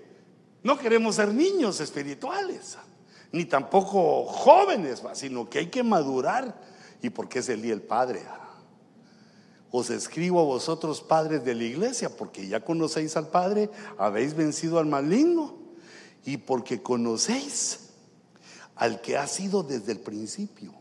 no 0.62 0.78
queremos 0.78 1.16
ser 1.16 1.34
niños 1.34 1.80
espirituales 1.80 2.78
ni 3.32 3.46
tampoco 3.46 4.26
jóvenes, 4.26 5.02
sino 5.14 5.50
que 5.50 5.60
hay 5.60 5.68
que 5.68 5.84
madurar. 5.84 6.56
¿Y 7.02 7.10
porque 7.10 7.40
es 7.40 7.50
el 7.50 7.62
día 7.62 7.72
del 7.72 7.82
Padre? 7.84 8.24
Os 9.72 9.90
escribo 9.90 10.40
a 10.40 10.46
vosotros, 10.46 11.02
padres 11.02 11.44
de 11.44 11.54
la 11.54 11.64
iglesia, 11.64 12.10
porque 12.10 12.48
ya 12.48 12.62
conocéis 12.62 13.18
al 13.18 13.28
Padre, 13.28 13.70
habéis 13.98 14.34
vencido 14.34 14.80
al 14.80 14.86
maligno 14.86 15.56
y 16.26 16.38
porque 16.38 16.82
conocéis 16.82 17.90
al 18.76 19.02
que 19.02 19.18
ha 19.18 19.28
sido 19.28 19.64
desde 19.64 19.92
el 19.92 20.00
principio. 20.00 20.74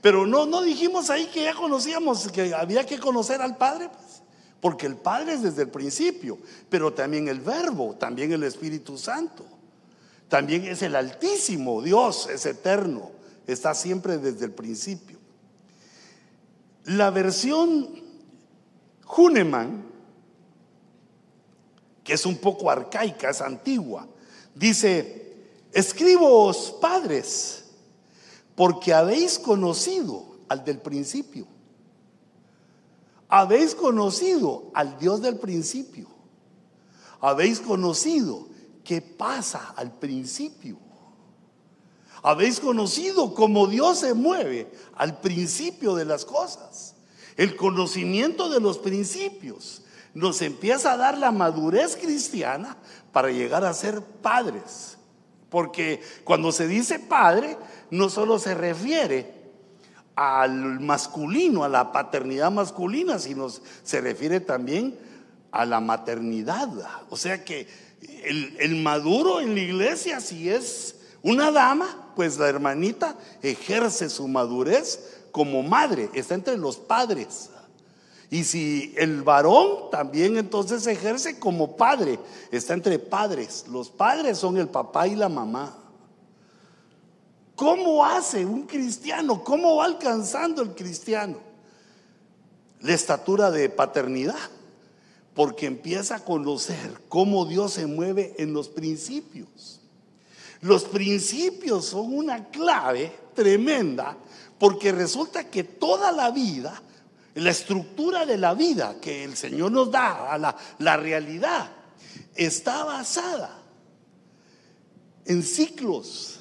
Pero 0.00 0.26
no, 0.26 0.46
no 0.46 0.62
dijimos 0.62 1.10
ahí 1.10 1.26
que 1.26 1.44
ya 1.44 1.54
conocíamos, 1.54 2.28
que 2.28 2.54
había 2.54 2.84
que 2.84 2.98
conocer 2.98 3.40
al 3.40 3.56
Padre, 3.56 3.88
pues, 3.88 4.22
porque 4.60 4.86
el 4.86 4.96
Padre 4.96 5.34
es 5.34 5.42
desde 5.42 5.62
el 5.62 5.70
principio, 5.70 6.38
pero 6.68 6.92
también 6.92 7.28
el 7.28 7.40
Verbo, 7.40 7.96
también 7.96 8.32
el 8.32 8.44
Espíritu 8.44 8.96
Santo. 8.98 9.57
También 10.28 10.64
es 10.66 10.82
el 10.82 10.94
Altísimo, 10.94 11.82
Dios 11.82 12.28
es 12.28 12.44
eterno, 12.44 13.10
está 13.46 13.74
siempre 13.74 14.18
desde 14.18 14.44
el 14.44 14.52
principio. 14.52 15.18
La 16.84 17.10
versión 17.10 18.02
Huneman, 19.16 19.84
que 22.04 22.14
es 22.14 22.26
un 22.26 22.36
poco 22.36 22.70
arcaica, 22.70 23.30
es 23.30 23.40
antigua, 23.40 24.06
dice, 24.54 25.36
escribos 25.72 26.76
padres, 26.80 27.64
porque 28.54 28.92
habéis 28.92 29.38
conocido 29.38 30.36
al 30.48 30.64
del 30.64 30.78
principio. 30.78 31.46
Habéis 33.28 33.74
conocido 33.74 34.70
al 34.74 34.98
Dios 34.98 35.20
del 35.20 35.36
principio. 35.36 36.08
Habéis 37.20 37.60
conocido 37.60 38.47
¿Qué 38.88 39.02
pasa 39.02 39.74
al 39.76 39.92
principio? 39.92 40.78
Habéis 42.22 42.58
conocido 42.58 43.34
cómo 43.34 43.66
Dios 43.66 43.98
se 43.98 44.14
mueve 44.14 44.72
al 44.96 45.20
principio 45.20 45.94
de 45.94 46.06
las 46.06 46.24
cosas. 46.24 46.94
El 47.36 47.54
conocimiento 47.54 48.48
de 48.48 48.60
los 48.60 48.78
principios 48.78 49.82
nos 50.14 50.40
empieza 50.40 50.92
a 50.92 50.96
dar 50.96 51.18
la 51.18 51.32
madurez 51.32 51.96
cristiana 51.96 52.78
para 53.12 53.30
llegar 53.30 53.62
a 53.62 53.74
ser 53.74 54.00
padres. 54.00 54.96
Porque 55.50 56.00
cuando 56.24 56.50
se 56.50 56.66
dice 56.66 56.98
padre, 56.98 57.58
no 57.90 58.08
solo 58.08 58.38
se 58.38 58.54
refiere 58.54 59.50
al 60.16 60.80
masculino, 60.80 61.62
a 61.62 61.68
la 61.68 61.92
paternidad 61.92 62.50
masculina, 62.50 63.18
sino 63.18 63.48
se 63.50 64.00
refiere 64.00 64.40
también 64.40 64.98
a 65.50 65.66
la 65.66 65.80
maternidad. 65.80 66.70
O 67.10 67.18
sea 67.18 67.44
que 67.44 67.87
el, 68.00 68.76
maduro 68.76 69.40
en 69.40 69.54
la 69.54 69.60
iglesia, 69.60 70.20
si 70.20 70.48
es 70.48 70.96
una 71.22 71.50
dama, 71.50 72.12
pues 72.14 72.38
la 72.38 72.48
hermanita 72.48 73.16
ejerce 73.42 74.08
su 74.08 74.28
madurez 74.28 75.22
como 75.32 75.62
madre, 75.62 76.10
está 76.14 76.34
entre 76.34 76.56
los 76.56 76.76
padres. 76.76 77.50
Y 78.30 78.44
si 78.44 78.94
el 78.96 79.22
varón 79.22 79.90
también 79.90 80.36
entonces 80.36 80.86
ejerce 80.86 81.38
como 81.38 81.76
padre, 81.76 82.18
está 82.50 82.74
entre 82.74 82.98
padres. 82.98 83.64
Los 83.70 83.88
padres 83.88 84.38
son 84.38 84.58
el 84.58 84.68
papá 84.68 85.08
y 85.08 85.16
la 85.16 85.30
mamá. 85.30 85.74
¿Cómo 87.56 88.04
hace 88.04 88.44
un 88.44 88.66
cristiano? 88.66 89.42
¿Cómo 89.42 89.76
va 89.76 89.86
alcanzando 89.86 90.62
el 90.62 90.74
cristiano? 90.74 91.38
La 92.80 92.92
estatura 92.92 93.50
de 93.50 93.68
paternidad, 93.70 94.36
porque 95.38 95.66
empieza 95.66 96.16
a 96.16 96.24
conocer 96.24 97.00
cómo 97.08 97.46
Dios 97.46 97.74
se 97.74 97.86
mueve 97.86 98.34
en 98.38 98.52
los 98.52 98.68
principios. 98.68 99.80
Los 100.60 100.82
principios 100.82 101.84
son 101.84 102.12
una 102.12 102.46
clave 102.46 103.12
tremenda, 103.36 104.18
porque 104.58 104.90
resulta 104.90 105.48
que 105.48 105.62
toda 105.62 106.10
la 106.10 106.32
vida 106.32 106.82
la 107.36 107.50
estructura 107.50 108.26
de 108.26 108.36
la 108.36 108.54
vida 108.54 108.96
que 109.00 109.22
el 109.22 109.36
Señor 109.36 109.70
nos 109.70 109.92
da, 109.92 110.32
a 110.32 110.56
la, 110.80 110.96
realidad, 110.96 111.70
está 112.34 112.82
basada 112.82 113.62
en 115.24 115.44
ciclos. 115.44 116.40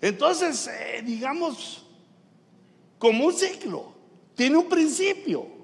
Entonces, 0.00 0.68
eh, 0.68 1.02
digamos, 1.04 1.84
como 2.98 3.26
un 3.26 3.34
ciclo, 3.34 3.92
tiene 4.34 4.56
un 4.56 4.70
principio 4.70 5.61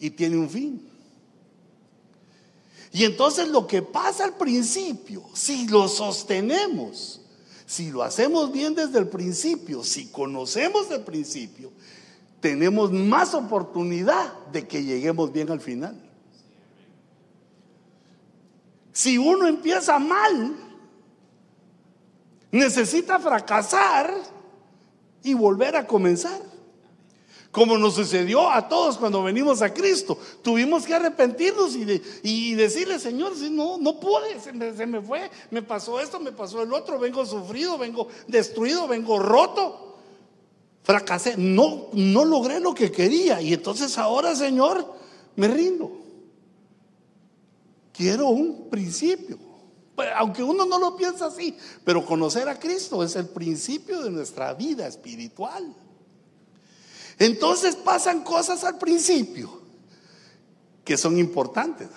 y 0.00 0.10
tiene 0.10 0.36
un 0.36 0.50
fin. 0.50 0.90
Y 2.92 3.04
entonces 3.04 3.48
lo 3.48 3.66
que 3.66 3.82
pasa 3.82 4.24
al 4.24 4.34
principio, 4.34 5.22
si 5.32 5.68
lo 5.68 5.86
sostenemos, 5.86 7.20
si 7.66 7.90
lo 7.90 8.02
hacemos 8.02 8.50
bien 8.50 8.74
desde 8.74 8.98
el 8.98 9.06
principio, 9.06 9.84
si 9.84 10.08
conocemos 10.08 10.90
el 10.90 11.02
principio, 11.02 11.70
tenemos 12.40 12.90
más 12.90 13.34
oportunidad 13.34 14.32
de 14.52 14.66
que 14.66 14.82
lleguemos 14.82 15.32
bien 15.32 15.50
al 15.50 15.60
final. 15.60 15.94
Si 18.92 19.18
uno 19.18 19.46
empieza 19.46 19.98
mal, 20.00 20.56
necesita 22.50 23.20
fracasar 23.20 24.12
y 25.22 25.34
volver 25.34 25.76
a 25.76 25.86
comenzar. 25.86 26.49
Como 27.50 27.76
nos 27.76 27.94
sucedió 27.94 28.48
a 28.48 28.68
todos 28.68 28.96
cuando 28.96 29.22
venimos 29.24 29.60
a 29.60 29.74
Cristo. 29.74 30.16
Tuvimos 30.42 30.86
que 30.86 30.94
arrepentirnos 30.94 31.74
y, 32.22 32.54
decirle, 32.54 32.98
Señor, 32.98 33.36
si 33.36 33.50
no, 33.50 33.76
no 33.78 33.98
pude, 33.98 34.38
se 34.40 34.52
me, 34.52 34.72
se 34.76 34.86
me 34.86 35.00
fue, 35.00 35.30
me 35.50 35.62
pasó 35.62 36.00
esto, 36.00 36.20
me 36.20 36.30
pasó 36.30 36.62
el 36.62 36.72
otro, 36.72 36.98
vengo 36.98 37.26
sufrido, 37.26 37.76
vengo 37.76 38.08
destruido, 38.28 38.86
vengo 38.86 39.18
roto 39.18 39.90
fracasé, 40.82 41.36
no, 41.36 41.88
no 41.92 42.24
logré 42.24 42.60
lo 42.60 42.74
que 42.74 42.90
quería. 42.90 43.40
Y 43.40 43.52
entonces 43.52 43.96
ahora, 43.98 44.34
Señor, 44.34 44.84
me 45.36 45.48
rindo. 45.48 45.92
Quiero 47.92 48.28
un 48.28 48.68
principio. 48.70 49.38
Pues, 49.94 50.08
aunque 50.16 50.42
uno 50.42 50.64
no 50.64 50.78
lo 50.78 50.96
piensa 50.96 51.26
así, 51.26 51.56
pero 51.84 52.04
conocer 52.04 52.48
a 52.48 52.58
Cristo 52.58 53.04
es 53.04 53.16
el 53.16 53.28
principio 53.28 54.02
de 54.02 54.10
nuestra 54.10 54.54
vida 54.54 54.86
espiritual. 54.86 55.74
Entonces 57.20 57.76
pasan 57.76 58.24
cosas 58.24 58.64
al 58.64 58.78
principio 58.78 59.60
que 60.82 60.96
son 60.96 61.18
importantes. 61.18 61.88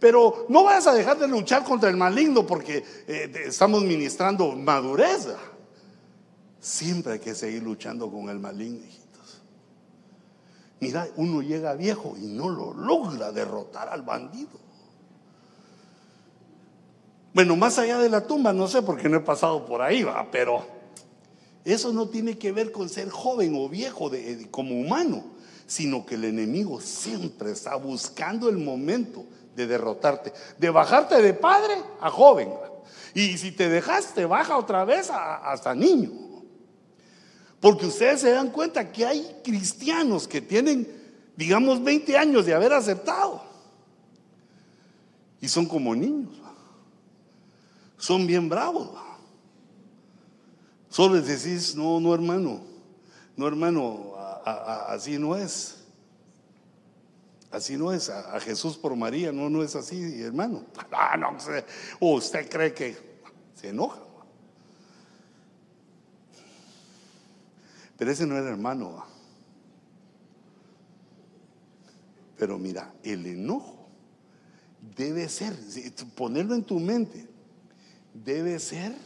Pero 0.00 0.46
no 0.48 0.64
vayas 0.64 0.88
a 0.88 0.92
dejar 0.92 1.18
de 1.18 1.28
luchar 1.28 1.62
contra 1.62 1.88
el 1.88 1.96
maligno 1.96 2.44
porque 2.44 2.84
eh, 3.06 3.32
estamos 3.46 3.84
ministrando 3.84 4.50
madurez. 4.56 5.28
Siempre 6.58 7.14
hay 7.14 7.18
que 7.20 7.34
seguir 7.34 7.62
luchando 7.62 8.10
con 8.10 8.28
el 8.28 8.40
maligno, 8.40 8.84
hijitos. 8.84 9.40
Mira, 10.80 11.06
uno 11.14 11.42
llega 11.42 11.74
viejo 11.74 12.16
y 12.20 12.26
no 12.26 12.48
lo 12.48 12.74
logra 12.74 13.30
derrotar 13.30 13.88
al 13.88 14.02
bandido. 14.02 14.58
Bueno, 17.32 17.54
más 17.54 17.78
allá 17.78 17.98
de 17.98 18.08
la 18.08 18.26
tumba, 18.26 18.52
no 18.52 18.66
sé 18.66 18.82
por 18.82 18.98
qué 18.98 19.08
no 19.08 19.18
he 19.18 19.20
pasado 19.20 19.64
por 19.64 19.80
ahí, 19.80 20.02
va, 20.02 20.26
pero 20.32 20.79
eso 21.64 21.92
no 21.92 22.08
tiene 22.08 22.38
que 22.38 22.52
ver 22.52 22.72
con 22.72 22.88
ser 22.88 23.10
joven 23.10 23.54
o 23.56 23.68
viejo 23.68 24.10
como 24.50 24.78
humano, 24.80 25.24
sino 25.66 26.06
que 26.06 26.14
el 26.14 26.24
enemigo 26.24 26.80
siempre 26.80 27.52
está 27.52 27.76
buscando 27.76 28.48
el 28.48 28.58
momento 28.58 29.24
de 29.54 29.66
derrotarte, 29.66 30.32
de 30.58 30.70
bajarte 30.70 31.20
de 31.20 31.34
padre 31.34 31.74
a 32.00 32.10
joven. 32.10 32.50
Y 33.14 33.36
si 33.38 33.52
te 33.52 33.68
dejaste, 33.68 34.24
baja 34.24 34.56
otra 34.56 34.84
vez 34.84 35.10
hasta 35.10 35.74
niño. 35.74 36.10
Porque 37.60 37.86
ustedes 37.86 38.22
se 38.22 38.30
dan 38.30 38.50
cuenta 38.50 38.90
que 38.90 39.04
hay 39.04 39.36
cristianos 39.44 40.26
que 40.26 40.40
tienen, 40.40 40.88
digamos, 41.36 41.82
20 41.82 42.16
años 42.16 42.46
de 42.46 42.54
haber 42.54 42.72
aceptado. 42.72 43.42
Y 45.40 45.48
son 45.48 45.66
como 45.66 45.94
niños. 45.94 46.32
Son 47.98 48.26
bien 48.26 48.48
bravos. 48.48 48.90
Solo 50.90 51.14
les 51.14 51.26
decís, 51.26 51.74
no, 51.76 52.00
no 52.00 52.12
hermano, 52.12 52.60
no 53.36 53.46
hermano, 53.46 54.12
así 54.44 55.18
no 55.18 55.36
es. 55.36 55.76
Así 57.50 57.76
no 57.76 57.92
es. 57.92 58.08
A, 58.10 58.38
Jesús 58.40 58.76
por 58.76 58.94
María, 58.96 59.32
no, 59.32 59.48
no 59.48 59.62
es 59.62 59.74
así, 59.76 60.22
hermano. 60.22 60.64
Ah, 60.92 61.16
no, 61.16 61.36
usted 62.00 62.48
cree 62.50 62.74
que 62.74 62.96
se 63.54 63.68
enoja. 63.68 64.00
Pero 67.96 68.10
ese 68.10 68.26
no 68.26 68.36
era 68.36 68.48
hermano. 68.48 69.04
Pero 72.36 72.58
mira, 72.58 72.92
el 73.02 73.26
enojo 73.26 73.88
debe 74.96 75.28
ser, 75.28 75.54
ponerlo 76.16 76.54
en 76.54 76.64
tu 76.64 76.80
mente, 76.80 77.28
debe 78.14 78.58
ser, 78.58 78.96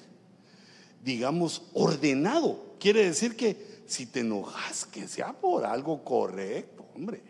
digamos, 1.05 1.63
ordenado. 1.75 2.75
Quiere 2.81 3.05
decir 3.05 3.37
que 3.37 3.83
si 3.87 4.07
te 4.07 4.21
enojas, 4.21 4.87
que 4.87 5.07
sea 5.07 5.33
por 5.33 5.65
algo 5.65 6.03
correcto, 6.03 6.87
hombre. 6.95 7.23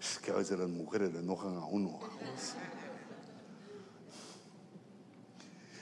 Es 0.00 0.18
que 0.18 0.30
a 0.30 0.34
veces 0.34 0.58
las 0.58 0.68
mujeres 0.68 1.12
le 1.12 1.20
enojan 1.20 1.56
a 1.56 1.64
uno. 1.64 1.98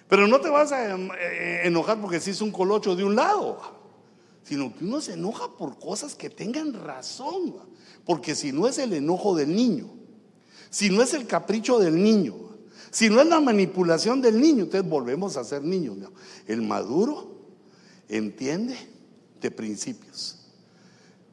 Pero 0.09 0.27
no 0.29 0.41
te 0.41 0.49
vas 0.49 0.71
a 0.73 0.95
eh, 0.95 1.67
enojar 1.67 2.01
porque 2.01 2.21
si 2.21 2.31
es 2.31 2.41
un 2.41 2.53
colocho 2.53 2.95
de 2.95 3.03
un 3.03 3.17
lado 3.17 3.83
sino 4.43 4.75
que 4.75 4.85
uno 4.85 5.01
se 5.01 5.15
enoja 5.15 5.49
por 5.57 5.79
cosas 5.79 6.15
que 6.15 6.29
tengan 6.29 6.73
razón, 6.75 7.55
porque 8.05 8.35
si 8.35 8.53
no 8.53 8.67
es 8.67 8.79
el 8.79 8.93
enojo 8.93 9.35
del 9.35 9.55
niño, 9.55 9.89
si 10.71 10.91
no 10.91 11.03
es 11.03 11.15
el 11.15 11.27
capricho 11.27 11.79
del 11.79 12.03
niño, 12.03 12.35
si 12.93 13.11
no 13.11 13.21
es 13.21 13.27
la 13.27 13.41
manipulación 13.41 14.23
del 14.23 14.41
niño, 14.41 14.65
entonces 14.65 14.89
volvemos 14.89 15.37
a 15.37 15.43
ser 15.43 15.65
niños. 15.65 15.99
El 16.47 16.63
maduro 16.63 17.41
entiende 18.09 18.77
de 19.41 19.51
principios, 19.51 20.39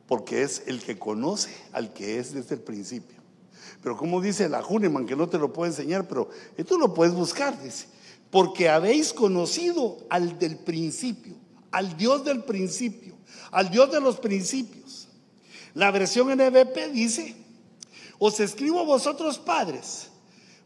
porque 0.08 0.42
es 0.42 0.64
el 0.66 0.82
que 0.82 0.98
conoce 0.98 1.52
al 1.72 1.94
que 1.94 2.18
es 2.18 2.34
desde 2.34 2.56
el 2.56 2.62
principio. 2.62 3.20
Pero 3.84 3.96
como 3.96 4.20
dice 4.20 4.50
la 4.50 4.66
Huneman, 4.66 5.06
que 5.06 5.16
no 5.16 5.30
te 5.30 5.38
lo 5.38 5.54
puedo 5.54 5.70
enseñar, 5.70 6.08
pero 6.08 6.32
tú 6.68 6.80
lo 6.80 6.96
puedes 6.96 7.14
buscar, 7.14 7.62
dice, 7.62 7.86
porque 8.32 8.70
habéis 8.70 9.14
conocido 9.14 10.00
al 10.10 10.40
del 10.40 10.58
principio 10.58 11.36
al 11.72 11.98
Dios 11.98 12.24
del 12.24 12.44
principio, 12.44 13.16
al 13.52 13.70
Dios 13.70 13.92
de 13.92 14.02
los 14.02 14.18
principios. 14.18 15.08
La 15.74 15.92
versión 15.92 16.30
NBP 16.30 16.92
dice, 16.92 17.36
os 18.18 18.40
escribo 18.40 18.80
a 18.80 18.84
vosotros 18.84 19.38
padres, 19.38 20.10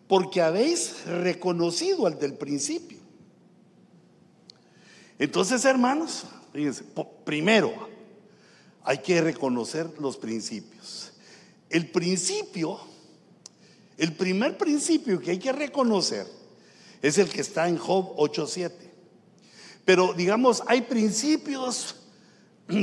porque 0.08 0.42
habéis 0.42 1.06
reconocido 1.06 2.06
al 2.08 2.20
del 2.20 2.34
principio. 2.34 3.00
Entonces, 5.20 5.64
hermanos, 5.66 6.26
fíjense, 6.52 6.84
primero 7.24 7.72
hay 8.84 8.98
que 9.00 9.22
reconocer 9.22 9.90
los 10.00 10.18
principios. 10.18 11.14
El 11.70 11.90
principio, 11.90 12.80
el 13.98 14.14
primer 14.14 14.58
principio 14.58 15.20
que 15.20 15.32
hay 15.32 15.40
que 15.40 15.52
reconocer 15.52 16.28
es 17.02 17.18
el 17.18 17.30
que 17.30 17.42
está 17.42 17.68
en 17.68 17.78
Job 17.78 18.16
8.7. 18.18 18.72
Pero 19.86 20.14
digamos, 20.14 20.64
hay 20.68 20.82
principios, 20.82 21.96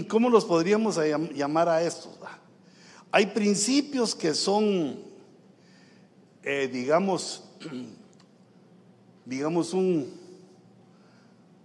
¿cómo 0.08 0.28
los 0.28 0.44
podríamos 0.44 0.98
llamar 1.34 1.68
a 1.68 1.82
estos? 1.82 2.10
Hay 3.12 3.26
principios 3.26 4.14
que 4.14 4.34
son, 4.34 5.00
eh, 6.42 6.68
digamos, 6.72 7.44
digamos 9.24 9.74
un, 9.74 10.12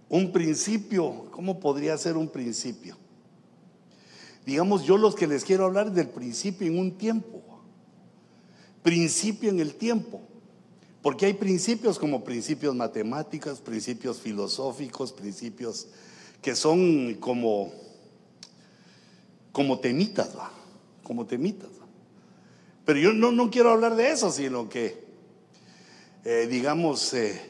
un 0.08 0.32
principio, 0.32 1.26
¿cómo 1.30 1.58
podría 1.60 1.96
ser 1.98 2.16
un 2.16 2.28
principio? 2.28 2.96
Digamos, 4.44 4.84
yo 4.84 4.96
los 4.96 5.14
que 5.14 5.26
les 5.26 5.44
quiero 5.44 5.64
hablar 5.64 5.90
del 5.92 6.08
principio 6.08 6.66
en 6.66 6.78
un 6.78 6.96
tiempo, 6.96 7.42
principio 8.82 9.50
en 9.50 9.60
el 9.60 9.74
tiempo. 9.74 10.20
Porque 11.06 11.26
hay 11.26 11.34
principios 11.34 12.00
como 12.00 12.24
principios 12.24 12.74
matemáticos, 12.74 13.60
principios 13.60 14.18
filosóficos, 14.18 15.12
principios 15.12 15.86
que 16.42 16.56
son 16.56 17.14
como, 17.20 17.72
como 19.52 19.78
temitas, 19.78 20.36
va, 20.36 20.50
como 21.04 21.24
temitas. 21.24 21.75
Pero 22.86 23.00
yo 23.00 23.12
no, 23.12 23.32
no 23.32 23.50
quiero 23.50 23.72
hablar 23.72 23.96
de 23.96 24.12
eso, 24.12 24.30
sino 24.30 24.68
que, 24.68 25.04
eh, 26.24 26.46
digamos, 26.48 27.12
eh, 27.14 27.42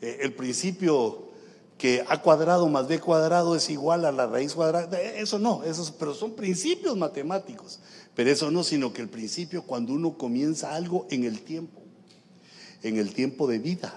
eh, 0.00 0.18
el 0.22 0.32
principio 0.32 1.28
que 1.76 2.04
A 2.08 2.22
cuadrado 2.22 2.68
más 2.68 2.86
B 2.86 3.00
cuadrado 3.00 3.56
es 3.56 3.68
igual 3.68 4.04
a 4.04 4.12
la 4.12 4.26
raíz 4.26 4.54
cuadrada, 4.54 5.00
eso 5.00 5.40
no, 5.40 5.64
eso, 5.64 5.92
pero 5.98 6.14
son 6.14 6.36
principios 6.36 6.96
matemáticos. 6.96 7.80
Pero 8.14 8.30
eso 8.30 8.50
no, 8.52 8.62
sino 8.62 8.92
que 8.92 9.02
el 9.02 9.08
principio 9.08 9.62
cuando 9.62 9.92
uno 9.92 10.16
comienza 10.16 10.72
algo 10.72 11.06
en 11.10 11.24
el 11.24 11.40
tiempo, 11.40 11.80
en 12.82 12.96
el 12.98 13.12
tiempo 13.12 13.48
de 13.48 13.58
vida. 13.58 13.92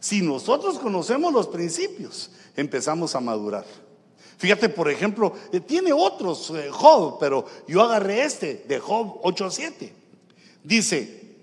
Si 0.00 0.20
nosotros 0.20 0.78
conocemos 0.78 1.32
los 1.32 1.48
principios, 1.48 2.30
empezamos 2.56 3.14
a 3.14 3.20
madurar. 3.20 3.64
Fíjate, 4.40 4.70
por 4.70 4.90
ejemplo, 4.90 5.34
eh, 5.52 5.60
tiene 5.60 5.92
otros 5.92 6.48
eh, 6.56 6.70
Job, 6.70 7.18
pero 7.20 7.44
yo 7.68 7.82
agarré 7.82 8.24
este 8.24 8.64
de 8.66 8.78
Job 8.78 9.20
8.7. 9.20 9.92
Dice, 10.64 11.36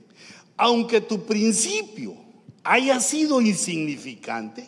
aunque 0.57 1.01
tu 1.01 1.23
principio 1.23 2.15
haya 2.63 2.99
sido 2.99 3.39
insignificante, 3.39 4.67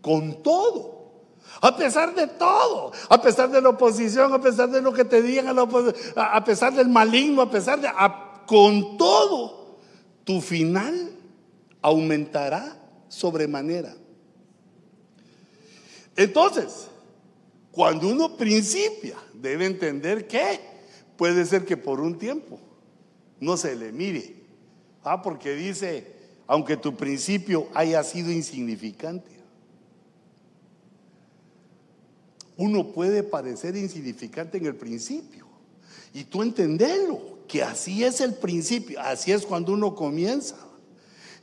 con 0.00 0.40
todo, 0.40 1.24
a 1.60 1.76
pesar 1.76 2.14
de 2.14 2.28
todo, 2.28 2.92
a 3.08 3.20
pesar 3.20 3.50
de 3.50 3.60
la 3.60 3.70
oposición, 3.70 4.32
a 4.32 4.40
pesar 4.40 4.70
de 4.70 4.80
lo 4.80 4.92
que 4.92 5.04
te 5.04 5.20
digan, 5.20 5.58
a 6.14 6.44
pesar 6.44 6.74
del 6.74 6.88
maligno, 6.88 7.42
a 7.42 7.50
pesar 7.50 7.80
de, 7.80 7.88
con 8.46 8.96
todo, 8.96 9.78
tu 10.22 10.40
final 10.40 11.10
aumentará 11.82 12.76
sobremanera. 13.08 13.96
Entonces, 16.16 16.88
cuando 17.70 18.08
uno 18.08 18.36
principia, 18.36 19.16
debe 19.32 19.66
entender 19.66 20.26
que 20.28 20.60
puede 21.16 21.44
ser 21.44 21.64
que 21.64 21.76
por 21.76 22.00
un 22.00 22.18
tiempo 22.18 22.60
no 23.40 23.56
se 23.56 23.74
le 23.74 23.92
mire. 23.92 24.36
Ah, 25.02 25.22
porque 25.22 25.54
dice, 25.54 26.14
aunque 26.46 26.76
tu 26.76 26.96
principio 26.96 27.68
haya 27.74 28.02
sido 28.02 28.30
insignificante. 28.30 29.30
Uno 32.56 32.92
puede 32.92 33.22
parecer 33.22 33.76
insignificante 33.76 34.58
en 34.58 34.66
el 34.66 34.76
principio. 34.76 35.46
Y 36.12 36.24
tú 36.24 36.42
entendelo, 36.42 37.34
que 37.48 37.62
así 37.62 38.04
es 38.04 38.20
el 38.20 38.34
principio, 38.34 39.00
así 39.00 39.32
es 39.32 39.44
cuando 39.44 39.72
uno 39.72 39.94
comienza. 39.94 40.56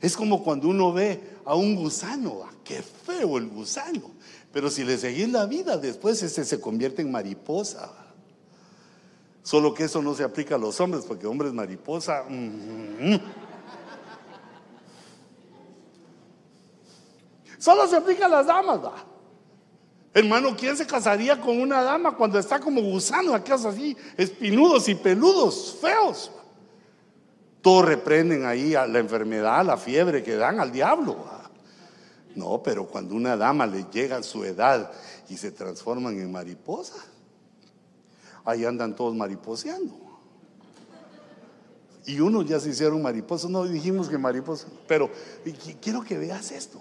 Es 0.00 0.16
como 0.16 0.42
cuando 0.42 0.68
uno 0.68 0.92
ve 0.92 1.20
a 1.44 1.54
un 1.54 1.76
gusano, 1.76 2.42
ah, 2.44 2.52
qué 2.64 2.82
feo 2.82 3.38
el 3.38 3.48
gusano. 3.48 4.10
Pero 4.52 4.70
si 4.70 4.84
le 4.84 4.98
seguís 4.98 5.30
la 5.30 5.46
vida, 5.46 5.76
después 5.78 6.22
ese 6.22 6.44
se 6.44 6.60
convierte 6.60 7.02
en 7.02 7.10
mariposa. 7.10 7.90
Solo 9.42 9.74
que 9.74 9.84
eso 9.84 10.02
no 10.02 10.14
se 10.14 10.22
aplica 10.22 10.54
a 10.56 10.58
los 10.58 10.78
hombres, 10.80 11.04
porque 11.06 11.26
hombres 11.26 11.52
mariposa. 11.52 12.24
Solo 17.58 17.86
se 17.88 17.96
aplica 17.96 18.26
a 18.26 18.28
las 18.28 18.46
damas, 18.46 18.80
Hermano, 20.14 20.54
¿quién 20.54 20.76
se 20.76 20.86
casaría 20.86 21.40
con 21.40 21.58
una 21.58 21.82
dama 21.82 22.14
cuando 22.14 22.38
está 22.38 22.60
como 22.60 22.82
gusano, 22.82 23.34
aquellos 23.34 23.64
así, 23.64 23.96
espinudos 24.18 24.86
y 24.88 24.94
peludos, 24.94 25.78
feos? 25.80 26.30
Todos 27.62 27.86
reprenden 27.86 28.44
ahí 28.44 28.74
a 28.74 28.86
la 28.86 28.98
enfermedad, 28.98 29.64
la 29.64 29.78
fiebre 29.78 30.22
que 30.22 30.36
dan 30.36 30.60
al 30.60 30.70
diablo. 30.70 31.24
No, 32.34 32.62
pero 32.62 32.86
cuando 32.86 33.14
una 33.14 33.36
dama 33.36 33.66
le 33.66 33.84
llega 33.92 34.16
a 34.16 34.22
su 34.22 34.44
edad 34.44 34.90
y 35.28 35.36
se 35.36 35.50
transforman 35.50 36.18
en 36.18 36.32
mariposa, 36.32 36.96
ahí 38.44 38.64
andan 38.64 38.96
todos 38.96 39.14
mariposeando. 39.14 40.00
Y 42.06 42.20
unos 42.20 42.46
ya 42.46 42.58
se 42.58 42.70
hicieron 42.70 43.02
mariposas, 43.02 43.50
no 43.50 43.64
dijimos 43.64 44.08
que 44.08 44.18
mariposa, 44.18 44.66
pero 44.88 45.10
quiero 45.80 46.02
que 46.02 46.18
veas 46.18 46.50
esto. 46.50 46.80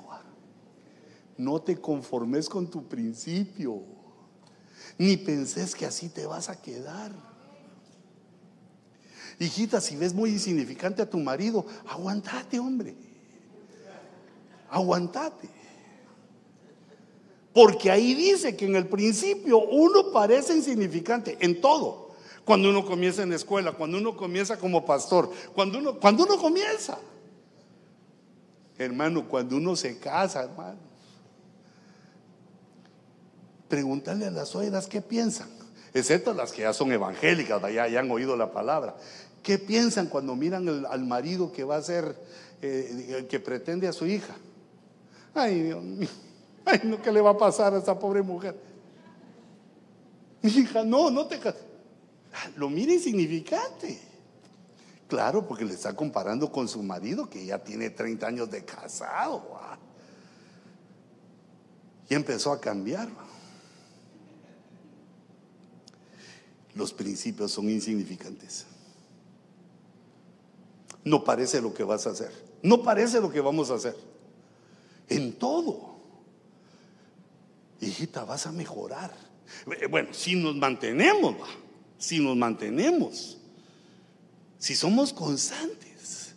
No 1.37 1.61
te 1.61 1.79
conformes 1.79 2.47
con 2.47 2.69
tu 2.69 2.87
principio, 2.87 3.83
ni 4.97 5.17
penses 5.17 5.75
que 5.75 5.85
así 5.85 6.09
te 6.09 6.25
vas 6.25 6.49
a 6.49 6.61
quedar. 6.61 7.11
Hijita, 9.39 9.81
si 9.81 9.95
ves 9.95 10.13
muy 10.13 10.31
insignificante 10.31 11.01
a 11.01 11.09
tu 11.09 11.17
marido, 11.17 11.65
aguantate, 11.87 12.59
hombre 12.59 13.10
aguantate. 14.71 15.49
Porque 17.53 17.91
ahí 17.91 18.13
dice 18.13 18.55
que 18.55 18.65
en 18.65 18.75
el 18.75 18.87
principio 18.87 19.59
uno 19.59 20.11
parece 20.11 20.55
insignificante 20.55 21.37
en 21.41 21.59
todo. 21.59 22.11
Cuando 22.45 22.69
uno 22.69 22.85
comienza 22.85 23.21
en 23.21 23.29
la 23.29 23.35
escuela, 23.35 23.73
cuando 23.73 23.97
uno 23.97 24.15
comienza 24.15 24.57
como 24.57 24.85
pastor, 24.85 25.29
cuando 25.53 25.77
uno, 25.77 25.99
cuando 25.99 26.23
uno 26.23 26.37
comienza. 26.37 26.97
Hermano, 28.77 29.27
cuando 29.27 29.57
uno 29.57 29.75
se 29.75 29.99
casa, 29.99 30.43
hermano. 30.43 30.79
Pregúntale 33.67 34.25
a 34.25 34.31
las 34.31 34.49
suegras 34.49 34.87
qué 34.87 35.01
piensan, 35.01 35.47
excepto 35.93 36.33
las 36.33 36.51
que 36.51 36.63
ya 36.63 36.73
son 36.73 36.91
evangélicas, 36.91 37.61
ya, 37.73 37.87
ya 37.87 37.99
han 37.99 38.11
oído 38.11 38.35
la 38.35 38.51
palabra. 38.51 38.97
¿Qué 39.43 39.57
piensan 39.57 40.07
cuando 40.07 40.35
miran 40.35 40.85
al 40.89 41.05
marido 41.05 41.51
que 41.51 41.63
va 41.63 41.77
a 41.77 41.81
ser, 41.81 42.17
eh, 42.61 43.25
que 43.29 43.39
pretende 43.39 43.87
a 43.87 43.93
su 43.93 44.07
hija? 44.07 44.35
Ay, 45.33 45.61
Dios 45.61 45.83
mío. 45.83 46.09
Ay, 46.65 46.81
no, 46.83 47.01
¿qué 47.01 47.11
le 47.11 47.21
va 47.21 47.31
a 47.31 47.37
pasar 47.37 47.73
a 47.73 47.79
esa 47.79 47.97
pobre 47.97 48.21
mujer? 48.21 48.55
Hija, 50.43 50.83
no, 50.83 51.09
no 51.09 51.27
te 51.27 51.39
Lo 52.55 52.69
mira 52.69 52.93
insignificante. 52.93 53.99
Claro, 55.07 55.45
porque 55.45 55.65
le 55.65 55.73
está 55.73 55.95
comparando 55.95 56.51
con 56.51 56.67
su 56.67 56.81
marido 56.81 57.29
que 57.29 57.45
ya 57.45 57.59
tiene 57.59 57.89
30 57.89 58.27
años 58.27 58.49
de 58.49 58.63
casado. 58.63 59.59
Y 62.09 62.13
empezó 62.13 62.51
a 62.51 62.59
cambiar. 62.59 63.09
Los 66.73 66.93
principios 66.93 67.51
son 67.51 67.69
insignificantes. 67.69 68.65
No 71.03 71.23
parece 71.23 71.61
lo 71.61 71.73
que 71.73 71.83
vas 71.83 72.07
a 72.07 72.11
hacer. 72.11 72.31
No 72.63 72.83
parece 72.83 73.19
lo 73.19 73.31
que 73.31 73.41
vamos 73.41 73.69
a 73.69 73.75
hacer 73.75 74.10
en 75.11 75.33
todo. 75.33 75.91
Hijita, 77.81 78.23
vas 78.23 78.45
a 78.47 78.51
mejorar. 78.51 79.11
Eh, 79.79 79.87
bueno, 79.87 80.13
si 80.13 80.35
nos 80.35 80.55
mantenemos, 80.55 81.35
si 81.97 82.19
nos 82.19 82.35
mantenemos, 82.37 83.37
si 84.57 84.75
somos 84.75 85.11
constantes, 85.11 86.35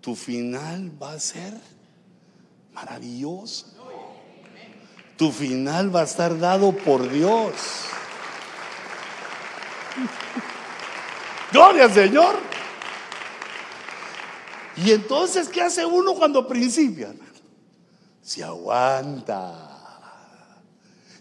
tu 0.00 0.14
final 0.14 0.90
va 1.02 1.12
a 1.12 1.20
ser 1.20 1.52
maravilloso. 2.72 3.74
Tu 5.16 5.32
final 5.32 5.94
va 5.94 6.02
a 6.02 6.04
estar 6.04 6.38
dado 6.38 6.72
por 6.72 7.08
Dios. 7.10 7.54
Gloria 11.52 11.88
Señor. 11.88 12.36
Y 14.76 14.92
entonces, 14.92 15.48
¿qué 15.48 15.62
hace 15.62 15.86
uno 15.86 16.14
cuando 16.14 16.46
principia? 16.46 17.14
Se 18.26 18.42
aguanta. 18.42 19.54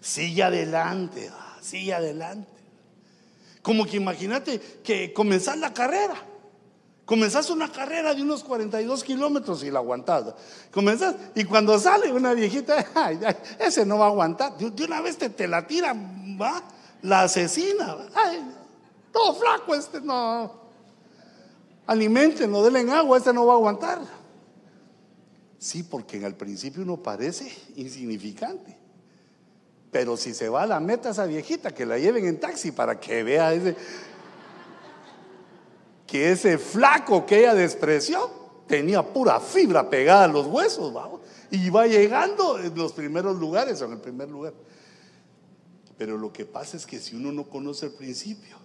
Sigue 0.01 0.41
adelante, 0.41 1.31
sigue 1.61 1.93
adelante. 1.93 2.49
Como 3.61 3.85
que 3.85 3.97
imagínate 3.97 4.59
que 4.83 5.13
comenzás 5.13 5.59
la 5.59 5.71
carrera. 5.71 6.15
Comenzás 7.05 7.51
una 7.51 7.71
carrera 7.71 8.15
de 8.15 8.23
unos 8.23 8.43
42 8.43 9.03
kilómetros 9.03 9.63
y 9.63 9.69
la 9.69 9.77
aguantás. 9.77 10.33
Comenzás 10.71 11.13
y 11.35 11.43
cuando 11.43 11.77
sale 11.77 12.11
una 12.11 12.33
viejita, 12.33 12.83
ese 13.59 13.85
no 13.85 13.99
va 13.99 14.05
a 14.05 14.09
aguantar. 14.09 14.57
De, 14.57 14.83
una 14.83 14.99
vez 15.01 15.15
te, 15.15 15.29
te 15.29 15.47
la 15.47 15.67
tira, 15.67 15.93
va, 15.93 16.63
la 17.03 17.21
asesina. 17.21 17.97
todo 19.11 19.35
flaco 19.35 19.75
este, 19.75 20.01
no 20.01 20.65
alimentenlo, 21.85 22.63
denle 22.63 22.91
agua, 22.91 23.19
este 23.19 23.31
no 23.31 23.45
va 23.45 23.53
a 23.53 23.57
aguantar. 23.57 24.24
Sí, 25.65 25.81
porque 25.81 26.17
en 26.17 26.25
el 26.25 26.35
principio 26.35 26.83
uno 26.83 26.97
parece 26.97 27.51
insignificante. 27.75 28.77
Pero 29.89 30.15
si 30.15 30.35
se 30.35 30.47
va 30.47 30.61
a 30.61 30.67
la 30.67 30.79
meta 30.79 31.09
esa 31.09 31.25
viejita, 31.25 31.73
que 31.73 31.87
la 31.87 31.97
lleven 31.97 32.27
en 32.27 32.39
taxi 32.39 32.71
para 32.71 32.99
que 32.99 33.23
vea 33.23 33.51
ese, 33.51 33.75
que 36.05 36.31
ese 36.31 36.59
flaco 36.59 37.25
que 37.25 37.39
ella 37.39 37.55
despreció 37.55 38.29
tenía 38.67 39.01
pura 39.01 39.39
fibra 39.39 39.89
pegada 39.89 40.25
a 40.25 40.27
los 40.27 40.45
huesos, 40.45 40.93
y 41.49 41.67
va 41.71 41.87
llegando 41.87 42.59
en 42.59 42.75
los 42.75 42.93
primeros 42.93 43.35
lugares 43.39 43.81
o 43.81 43.85
en 43.85 43.93
el 43.93 43.99
primer 44.01 44.29
lugar. 44.29 44.53
Pero 45.97 46.15
lo 46.19 46.31
que 46.31 46.45
pasa 46.45 46.77
es 46.77 46.85
que 46.85 46.99
si 46.99 47.15
uno 47.15 47.31
no 47.31 47.49
conoce 47.49 47.87
el 47.87 47.93
principio, 47.93 48.57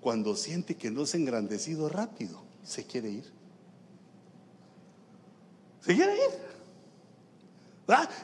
cuando 0.00 0.34
siente 0.34 0.74
que 0.74 0.90
no 0.90 1.04
es 1.04 1.14
engrandecido 1.14 1.88
rápido, 1.88 2.42
se 2.64 2.84
quiere 2.86 3.08
ir. 3.08 3.37
Se 5.88 5.94
quiere 5.94 6.12
ir. 6.16 6.30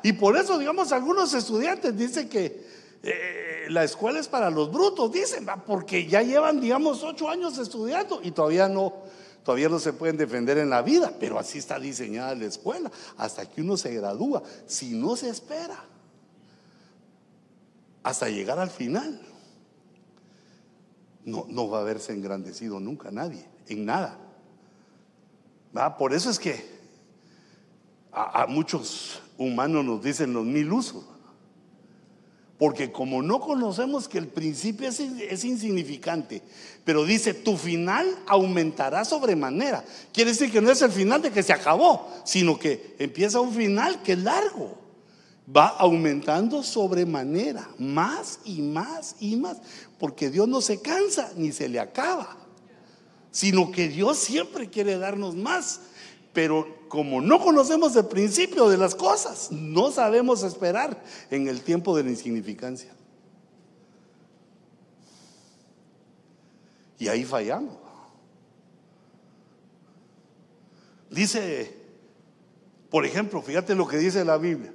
Y 0.03 0.13
por 0.13 0.37
eso, 0.37 0.59
digamos, 0.59 0.93
algunos 0.93 1.33
estudiantes 1.33 1.97
dicen 1.97 2.29
que 2.29 2.63
eh, 3.03 3.67
la 3.71 3.85
escuela 3.85 4.21
es 4.21 4.29
para 4.29 4.51
los 4.51 4.71
brutos, 4.71 5.11
dicen, 5.11 5.47
porque 5.67 6.07
ya 6.07 6.21
llevan, 6.21 6.61
digamos, 6.61 7.03
ocho 7.03 7.27
años 7.27 7.57
estudiando 7.57 8.21
y 8.23 8.33
todavía 8.33 8.69
no, 8.69 8.93
todavía 9.43 9.71
no 9.71 9.79
se 9.79 9.95
pueden 9.95 10.19
defender 10.19 10.59
en 10.59 10.69
la 10.69 10.83
vida, 10.83 11.15
pero 11.19 11.39
así 11.39 11.57
está 11.57 11.81
diseñada 11.81 12.35
la 12.35 12.45
escuela, 12.45 12.93
hasta 13.17 13.49
que 13.49 13.63
uno 13.63 13.79
se 13.79 13.95
gradúa, 13.95 14.43
si 14.67 14.91
no 14.91 15.17
se 15.17 15.31
espera, 15.31 15.83
hasta 18.03 18.29
llegar 18.29 18.59
al 18.59 18.69
final, 18.69 19.23
no, 21.25 21.47
no 21.49 21.71
va 21.71 21.79
a 21.79 21.81
haberse 21.81 22.13
engrandecido 22.13 22.79
nunca 22.79 23.11
nadie, 23.11 23.49
en 23.69 23.87
nada. 23.87 24.19
Por 25.97 26.13
eso 26.13 26.29
es 26.29 26.39
que 26.39 26.74
a 28.15 28.47
muchos 28.49 29.21
humanos 29.39 29.85
nos 29.85 30.03
dicen 30.03 30.33
los 30.33 30.45
mil 30.45 30.73
usos. 30.73 31.05
Porque 32.59 32.93
como 32.93 33.21
no 33.21 33.41
conocemos 33.41 34.09
que 34.09 34.19
el 34.19 34.29
principio 34.29 34.89
es, 34.89 35.45
insignificante, 35.45 36.41
pero 36.85 37.05
dice, 37.05 37.35
tu 37.35 37.57
final 37.57 38.07
aumentará 38.27 39.05
sobremanera. 39.05 39.85
Quiere 40.13 40.31
decir 40.31 40.53
que 40.53 40.61
no 40.61 40.71
es 40.71 40.81
el 40.81 40.93
final 40.93 41.21
de 41.21 41.33
que 41.33 41.43
se 41.43 41.53
acabó, 41.53 42.09
sino 42.25 42.59
que 42.59 42.95
empieza 42.99 43.41
un 43.41 43.53
final 43.53 44.03
que 44.03 44.13
es 44.13 44.21
largo. 44.21 44.79
Va 45.55 45.67
aumentando 45.67 46.63
sobremanera, 46.63 47.69
más 47.79 48.39
y 48.45 48.63
más 48.63 49.17
y 49.19 49.37
más. 49.37 49.59
Porque 49.99 50.31
Dios 50.31 50.47
no 50.47 50.61
se 50.61 50.81
cansa 50.81 51.33
ni 51.37 51.51
se 51.51 51.69
le 51.69 51.81
acaba, 51.81 52.37
sino 53.33 53.73
que 53.73 53.89
Dios 53.89 54.17
siempre 54.17 54.71
quiere 54.71 54.97
darnos 54.97 55.35
más. 55.35 55.81
Pero 56.35 56.67
como 56.89 57.21
no 57.23 57.41
conocemos 57.41 57.97
el 57.97 58.07
principio 58.07 58.69
de 58.69 58.77
las 58.77 58.95
cosas, 58.95 59.51
no 59.53 59.91
sabemos 59.93 60.43
esperar 60.43 61.03
en 61.31 61.49
el 61.49 61.63
tiempo 61.63 61.97
de 61.97 62.03
la 62.03 62.11
insignificancia. 62.11 62.93
Y 66.99 67.09
ahí 67.09 67.25
fallamos. 67.25 67.77
Dice, 71.09 71.73
por 72.91 73.07
ejemplo, 73.07 73.41
fíjate 73.41 73.77
lo 73.77 73.87
que 73.87 73.99
dice 73.99 74.25
la 74.25 74.37
Biblia. 74.37 74.73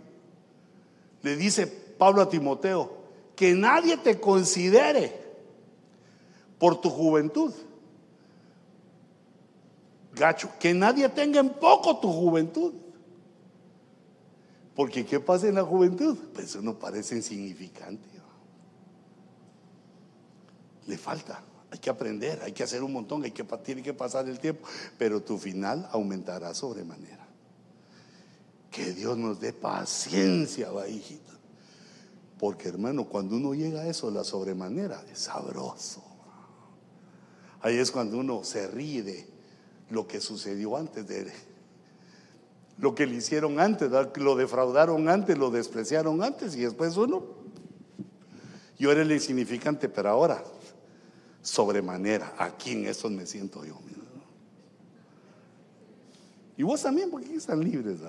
Le 1.22 1.36
dice 1.36 1.68
Pablo 1.68 2.22
a 2.22 2.30
Timoteo, 2.30 3.00
que 3.36 3.54
nadie 3.54 3.98
te 3.98 4.20
considere 4.22 5.20
por 6.58 6.80
tu 6.80 6.90
juventud 6.90 7.54
gacho, 10.20 10.52
que 10.60 10.74
nadie 10.74 11.10
tenga 11.10 11.40
en 11.40 11.50
poco 11.50 11.98
tu 12.00 12.12
juventud. 12.12 12.74
Porque 14.76 15.06
¿qué 15.06 15.20
pasa 15.20 15.48
en 15.48 15.56
la 15.56 15.64
juventud? 15.64 16.18
Pues 16.34 16.56
uno 16.56 16.78
parece 16.78 17.16
insignificante. 17.16 18.08
Le 20.86 20.98
falta, 20.98 21.42
hay 21.72 21.80
que 21.80 21.90
aprender, 21.90 22.42
hay 22.44 22.52
que 22.52 22.64
hacer 22.64 22.84
un 22.84 22.94
montón, 22.94 23.24
hay 23.24 23.32
que, 23.32 23.44
tiene 23.44 23.84
que 23.84 23.94
pasar 23.94 24.28
el 24.28 24.40
tiempo, 24.40 24.68
pero 24.98 25.22
tu 25.22 25.38
final 25.38 25.88
aumentará 25.92 26.54
sobremanera. 26.54 27.28
Que 28.72 28.94
Dios 28.94 29.18
nos 29.18 29.40
dé 29.40 29.54
paciencia, 29.54 30.72
va 30.72 30.88
hijita. 30.88 31.34
Porque 32.40 32.70
hermano, 32.70 33.06
cuando 33.06 33.36
uno 33.36 33.54
llega 33.54 33.82
a 33.82 33.88
eso, 33.88 34.10
la 34.10 34.24
sobremanera 34.24 35.04
es 35.12 35.20
sabroso. 35.20 36.04
Ahí 37.62 37.78
es 37.78 37.92
cuando 37.92 38.18
uno 38.18 38.44
se 38.44 38.68
ríe 38.68 39.28
lo 39.90 40.08
que 40.08 40.22
sucedió 40.22 40.78
antes 40.78 41.08
de 41.08 41.32
lo 42.80 42.96
que 42.96 43.06
le 43.06 43.16
hicieron 43.16 43.60
antes, 43.60 43.92
lo 44.16 44.36
defraudaron 44.36 45.10
antes, 45.10 45.38
lo 45.38 45.52
despreciaron 45.52 46.24
antes 46.24 46.56
y 46.56 46.62
después 46.62 46.96
uno, 46.96 47.24
yo 48.78 48.92
era 48.92 49.02
el 49.02 49.12
insignificante, 49.12 49.90
pero 49.90 50.10
ahora, 50.10 50.42
sobremanera, 51.42 52.34
aquí 52.38 52.72
en 52.72 52.86
eso 52.86 53.10
me 53.10 53.26
siento 53.26 53.66
yo. 53.66 53.78
Y 56.56 56.64
vos 56.64 56.82
también, 56.82 57.10
porque 57.10 57.34
están 57.36 57.62
libres. 57.62 58.00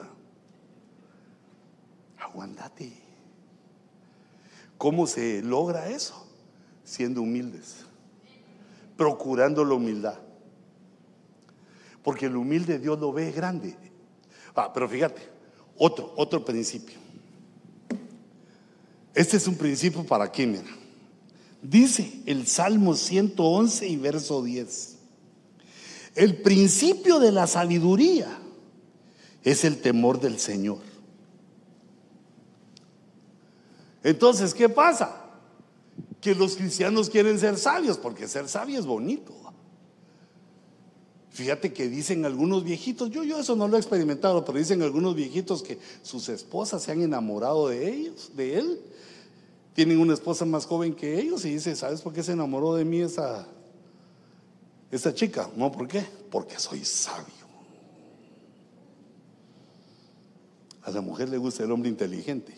Aguantate. 2.19 2.93
¿Cómo 4.77 5.07
se 5.07 5.43
logra 5.43 5.89
eso? 5.89 6.27
Siendo 6.85 7.23
humildes, 7.23 7.85
procurando 8.97 9.65
la 9.65 9.75
humildad. 9.75 10.19
Porque 12.03 12.27
el 12.27 12.37
humilde 12.37 12.79
Dios 12.79 12.99
lo 12.99 13.13
ve 13.13 13.31
grande. 13.33 13.77
Ah, 14.55 14.73
pero 14.73 14.89
fíjate, 14.89 15.23
otro, 15.77 16.13
otro 16.17 16.45
principio. 16.45 16.99
Este 19.15 19.37
es 19.37 19.47
un 19.47 19.57
principio 19.57 20.05
para 20.05 20.25
aquí, 20.25 20.47
mira. 20.47 20.65
Dice 21.63 22.23
el 22.27 22.47
Salmo 22.47 22.95
111 22.95 23.87
y 23.87 23.97
verso 23.97 24.43
10. 24.43 24.97
El 26.15 26.43
principio 26.43 27.19
de 27.19 27.33
la 27.33 27.47
sabiduría 27.47 28.39
es 29.43 29.65
el 29.65 29.81
temor 29.81 30.21
del 30.21 30.39
Señor. 30.39 30.79
Entonces, 34.03 34.55
¿qué 34.55 34.69
pasa? 34.69 35.25
Que 36.21 36.35
los 36.35 36.57
cristianos 36.57 37.11
quieren 37.11 37.39
ser 37.39 37.59
sabios, 37.59 37.99
porque 37.99 38.27
ser 38.27 38.49
sabio 38.49 38.79
es 38.79 38.87
bonito. 38.87 39.35
Fíjate 41.31 41.73
que 41.73 41.89
dicen 41.89 42.25
algunos 42.25 42.65
viejitos, 42.65 43.09
yo, 43.11 43.23
yo 43.23 43.39
eso 43.39 43.55
no 43.55 43.69
lo 43.69 43.77
he 43.77 43.81
experimentado, 43.81 44.45
pero 44.45 44.59
dicen 44.59 44.83
algunos 44.83 45.15
viejitos 45.15 45.63
que 45.63 45.79
sus 46.03 46.29
esposas 46.29 46.83
se 46.83 46.91
han 46.91 47.03
enamorado 47.03 47.69
de 47.69 47.89
ellos, 47.89 48.33
de 48.35 48.59
él. 48.59 48.81
Tienen 49.73 49.99
una 50.01 50.15
esposa 50.15 50.45
más 50.45 50.67
joven 50.67 50.95
que 50.95 51.21
ellos 51.21 51.45
y 51.45 51.51
dice, 51.51 51.77
¿sabes 51.77 52.03
por 52.03 52.13
qué 52.13 52.25
se 52.25 52.33
enamoró 52.33 52.75
de 52.75 52.85
mí 52.85 53.01
esa, 53.01 53.47
esa 54.91 55.15
chica? 55.15 55.49
No, 55.57 55.71
¿por 55.71 55.87
qué? 55.87 56.05
Porque 56.31 56.59
soy 56.59 56.85
sabio. 56.85 57.41
A 60.83 60.91
la 60.91 61.01
mujer 61.01 61.29
le 61.29 61.39
gusta 61.39 61.63
el 61.63 61.71
hombre 61.71 61.89
inteligente. 61.89 62.53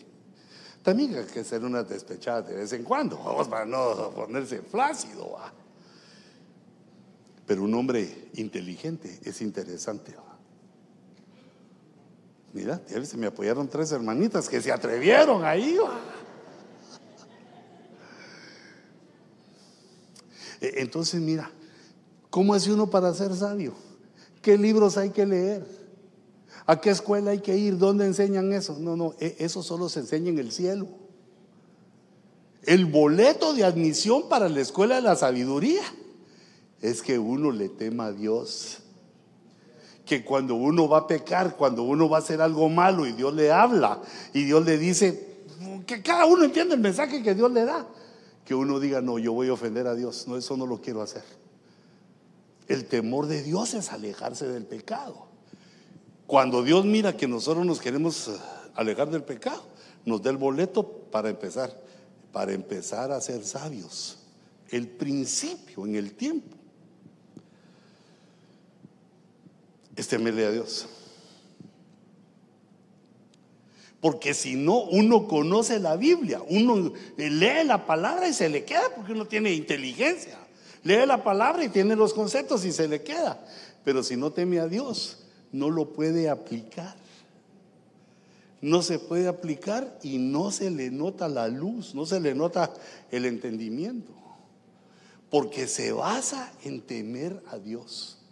También 0.81 1.15
hay 1.15 1.25
que 1.25 1.43
ser 1.43 1.63
una 1.63 1.83
despechada 1.83 2.41
de 2.41 2.55
vez 2.55 2.73
en 2.73 2.83
cuando, 2.83 3.17
vamos 3.17 3.47
para 3.47 3.65
no 3.65 4.09
ponerse 4.15 4.63
flácido. 4.63 5.37
Pero 7.45 7.63
un 7.63 7.73
hombre 7.73 8.29
inteligente 8.35 9.19
es 9.23 9.41
interesante. 9.41 10.15
Mira, 12.53 12.81
se 12.87 13.17
me 13.17 13.27
apoyaron 13.27 13.67
tres 13.67 13.91
hermanitas 13.91 14.47
que 14.47 14.61
se 14.61 14.71
atrevieron 14.71 15.43
ahí. 15.43 15.77
E, 20.61 20.81
entonces, 20.81 21.19
mira, 21.19 21.51
¿cómo 22.29 22.53
hace 22.53 22.71
uno 22.71 22.89
para 22.89 23.13
ser 23.13 23.35
sabio? 23.35 23.73
¿Qué 24.41 24.57
libros 24.57 24.97
hay 24.97 25.09
que 25.09 25.25
leer? 25.25 25.65
¿A 26.65 26.79
qué 26.79 26.91
escuela 26.91 27.31
hay 27.31 27.39
que 27.39 27.57
ir? 27.57 27.77
¿Dónde 27.77 28.05
enseñan 28.05 28.53
eso? 28.53 28.77
No, 28.79 28.95
no, 28.95 29.15
e, 29.19 29.35
eso 29.39 29.63
solo 29.63 29.89
se 29.89 30.01
enseña 30.01 30.29
en 30.29 30.39
el 30.39 30.51
cielo. 30.51 30.87
El 32.61 32.85
boleto 32.85 33.53
de 33.53 33.65
admisión 33.65 34.29
para 34.29 34.47
la 34.47 34.61
escuela 34.61 34.95
de 34.95 35.01
la 35.01 35.17
sabiduría 35.17 35.81
es 36.83 37.01
que 37.01 37.17
uno 37.17 37.49
le 37.49 37.69
tema 37.69 38.07
a 38.07 38.11
Dios. 38.11 38.79
Que 40.05 40.25
cuando 40.25 40.55
uno 40.55 40.89
va 40.89 40.99
a 40.99 41.07
pecar, 41.07 41.55
cuando 41.55 41.83
uno 41.83 42.09
va 42.09 42.17
a 42.17 42.19
hacer 42.19 42.41
algo 42.41 42.67
malo 42.67 43.07
y 43.07 43.13
Dios 43.13 43.33
le 43.33 43.53
habla 43.53 44.01
y 44.33 44.43
Dios 44.43 44.65
le 44.65 44.77
dice, 44.77 45.37
que 45.87 46.01
cada 46.01 46.25
uno 46.25 46.43
entiende 46.43 46.75
el 46.75 46.81
mensaje 46.81 47.23
que 47.23 47.33
Dios 47.33 47.49
le 47.53 47.63
da, 47.63 47.87
que 48.43 48.53
uno 48.53 48.81
diga, 48.81 48.99
no, 48.99 49.17
yo 49.17 49.31
voy 49.31 49.47
a 49.47 49.53
ofender 49.53 49.87
a 49.87 49.95
Dios, 49.95 50.27
no, 50.27 50.35
eso 50.35 50.57
no 50.57 50.67
lo 50.67 50.81
quiero 50.81 51.01
hacer. 51.01 51.23
El 52.67 52.83
temor 52.85 53.27
de 53.27 53.43
Dios 53.43 53.73
es 53.75 53.93
alejarse 53.93 54.45
del 54.45 54.65
pecado. 54.65 55.27
Cuando 56.27 56.63
Dios 56.63 56.83
mira 56.83 57.15
que 57.15 57.29
nosotros 57.29 57.65
nos 57.65 57.79
queremos 57.79 58.27
eh, 58.27 58.31
alejar 58.75 59.09
del 59.09 59.23
pecado, 59.23 59.63
nos 60.03 60.21
da 60.21 60.31
el 60.31 60.37
boleto 60.37 60.85
para 60.85 61.29
empezar, 61.29 61.81
para 62.33 62.51
empezar 62.51 63.13
a 63.13 63.21
ser 63.21 63.45
sabios. 63.45 64.17
El 64.67 64.89
principio 64.89 65.85
en 65.85 65.95
el 65.95 66.13
tiempo 66.15 66.57
es 69.95 70.07
temerle 70.07 70.45
a 70.45 70.51
Dios. 70.51 70.87
Porque 74.03 74.33
si 74.33 74.55
no, 74.55 74.81
uno 74.81 75.27
conoce 75.29 75.79
la 75.79 75.95
Biblia, 75.95 76.41
uno 76.49 76.91
lee 77.15 77.63
la 77.63 77.85
palabra 77.85 78.27
y 78.27 78.33
se 78.33 78.49
le 78.49 78.65
queda 78.65 78.83
porque 78.93 79.13
uno 79.13 79.27
tiene 79.27 79.53
inteligencia. 79.53 80.37
Lee 80.83 81.05
la 81.05 81.23
palabra 81.23 81.63
y 81.63 81.69
tiene 81.69 81.95
los 81.95 82.13
conceptos 82.13 82.65
y 82.65 82.73
se 82.73 82.89
le 82.89 83.01
queda. 83.01 83.39
Pero 83.85 84.03
si 84.03 84.17
no 84.17 84.31
teme 84.31 84.59
a 84.59 84.67
Dios, 84.67 85.19
no 85.53 85.69
lo 85.69 85.93
puede 85.93 86.29
aplicar. 86.29 86.95
No 88.59 88.81
se 88.81 88.99
puede 88.99 89.27
aplicar 89.27 89.97
y 90.03 90.17
no 90.17 90.51
se 90.51 90.69
le 90.69 90.91
nota 90.91 91.29
la 91.29 91.47
luz, 91.47 91.95
no 91.95 92.05
se 92.05 92.19
le 92.19 92.33
nota 92.33 92.73
el 93.11 93.25
entendimiento. 93.25 94.11
Porque 95.29 95.67
se 95.67 95.93
basa 95.93 96.51
en 96.63 96.81
temer 96.81 97.41
a 97.47 97.57
Dios. 97.57 98.22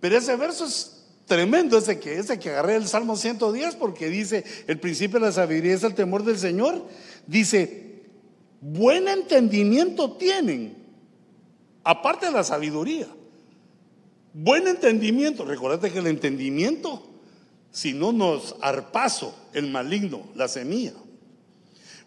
Pero 0.00 0.16
ese 0.16 0.36
verso 0.36 0.64
es 0.64 0.98
tremendo, 1.26 1.78
ese 1.78 2.00
que, 2.00 2.18
ese 2.18 2.38
que 2.38 2.50
agarré 2.50 2.76
el 2.76 2.88
Salmo 2.88 3.16
110, 3.16 3.76
porque 3.76 4.08
dice, 4.08 4.44
el 4.66 4.80
principio 4.80 5.20
de 5.20 5.26
la 5.26 5.32
sabiduría 5.32 5.74
es 5.74 5.84
el 5.84 5.94
temor 5.94 6.24
del 6.24 6.38
Señor. 6.38 6.84
Dice, 7.26 8.02
buen 8.60 9.08
entendimiento 9.08 10.12
tienen, 10.12 10.76
aparte 11.84 12.26
de 12.26 12.32
la 12.32 12.44
sabiduría. 12.44 13.06
Buen 14.32 14.68
entendimiento, 14.68 15.44
recordate 15.44 15.90
que 15.90 15.98
el 15.98 16.06
entendimiento, 16.06 17.02
si 17.70 17.92
no 17.92 18.12
nos 18.12 18.56
arpaso 18.60 19.34
el 19.52 19.70
maligno, 19.70 20.28
la 20.34 20.48
semilla, 20.48 20.92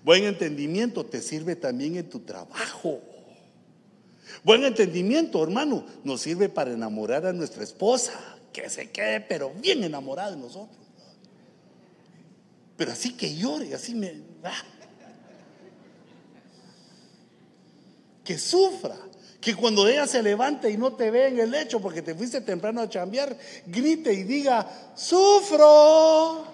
buen 0.04 0.24
entendimiento 0.24 1.06
te 1.06 1.22
sirve 1.22 1.56
también 1.56 1.98
en 1.98 2.10
tu 2.10 2.20
trabajo. 2.20 3.02
Buen 4.44 4.64
entendimiento, 4.64 5.44
hermano, 5.44 5.86
nos 6.04 6.22
sirve 6.22 6.50
para 6.50 6.72
enamorar 6.72 7.26
a 7.26 7.34
nuestra 7.34 7.64
esposa, 7.64 8.14
que 8.52 8.70
se 8.70 8.90
quede 8.90 9.22
pero 9.22 9.52
bien 9.52 9.84
enamorada 9.84 10.32
de 10.32 10.38
nosotros. 10.38 10.78
Pero 12.78 12.92
así 12.92 13.14
que 13.14 13.36
llore, 13.36 13.74
así 13.76 13.94
me... 13.94 14.24
Ah, 14.44 14.64
que 18.24 18.38
sufra, 18.38 18.96
que 19.40 19.56
cuando 19.56 19.88
ella 19.88 20.08
se 20.08 20.22
levante 20.22 20.70
y 20.70 20.78
no 20.78 20.94
te 20.94 21.10
ve 21.12 21.28
en 21.28 21.40
el 21.40 21.52
lecho 21.52 21.82
porque 21.82 22.02
te 22.02 22.14
fuiste 22.14 22.42
temprano 22.42 22.82
a 22.82 22.90
chambear, 22.90 23.36
grite 23.66 24.14
y 24.14 24.24
diga, 24.24 24.68
sufro. 24.96 26.46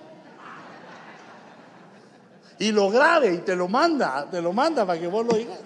Y 2.59 2.71
lo 2.71 2.89
grabe 2.89 3.33
y 3.33 3.37
te 3.39 3.55
lo 3.55 3.67
manda, 3.67 4.27
te 4.31 4.41
lo 4.41 4.53
manda 4.53 4.85
para 4.85 4.99
que 4.99 5.07
vos 5.07 5.25
lo 5.25 5.33
digas. 5.33 5.59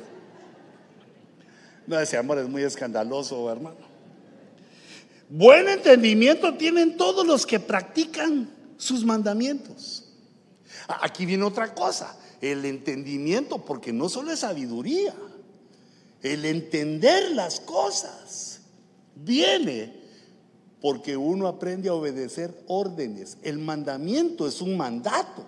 No, 1.87 1.99
ese 1.99 2.17
amor 2.17 2.37
es 2.39 2.47
muy 2.47 2.63
escandaloso, 2.63 3.51
hermano. 3.51 3.91
Buen 5.29 5.67
entendimiento 5.69 6.55
tienen 6.55 6.97
todos 6.97 7.25
los 7.25 7.45
que 7.45 7.59
practican 7.59 8.49
sus 8.77 9.05
mandamientos. 9.05 10.05
Aquí 10.87 11.25
viene 11.25 11.43
otra 11.43 11.73
cosa, 11.73 12.17
el 12.41 12.65
entendimiento, 12.65 13.59
porque 13.63 13.93
no 13.93 14.09
solo 14.09 14.31
es 14.31 14.39
sabiduría 14.39 15.13
el 16.21 16.45
entender 16.45 17.31
las 17.31 17.59
cosas 17.59 18.61
viene 19.15 19.99
porque 20.79 21.17
uno 21.17 21.47
aprende 21.47 21.89
a 21.89 21.93
obedecer 21.93 22.63
órdenes. 22.67 23.37
El 23.43 23.59
mandamiento 23.59 24.47
es 24.47 24.61
un 24.61 24.77
mandato. 24.77 25.45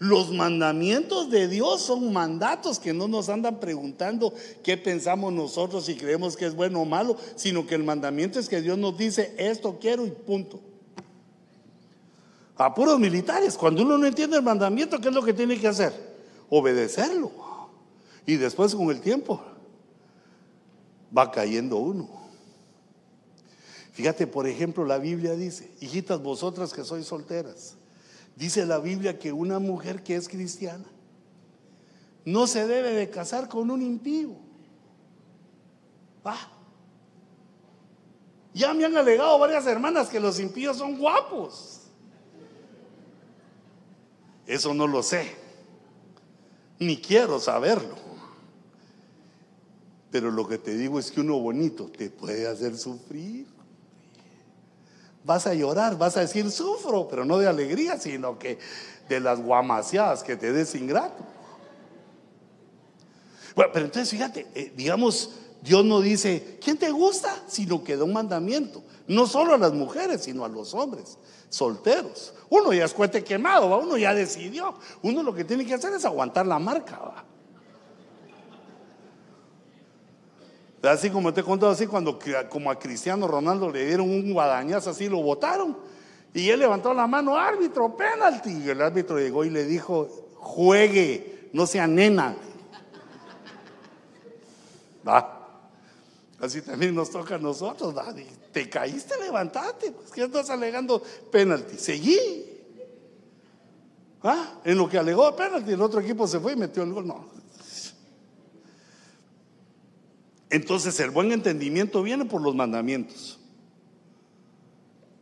Los 0.00 0.32
mandamientos 0.32 1.28
de 1.28 1.46
Dios 1.46 1.82
son 1.82 2.10
mandatos 2.10 2.78
que 2.78 2.94
no 2.94 3.06
nos 3.06 3.28
andan 3.28 3.60
preguntando 3.60 4.32
qué 4.62 4.78
pensamos 4.78 5.30
nosotros 5.30 5.84
si 5.84 5.94
creemos 5.94 6.38
que 6.38 6.46
es 6.46 6.54
bueno 6.54 6.80
o 6.80 6.86
malo, 6.86 7.18
sino 7.36 7.66
que 7.66 7.74
el 7.74 7.84
mandamiento 7.84 8.38
es 8.40 8.48
que 8.48 8.62
Dios 8.62 8.78
nos 8.78 8.96
dice 8.96 9.34
esto 9.36 9.76
quiero 9.78 10.06
y 10.06 10.10
punto. 10.10 10.58
A 12.56 12.74
puros 12.74 12.98
militares, 12.98 13.58
cuando 13.58 13.82
uno 13.82 13.98
no 13.98 14.06
entiende 14.06 14.38
el 14.38 14.42
mandamiento, 14.42 14.98
¿qué 15.02 15.08
es 15.08 15.14
lo 15.14 15.22
que 15.22 15.34
tiene 15.34 15.60
que 15.60 15.68
hacer? 15.68 15.92
Obedecerlo. 16.48 17.30
Y 18.24 18.36
después 18.36 18.74
con 18.74 18.90
el 18.90 19.02
tiempo 19.02 19.42
va 21.16 21.30
cayendo 21.30 21.76
uno. 21.76 22.08
Fíjate, 23.92 24.26
por 24.26 24.46
ejemplo, 24.46 24.86
la 24.86 24.96
Biblia 24.96 25.34
dice, 25.34 25.70
hijitas 25.80 26.22
vosotras 26.22 26.72
que 26.72 26.84
sois 26.84 27.06
solteras, 27.06 27.76
dice 28.40 28.64
la 28.64 28.78
Biblia 28.78 29.18
que 29.18 29.32
una 29.32 29.58
mujer 29.58 30.02
que 30.02 30.16
es 30.16 30.26
cristiana 30.26 30.86
no 32.24 32.46
se 32.46 32.66
debe 32.66 32.94
de 32.94 33.10
casar 33.10 33.48
con 33.50 33.70
un 33.70 33.82
impío. 33.82 34.30
Ah. 36.24 36.48
Ya 38.54 38.72
me 38.72 38.86
han 38.86 38.96
alegado 38.96 39.38
varias 39.38 39.66
hermanas 39.66 40.08
que 40.08 40.18
los 40.18 40.40
impíos 40.40 40.78
son 40.78 40.98
guapos. 40.98 41.82
Eso 44.46 44.72
no 44.72 44.86
lo 44.86 45.02
sé, 45.02 45.36
ni 46.78 46.96
quiero 46.96 47.38
saberlo. 47.38 47.96
Pero 50.10 50.30
lo 50.30 50.48
que 50.48 50.56
te 50.56 50.74
digo 50.74 50.98
es 50.98 51.12
que 51.12 51.20
uno 51.20 51.38
bonito 51.38 51.90
te 51.90 52.08
puede 52.08 52.48
hacer 52.48 52.76
sufrir. 52.76 53.59
Vas 55.24 55.46
a 55.46 55.54
llorar, 55.54 55.98
vas 55.98 56.16
a 56.16 56.20
decir 56.20 56.50
sufro, 56.50 57.06
pero 57.08 57.24
no 57.24 57.38
de 57.38 57.46
alegría, 57.46 57.98
sino 57.98 58.38
que 58.38 58.58
de 59.08 59.20
las 59.20 59.40
guamaseadas 59.40 60.22
que 60.22 60.36
te 60.36 60.52
des 60.52 60.74
ingrato. 60.74 61.22
Bueno, 63.54 63.70
pero 63.72 63.84
entonces 63.86 64.10
fíjate, 64.10 64.46
eh, 64.54 64.72
digamos, 64.76 65.30
Dios 65.62 65.84
no 65.84 66.00
dice, 66.00 66.58
¿quién 66.62 66.78
te 66.78 66.90
gusta? 66.90 67.42
Sino 67.46 67.84
que 67.84 67.96
da 67.96 68.04
un 68.04 68.12
mandamiento. 68.12 68.82
No 69.08 69.26
solo 69.26 69.54
a 69.54 69.58
las 69.58 69.72
mujeres, 69.72 70.22
sino 70.22 70.44
a 70.44 70.48
los 70.48 70.72
hombres 70.72 71.18
solteros. 71.50 72.32
Uno 72.48 72.72
ya 72.72 72.84
es 72.84 72.94
cuete 72.94 73.22
quemado, 73.22 73.78
uno 73.78 73.98
ya 73.98 74.14
decidió. 74.14 74.74
Uno 75.02 75.22
lo 75.22 75.34
que 75.34 75.44
tiene 75.44 75.66
que 75.66 75.74
hacer 75.74 75.92
es 75.92 76.04
aguantar 76.04 76.46
la 76.46 76.58
marca. 76.58 76.98
¿va? 76.98 77.24
Así 80.82 81.10
como 81.10 81.32
te 81.32 81.42
he 81.42 81.44
contado, 81.44 81.72
así 81.72 81.86
cuando 81.86 82.18
como 82.48 82.70
a 82.70 82.78
Cristiano 82.78 83.28
Ronaldo 83.28 83.70
le 83.70 83.84
dieron 83.84 84.08
un 84.08 84.32
guadañazo 84.32 84.90
así, 84.90 85.08
lo 85.08 85.22
votaron. 85.22 85.76
Y 86.32 86.48
él 86.48 86.60
levantó 86.60 86.94
la 86.94 87.06
mano, 87.06 87.36
árbitro, 87.36 87.96
penalti. 87.96 88.50
Y 88.64 88.70
el 88.70 88.80
árbitro 88.80 89.18
llegó 89.18 89.44
y 89.44 89.50
le 89.50 89.64
dijo, 89.64 90.08
juegue, 90.36 91.50
no 91.52 91.66
sea 91.66 91.86
nena. 91.86 92.36
¿Va? 95.06 95.36
Así 96.40 96.62
también 96.62 96.94
nos 96.94 97.10
toca 97.10 97.34
a 97.34 97.38
nosotros, 97.38 97.94
Te 98.52 98.68
caíste, 98.70 99.14
levantate. 99.20 99.92
Pues, 99.92 100.10
¿Qué 100.10 100.24
estás 100.24 100.48
alegando? 100.48 101.02
Penalti. 101.30 101.76
Seguí. 101.76 102.18
¿Ah? 104.22 104.60
En 104.64 104.78
lo 104.78 104.88
que 104.88 104.98
alegó 104.98 105.34
penalti, 105.34 105.72
el 105.72 105.82
otro 105.82 106.00
equipo 106.00 106.26
se 106.26 106.40
fue 106.40 106.52
y 106.52 106.56
metió 106.56 106.82
el 106.82 106.92
gol. 106.92 107.06
No, 107.06 107.26
entonces 110.50 110.98
el 111.00 111.10
buen 111.10 111.32
entendimiento 111.32 112.02
viene 112.02 112.24
por 112.24 112.42
los 112.42 112.54
mandamientos. 112.54 113.38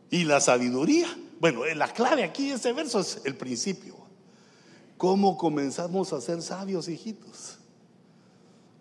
Y 0.09 0.23
la 0.23 0.41
sabiduría, 0.41 1.07
bueno, 1.39 1.63
la 1.65 1.93
clave 1.93 2.23
aquí 2.23 2.49
de 2.49 2.55
este 2.55 2.73
verso 2.73 2.99
es 2.99 3.21
el 3.25 3.35
principio. 3.35 3.95
¿Cómo 4.97 5.37
comenzamos 5.37 6.11
a 6.11 6.19
ser 6.19 6.41
sabios, 6.41 6.89
hijitos? 6.89 7.59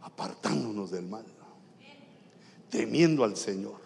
Apartándonos 0.01 0.91
del 0.91 1.07
mal, 1.07 1.25
temiendo 2.71 3.25
al 3.25 3.37
Señor. 3.37 3.79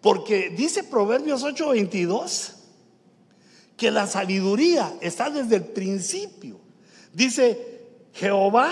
Porque 0.00 0.50
dice 0.50 0.84
Proverbios 0.84 1.42
8:22 1.42 2.52
que 3.76 3.90
la 3.90 4.06
sabiduría 4.06 4.96
está 5.00 5.30
desde 5.30 5.56
el 5.56 5.64
principio. 5.64 6.60
Dice, 7.12 7.88
Jehová 8.12 8.70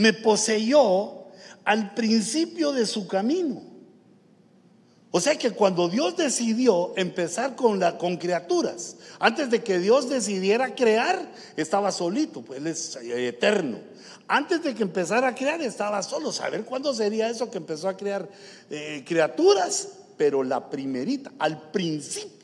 me 0.00 0.14
poseyó 0.14 1.26
al 1.64 1.92
principio 1.94 2.72
de 2.72 2.86
su 2.86 3.06
camino. 3.06 3.62
O 5.10 5.20
sea 5.20 5.36
que 5.36 5.50
cuando 5.50 5.88
Dios 5.88 6.16
decidió 6.16 6.94
empezar 6.96 7.54
con, 7.54 7.78
la, 7.78 7.98
con 7.98 8.16
criaturas, 8.16 8.96
antes 9.18 9.50
de 9.50 9.62
que 9.62 9.78
Dios 9.78 10.08
decidiera 10.08 10.74
crear, 10.74 11.30
estaba 11.56 11.92
solito, 11.92 12.40
pues 12.40 12.60
Él 12.60 12.66
es 12.68 12.96
eterno. 12.96 13.78
Antes 14.26 14.62
de 14.62 14.74
que 14.74 14.84
empezara 14.84 15.28
a 15.28 15.34
crear, 15.34 15.60
estaba 15.60 16.02
solo. 16.02 16.32
Saber 16.32 16.64
cuándo 16.64 16.94
sería 16.94 17.28
eso 17.28 17.50
que 17.50 17.58
empezó 17.58 17.88
a 17.88 17.96
crear 17.96 18.26
eh, 18.70 19.04
criaturas, 19.06 19.88
pero 20.16 20.42
la 20.42 20.70
primerita, 20.70 21.32
al 21.38 21.70
principio. 21.72 22.39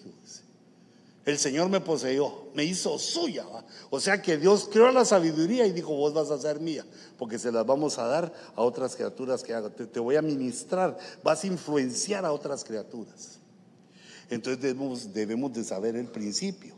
El 1.27 1.39
Señor 1.39 1.68
me 1.68 1.81
poseyó, 1.81 2.51
me 2.55 2.64
hizo 2.64 3.01
suya. 3.01 3.45
O 3.91 3.99
sea 3.99 4.22
que 4.22 4.39
Dios 4.39 4.68
creó 4.70 4.93
la 4.93 5.05
sabiduría 5.05 5.66
y 5.66 5.72
dijo, 5.72 5.93
vos 5.93 6.14
vas 6.14 6.31
a 6.31 6.39
ser 6.39 6.61
mía, 6.61 6.87
porque 7.18 7.37
se 7.37 7.51
las 7.51 7.66
vamos 7.66 7.99
a 7.99 8.07
dar 8.07 8.33
a 8.55 8.62
otras 8.62 8.95
criaturas 8.95 9.43
que 9.43 9.53
hago. 9.53 9.70
Te, 9.70 9.99
voy 9.99 10.14
a 10.14 10.22
ministrar, 10.22 10.97
vas 11.24 11.43
a 11.43 11.49
influenciar 11.49 12.24
a 12.24 12.33
otras 12.33 12.62
criaturas. 12.62 13.41
Entonces 14.31 14.62
debemos, 14.62 15.12
debemos 15.12 15.53
de 15.53 15.64
saber 15.64 15.97
el 15.97 16.07
principio. 16.07 16.77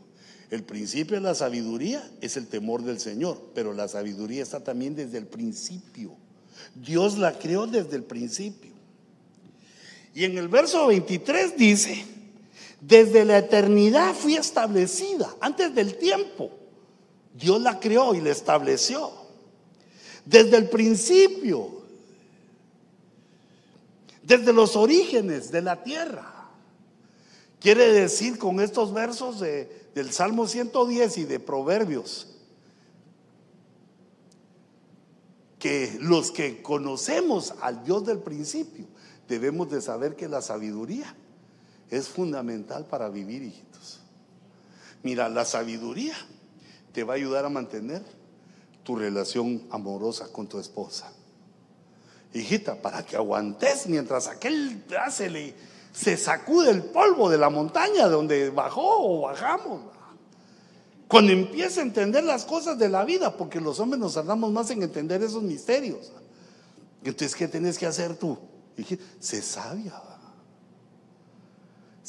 El 0.49 0.63
principio 0.63 1.17
de 1.17 1.21
la 1.21 1.35
sabiduría 1.35 2.09
es 2.19 2.35
el 2.35 2.47
temor 2.47 2.81
del 2.81 2.99
Señor, 2.99 3.39
pero 3.53 3.71
la 3.73 3.87
sabiduría 3.87 4.41
está 4.41 4.63
también 4.63 4.95
desde 4.95 5.19
el 5.19 5.27
principio. 5.27 6.15
Dios 6.73 7.19
la 7.19 7.37
creó 7.37 7.67
desde 7.67 7.97
el 7.97 8.03
principio. 8.03 8.71
Y 10.15 10.23
en 10.23 10.39
el 10.39 10.47
verso 10.47 10.87
23 10.87 11.55
dice, 11.55 12.03
desde 12.81 13.25
la 13.25 13.39
eternidad 13.39 14.15
fui 14.15 14.35
establecida, 14.35 15.35
antes 15.41 15.73
del 15.75 15.97
tiempo. 15.97 16.49
Dios 17.33 17.61
la 17.61 17.79
creó 17.79 18.13
y 18.15 18.21
la 18.21 18.31
estableció. 18.31 19.11
Desde 20.25 20.57
el 20.57 20.69
principio, 20.69 21.79
desde 24.23 24.53
los 24.53 24.75
orígenes 24.75 25.51
de 25.51 25.61
la 25.61 25.83
tierra. 25.83 26.35
Quiere 27.59 27.91
decir 27.91 28.37
con 28.37 28.61
estos 28.61 28.93
versos 28.93 29.39
del 29.39 30.11
Salmo 30.11 30.47
110 30.47 31.17
y 31.17 31.25
de 31.25 31.39
Proverbios, 31.39 32.27
que 35.57 35.97
los 35.99 36.31
que 36.31 36.61
conocemos 36.61 37.53
al 37.61 37.83
Dios 37.83 38.05
del 38.05 38.19
principio 38.19 38.85
debemos 39.27 39.69
de 39.69 39.81
saber 39.81 40.15
que 40.15 40.29
la 40.29 40.41
sabiduría 40.41 41.13
es 41.89 42.07
fundamental 42.07 42.85
para 42.85 43.09
vivir, 43.09 43.43
hijitos. 43.43 43.99
Mira, 45.03 45.29
la 45.29 45.45
sabiduría 45.45 46.15
te 46.93 47.03
va 47.03 47.13
a 47.13 47.17
ayudar 47.17 47.45
a 47.45 47.49
mantener 47.49 48.03
tu 48.83 48.95
relación 48.95 49.63
amorosa 49.71 50.31
con 50.31 50.47
tu 50.47 50.59
esposa. 50.59 51.11
Hijita, 52.33 52.75
para 52.75 53.03
que 53.03 53.15
aguantes 53.15 53.87
mientras 53.87 54.27
aquel 54.27 54.83
hace, 55.03 55.55
se 55.91 56.17
sacude 56.17 56.69
el 56.69 56.83
polvo 56.83 57.29
de 57.29 57.37
la 57.37 57.49
montaña 57.49 58.07
donde 58.07 58.49
bajó 58.49 58.99
o 58.99 59.21
bajamos. 59.21 59.81
Cuando 61.07 61.31
empiece 61.31 61.79
a 61.79 61.83
entender 61.83 62.23
las 62.23 62.45
cosas 62.45 62.77
de 62.77 62.87
la 62.87 63.03
vida, 63.03 63.35
porque 63.35 63.59
los 63.59 63.79
hombres 63.79 63.99
nos 63.99 64.13
tardamos 64.13 64.51
más 64.51 64.69
en 64.69 64.83
entender 64.83 65.23
esos 65.23 65.41
misterios. 65.41 66.11
Entonces, 67.03 67.35
¿qué 67.35 67.47
tienes 67.47 67.79
que 67.79 67.87
hacer 67.87 68.15
tú? 68.15 68.37
Se 69.19 69.41
sabia. 69.41 69.93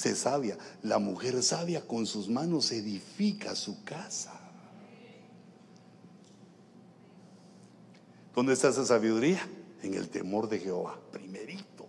Se 0.01 0.17
sabia. 0.17 0.57
La 0.83 0.99
mujer 0.99 1.43
sabia 1.43 1.87
con 1.87 2.07
sus 2.07 2.31
manos 2.31 2.73
edifica 2.73 3.55
su 3.55 3.85
casa. 3.85 4.33
¿Dónde 8.35 8.55
está 8.55 8.69
esa 8.69 8.87
sabiduría? 8.87 9.47
En 9.83 9.93
el 9.93 10.09
temor 10.09 10.49
de 10.49 10.59
Jehová, 10.59 10.99
primerito. 11.13 11.87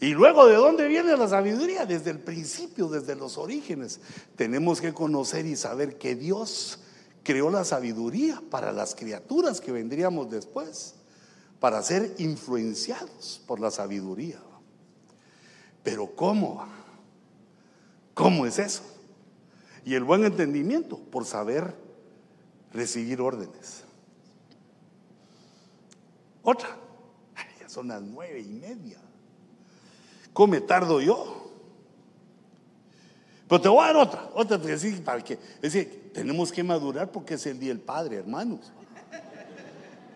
Y 0.00 0.14
luego, 0.14 0.46
¿de 0.46 0.54
dónde 0.54 0.88
viene 0.88 1.14
la 1.18 1.28
sabiduría? 1.28 1.84
Desde 1.84 2.12
el 2.12 2.20
principio, 2.20 2.88
desde 2.88 3.14
los 3.14 3.36
orígenes. 3.36 4.00
Tenemos 4.36 4.80
que 4.80 4.94
conocer 4.94 5.44
y 5.44 5.54
saber 5.54 5.98
que 5.98 6.14
Dios 6.14 6.78
creó 7.22 7.50
la 7.50 7.66
sabiduría 7.66 8.42
para 8.48 8.72
las 8.72 8.94
criaturas 8.94 9.60
que 9.60 9.70
vendríamos 9.70 10.30
después, 10.30 10.94
para 11.58 11.82
ser 11.82 12.14
influenciados 12.16 13.42
por 13.46 13.60
la 13.60 13.70
sabiduría. 13.70 14.40
Pero 15.82 16.14
¿cómo? 16.14 16.66
¿Cómo 18.14 18.46
es 18.46 18.58
eso? 18.58 18.82
Y 19.84 19.94
el 19.94 20.04
buen 20.04 20.24
entendimiento, 20.24 20.98
por 20.98 21.24
saber 21.24 21.74
recibir 22.72 23.20
órdenes. 23.20 23.84
Otra, 26.42 26.76
ya 27.60 27.68
son 27.68 27.88
las 27.88 28.02
nueve 28.02 28.40
y 28.40 28.52
media. 28.52 28.98
¿Cómo 30.32 30.60
tardo 30.62 31.00
yo? 31.00 31.50
Pero 33.48 33.60
te 33.60 33.68
voy 33.68 33.82
a 33.82 33.86
dar 33.88 33.96
otra, 33.96 34.30
otra 34.34 34.58
decir, 34.58 35.02
para 35.02 35.22
que, 35.24 35.34
es 35.34 35.72
decir, 35.72 36.12
tenemos 36.14 36.52
que 36.52 36.62
madurar 36.62 37.10
porque 37.10 37.34
es 37.34 37.46
el 37.46 37.58
día 37.58 37.70
del 37.70 37.80
Padre, 37.80 38.16
hermanos. 38.16 38.72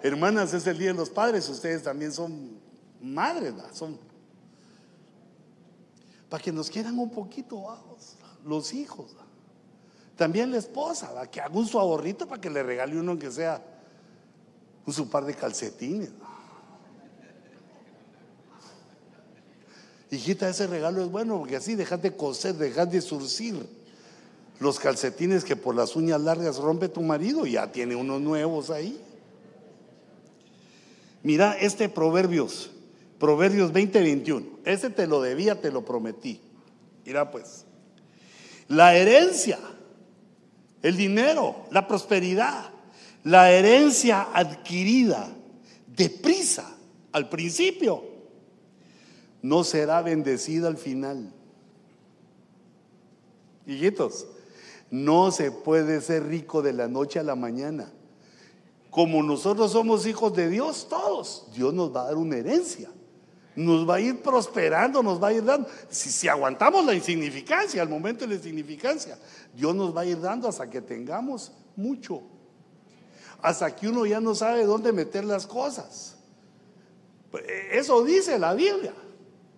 Hermanas, 0.04 0.52
es 0.52 0.66
el 0.66 0.78
día 0.78 0.88
de 0.88 0.98
los 0.98 1.08
padres, 1.08 1.48
ustedes 1.48 1.82
también 1.82 2.12
son 2.12 2.58
madres, 3.00 3.54
son 3.72 3.98
para 6.34 6.42
que 6.42 6.50
nos 6.50 6.68
quieran 6.68 6.98
un 6.98 7.10
poquito 7.10 7.64
los 8.44 8.74
hijos. 8.74 9.12
También 10.16 10.50
la 10.50 10.56
esposa, 10.56 11.12
que 11.30 11.40
haga 11.40 11.54
un 11.54 11.64
su 11.64 11.78
ahorrito 11.78 12.26
para 12.26 12.40
que 12.40 12.50
le 12.50 12.60
regale 12.60 12.98
uno 12.98 13.16
que 13.16 13.30
sea 13.30 13.62
un 14.84 14.92
su 14.92 15.08
par 15.08 15.26
de 15.26 15.34
calcetines. 15.34 16.10
Hijita, 20.10 20.48
ese 20.48 20.66
regalo 20.66 21.04
es 21.04 21.08
bueno 21.08 21.38
porque 21.38 21.54
así 21.54 21.76
dejas 21.76 22.02
de 22.02 22.16
coser, 22.16 22.56
dejas 22.56 22.90
de 22.90 23.00
surcir 23.00 23.68
los 24.58 24.80
calcetines 24.80 25.44
que 25.44 25.54
por 25.54 25.76
las 25.76 25.94
uñas 25.94 26.20
largas 26.20 26.56
rompe 26.56 26.88
tu 26.88 27.02
marido, 27.02 27.46
ya 27.46 27.70
tiene 27.70 27.94
unos 27.94 28.20
nuevos 28.20 28.70
ahí. 28.70 29.00
Mira 31.22 31.56
este 31.60 31.88
Proverbios, 31.88 32.72
Proverbios 33.24 33.72
20, 33.72 34.02
21. 34.02 34.46
Ese 34.66 34.90
te 34.90 35.06
lo 35.06 35.22
debía, 35.22 35.58
te 35.58 35.72
lo 35.72 35.82
prometí. 35.82 36.42
Mira 37.06 37.30
pues, 37.30 37.64
la 38.68 38.94
herencia, 38.94 39.58
el 40.82 40.94
dinero, 40.94 41.64
la 41.70 41.88
prosperidad, 41.88 42.68
la 43.22 43.50
herencia 43.50 44.28
adquirida 44.30 45.34
deprisa 45.86 46.76
al 47.12 47.30
principio 47.30 48.04
no 49.40 49.64
será 49.64 50.02
bendecida 50.02 50.68
al 50.68 50.76
final. 50.76 51.32
Hijitos, 53.66 54.26
no 54.90 55.30
se 55.30 55.50
puede 55.50 56.02
ser 56.02 56.26
rico 56.26 56.60
de 56.60 56.74
la 56.74 56.88
noche 56.88 57.20
a 57.20 57.22
la 57.22 57.36
mañana. 57.36 57.90
Como 58.90 59.22
nosotros 59.22 59.72
somos 59.72 60.06
hijos 60.06 60.34
de 60.34 60.50
Dios, 60.50 60.88
todos, 60.90 61.46
Dios 61.54 61.72
nos 61.72 61.96
va 61.96 62.02
a 62.02 62.04
dar 62.08 62.18
una 62.18 62.36
herencia. 62.36 62.90
Nos 63.56 63.88
va 63.88 63.96
a 63.96 64.00
ir 64.00 64.20
prosperando, 64.20 65.02
nos 65.02 65.22
va 65.22 65.28
a 65.28 65.32
ir 65.32 65.44
dando. 65.44 65.68
Si, 65.88 66.26
aguantamos 66.28 66.84
la 66.84 66.94
insignificancia, 66.94 67.82
al 67.82 67.88
momento 67.88 68.24
de 68.24 68.28
la 68.28 68.34
insignificancia, 68.34 69.16
Dios 69.54 69.74
nos 69.74 69.96
va 69.96 70.00
a 70.00 70.06
ir 70.06 70.20
dando 70.20 70.48
hasta 70.48 70.68
que 70.68 70.80
tengamos 70.80 71.52
mucho. 71.76 72.22
Hasta 73.40 73.74
que 73.74 73.88
uno 73.88 74.06
ya 74.06 74.20
no 74.20 74.34
sabe 74.34 74.64
dónde 74.64 74.92
meter 74.92 75.24
las 75.24 75.46
cosas. 75.46 76.16
Eso 77.70 78.04
dice 78.04 78.38
la 78.38 78.54
Biblia 78.54 78.92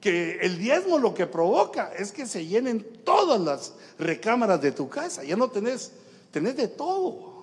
que 0.00 0.38
el 0.40 0.58
diezmo 0.58 0.98
lo 0.98 1.14
que 1.14 1.26
provoca 1.26 1.92
es 1.96 2.12
que 2.12 2.26
se 2.26 2.46
llenen 2.46 3.02
todas 3.02 3.40
las 3.40 3.74
recámaras 3.98 4.60
de 4.60 4.72
tu 4.72 4.88
casa. 4.88 5.24
Ya 5.24 5.36
no 5.36 5.48
tenés, 5.48 5.92
tenés 6.30 6.56
de 6.56 6.68
todo. 6.68 7.36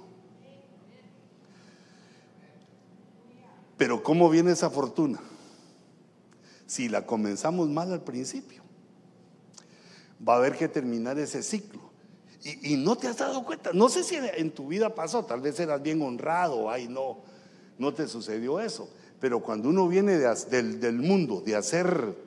Pero 3.77 4.03
¿cómo 4.03 4.29
viene 4.29 4.51
esa 4.51 4.69
fortuna? 4.69 5.19
Si 6.73 6.89
la 6.89 7.05
comenzamos 7.05 7.69
mal 7.69 7.93
al 7.93 8.01
principio, 8.01 8.63
va 10.27 10.33
a 10.33 10.37
haber 10.37 10.57
que 10.57 10.67
terminar 10.67 11.19
ese 11.19 11.43
ciclo. 11.43 11.91
Y, 12.63 12.77
no 12.77 12.95
te 12.95 13.07
has 13.07 13.17
dado 13.17 13.45
cuenta, 13.45 13.69
no 13.73 13.89
sé 13.89 14.03
si 14.03 14.15
en 14.15 14.49
tu 14.49 14.69
vida 14.69 14.95
pasó, 14.95 15.23
tal 15.23 15.39
vez 15.39 15.59
eras 15.59 15.83
bien 15.83 16.01
honrado, 16.01 16.71
ay 16.71 16.87
no, 16.87 17.19
no 17.77 17.93
te 17.93 18.07
sucedió 18.07 18.59
eso. 18.59 18.89
Pero 19.19 19.39
cuando 19.39 19.69
uno 19.69 19.87
viene 19.87 20.17
del, 20.17 20.93
mundo 20.93 21.43
de 21.45 21.55
hacer 21.55 22.17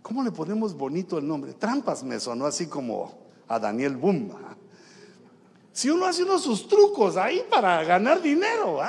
¿Cómo 0.00 0.22
le 0.22 0.30
ponemos 0.30 0.76
bonito 0.76 1.18
el 1.18 1.26
nombre? 1.26 1.54
Trampas 1.54 2.04
me 2.04 2.20
sonó 2.20 2.46
así 2.46 2.68
como 2.68 3.12
a 3.48 3.58
Daniel 3.58 3.96
Bumba. 3.96 4.56
Si 5.72 5.90
uno 5.90 6.06
hace 6.06 6.22
unos 6.22 6.42
sus 6.42 6.68
trucos 6.68 7.16
ahí 7.16 7.42
para 7.50 7.82
ganar 7.82 8.22
dinero, 8.22 8.80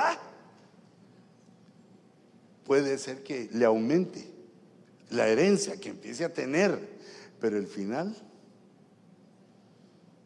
puede 2.66 2.98
ser 2.98 3.22
que 3.22 3.48
le 3.52 3.64
aumente 3.64 4.28
la 5.10 5.28
herencia, 5.28 5.78
que 5.78 5.90
empiece 5.90 6.24
a 6.24 6.32
tener, 6.32 6.96
pero 7.40 7.56
el 7.56 7.66
final 7.66 8.16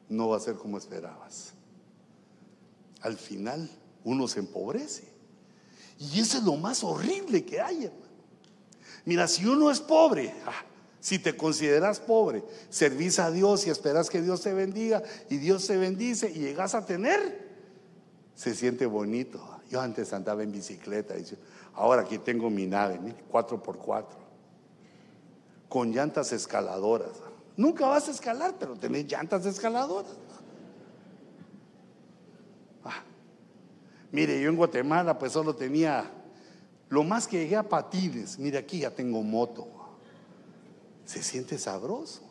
no 0.09 0.29
va 0.29 0.39
a 0.39 0.41
ser 0.41 0.55
como 0.55 0.79
esperabas. 0.79 1.53
Al 3.03 3.17
final 3.17 3.71
uno 4.05 4.27
se 4.27 4.41
empobrece. 4.41 5.05
Y 5.99 6.21
eso 6.21 6.39
es 6.39 6.45
lo 6.45 6.57
más 6.57 6.83
horrible 6.83 7.45
que 7.45 7.61
hay, 7.61 7.85
hermano. 7.85 8.11
Mira, 9.05 9.29
si 9.29 9.47
uno 9.47 9.71
es 9.71 9.81
pobre, 9.81 10.35
ah, 10.47 10.65
si 10.99 11.19
te 11.19 11.37
consideras 11.37 12.01
pobre, 12.01 12.43
servís 12.69 13.19
a 13.19 13.31
Dios 13.31 13.67
y 13.67 13.71
esperas 13.71 14.11
que 14.11 14.23
Dios 14.23 14.43
te 14.43 14.53
bendiga 14.53 15.03
y 15.29 15.39
Dios 15.39 15.67
te 15.67 15.77
bendice 15.77 16.31
y 16.31 16.41
llegas 16.41 16.75
a 16.75 16.85
tener, 16.85 17.49
se 18.35 18.55
siente 18.55 18.87
bonito. 18.87 19.47
Yo 19.71 19.81
antes 19.81 20.13
andaba 20.13 20.43
en 20.43 20.53
bicicleta, 20.53 21.17
y 21.17 21.25
ahora 21.75 22.03
aquí 22.03 22.19
tengo 22.19 22.51
mi 22.51 22.67
nave, 22.67 22.99
4x4, 23.31 24.05
con 25.69 25.93
llantas 25.93 26.33
escaladoras. 26.33 27.13
Nunca 27.57 27.87
vas 27.87 28.09
a 28.09 28.11
escalar, 28.11 28.55
pero 28.59 28.77
tenés 28.77 29.07
llantas 29.07 29.45
escaladoras. 29.47 30.13
Ah. 32.85 33.03
Mire, 34.13 34.41
yo 34.41 34.49
en 34.49 34.57
Guatemala 34.57 35.19
pues 35.19 35.33
solo 35.33 35.55
tenía, 35.55 36.11
lo 36.89 37.05
más 37.05 37.27
que 37.27 37.39
llegué 37.39 37.57
a 37.57 37.69
patines, 37.69 38.39
mire 38.39 38.59
aquí 38.59 38.81
ya 38.81 38.91
tengo 38.91 39.23
moto 39.23 39.81
se 41.11 41.25
siente 41.25 41.59
sabroso. 41.59 42.23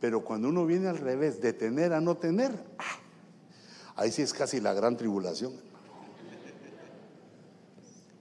Pero 0.00 0.24
cuando 0.24 0.48
uno 0.48 0.64
viene 0.64 0.88
al 0.88 0.96
revés, 0.96 1.42
de 1.42 1.52
tener 1.52 1.92
a 1.92 2.00
no 2.00 2.16
tener, 2.16 2.52
ah, 2.78 2.98
ahí 3.96 4.10
sí 4.10 4.22
es 4.22 4.32
casi 4.32 4.60
la 4.60 4.72
gran 4.72 4.96
tribulación. 4.96 5.52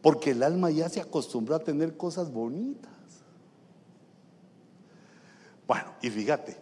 Porque 0.05 0.29
el 0.29 0.43
alma 0.43 0.69
ya 0.69 0.87
se 0.87 1.01
acostumbró 1.01 1.55
a 1.55 1.63
tener 1.63 1.97
cosas 1.97 2.31
bonitas. 2.31 2.91
Bueno, 5.65 5.85
y 5.99 6.11
fíjate, 6.11 6.55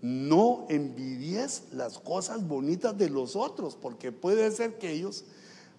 no 0.00 0.64
envidies 0.70 1.64
las 1.72 1.98
cosas 1.98 2.48
bonitas 2.48 2.96
de 2.96 3.10
los 3.10 3.36
otros, 3.36 3.76
porque 3.76 4.12
puede 4.12 4.50
ser 4.50 4.78
que 4.78 4.92
ellos 4.92 5.26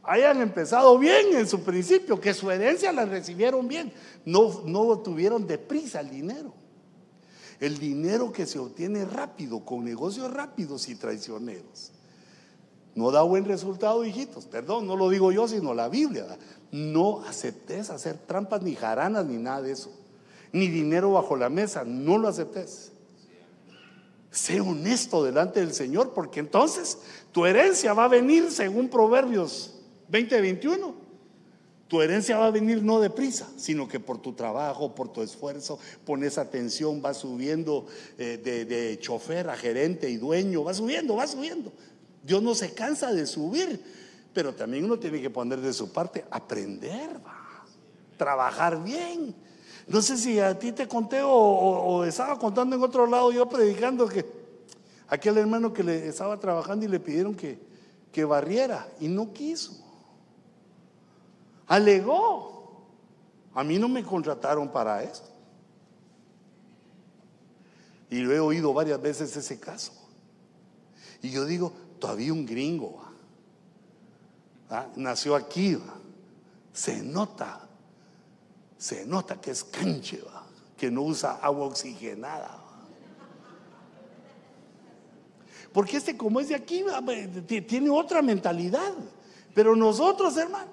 hayan 0.04 0.42
empezado 0.44 0.96
bien 1.00 1.36
en 1.36 1.48
su 1.48 1.62
principio, 1.62 2.22
que 2.22 2.36
su 2.36 2.52
herencia 2.52 2.94
la 2.94 3.06
recibieron 3.06 3.68
bien, 3.68 3.92
no, 4.24 4.62
no 4.66 5.00
tuvieron 5.00 5.48
deprisa 5.48 6.02
el 6.02 6.12
dinero. 6.12 6.54
El 7.60 7.80
dinero 7.80 8.32
que 8.32 8.46
se 8.46 8.60
obtiene 8.60 9.06
rápido, 9.06 9.66
con 9.66 9.84
negocios 9.84 10.32
rápidos 10.32 10.88
y 10.88 10.94
traicioneros. 10.94 11.94
No 12.98 13.12
da 13.12 13.22
buen 13.22 13.46
resultado, 13.46 14.04
hijitos. 14.04 14.48
Perdón, 14.48 14.88
no 14.88 14.96
lo 14.96 15.08
digo 15.10 15.32
yo, 15.32 15.48
sino 15.48 15.76
la 15.76 15.88
Biblia. 15.88 16.26
No 16.72 17.24
aceptes 17.26 17.90
hacer 17.90 18.18
trampas, 18.18 18.62
ni 18.62 18.76
jaranas, 18.76 19.26
ni 19.26 19.38
nada 19.38 19.62
de 19.62 19.72
eso. 19.72 19.92
Ni 20.52 20.68
dinero 20.68 21.14
bajo 21.14 21.36
la 21.36 21.50
mesa, 21.50 21.84
no 21.86 22.18
lo 22.18 22.28
aceptes. 22.28 22.92
Sé 24.32 24.60
honesto 24.60 25.24
delante 25.24 25.62
del 25.62 25.74
Señor, 25.74 26.14
porque 26.14 26.40
entonces 26.40 27.00
tu 27.32 27.46
herencia 27.46 27.94
va 27.94 28.06
a 28.06 28.10
venir 28.10 28.52
según 28.52 28.90
Proverbios 28.90 29.76
20:21. 30.12 30.94
Tu 31.88 32.02
herencia 32.02 32.38
va 32.38 32.48
a 32.48 32.52
venir 32.52 32.84
no 32.84 33.00
deprisa, 33.00 33.48
sino 33.56 33.88
que 33.88 34.02
por 34.02 34.18
tu 34.18 34.34
trabajo, 34.34 34.94
por 34.94 35.08
tu 35.08 35.22
esfuerzo, 35.22 35.80
pones 36.06 36.38
atención, 36.38 37.02
va 37.04 37.14
subiendo 37.14 37.86
eh, 38.18 38.38
de, 38.44 38.66
de 38.66 39.00
chofer 39.00 39.50
a 39.50 39.56
gerente 39.56 40.10
y 40.10 40.18
dueño, 40.18 40.66
va 40.66 40.74
subiendo, 40.74 41.16
va 41.16 41.26
subiendo. 41.28 41.72
Dios 42.24 42.44
no 42.44 42.56
se 42.56 42.74
cansa 42.74 43.14
de 43.14 43.26
subir, 43.26 43.82
pero 44.38 44.54
también 44.54 44.86
uno 44.86 45.00
tiene 45.00 45.20
que 45.20 45.32
poner 45.32 45.60
de 45.60 45.74
su 45.74 45.92
parte, 45.92 46.24
aprender, 46.30 47.20
va, 47.26 47.66
trabajar 48.18 48.84
bien. 48.84 49.34
No 49.88 50.00
sé 50.00 50.16
si 50.16 50.40
a 50.40 50.60
ti 50.60 50.74
te 50.74 50.88
conté 50.88 51.22
o, 51.24 52.04
estaba 52.04 52.38
contando 52.38 52.76
en 52.76 52.84
otro 52.84 53.08
lado, 53.08 53.32
yo 53.32 53.50
predicando 53.50 54.08
que 54.08 54.24
aquel 55.08 55.40
hermano 55.40 55.74
que 55.74 55.84
le 55.84 56.08
estaba 56.08 56.40
trabajando 56.40 56.86
y 56.86 56.88
le 56.88 57.00
pidieron 57.00 57.34
que, 57.34 57.60
que 58.12 58.26
barriera 58.26 58.88
y 59.00 59.08
no 59.08 59.34
quiso. 59.34 59.84
Alegó. 61.66 62.86
A 63.56 63.64
mí 63.64 63.80
no 63.80 63.90
me 63.90 64.04
contrataron 64.04 64.72
para 64.72 65.02
eso. 65.02 65.24
Y 68.12 68.20
lo 68.20 68.32
he 68.36 68.40
oído 68.40 68.72
varias 68.72 69.02
veces 69.02 69.36
ese 69.36 69.60
caso. 69.60 69.94
Y 71.24 71.32
yo 71.32 71.44
digo, 71.44 71.74
todavía 71.98 72.32
un 72.32 72.46
gringo 72.46 73.07
¿ah? 74.70 74.88
nació 74.96 75.36
aquí, 75.36 75.78
se 76.74 77.02
nota, 77.02 77.68
se 78.78 79.06
nota 79.06 79.40
que 79.40 79.52
es 79.52 79.64
canche, 79.64 80.22
que 80.78 80.92
no 80.92 81.04
usa 81.04 81.40
agua 81.42 81.66
oxigenada. 81.66 82.64
Porque 85.74 85.98
este 85.98 86.18
como 86.18 86.40
es 86.40 86.50
de 86.50 86.56
aquí, 86.56 86.84
tiene 87.68 87.90
otra 87.90 88.22
mentalidad. 88.22 88.94
Pero 89.54 89.76
nosotros, 89.76 90.38
hermano, 90.38 90.72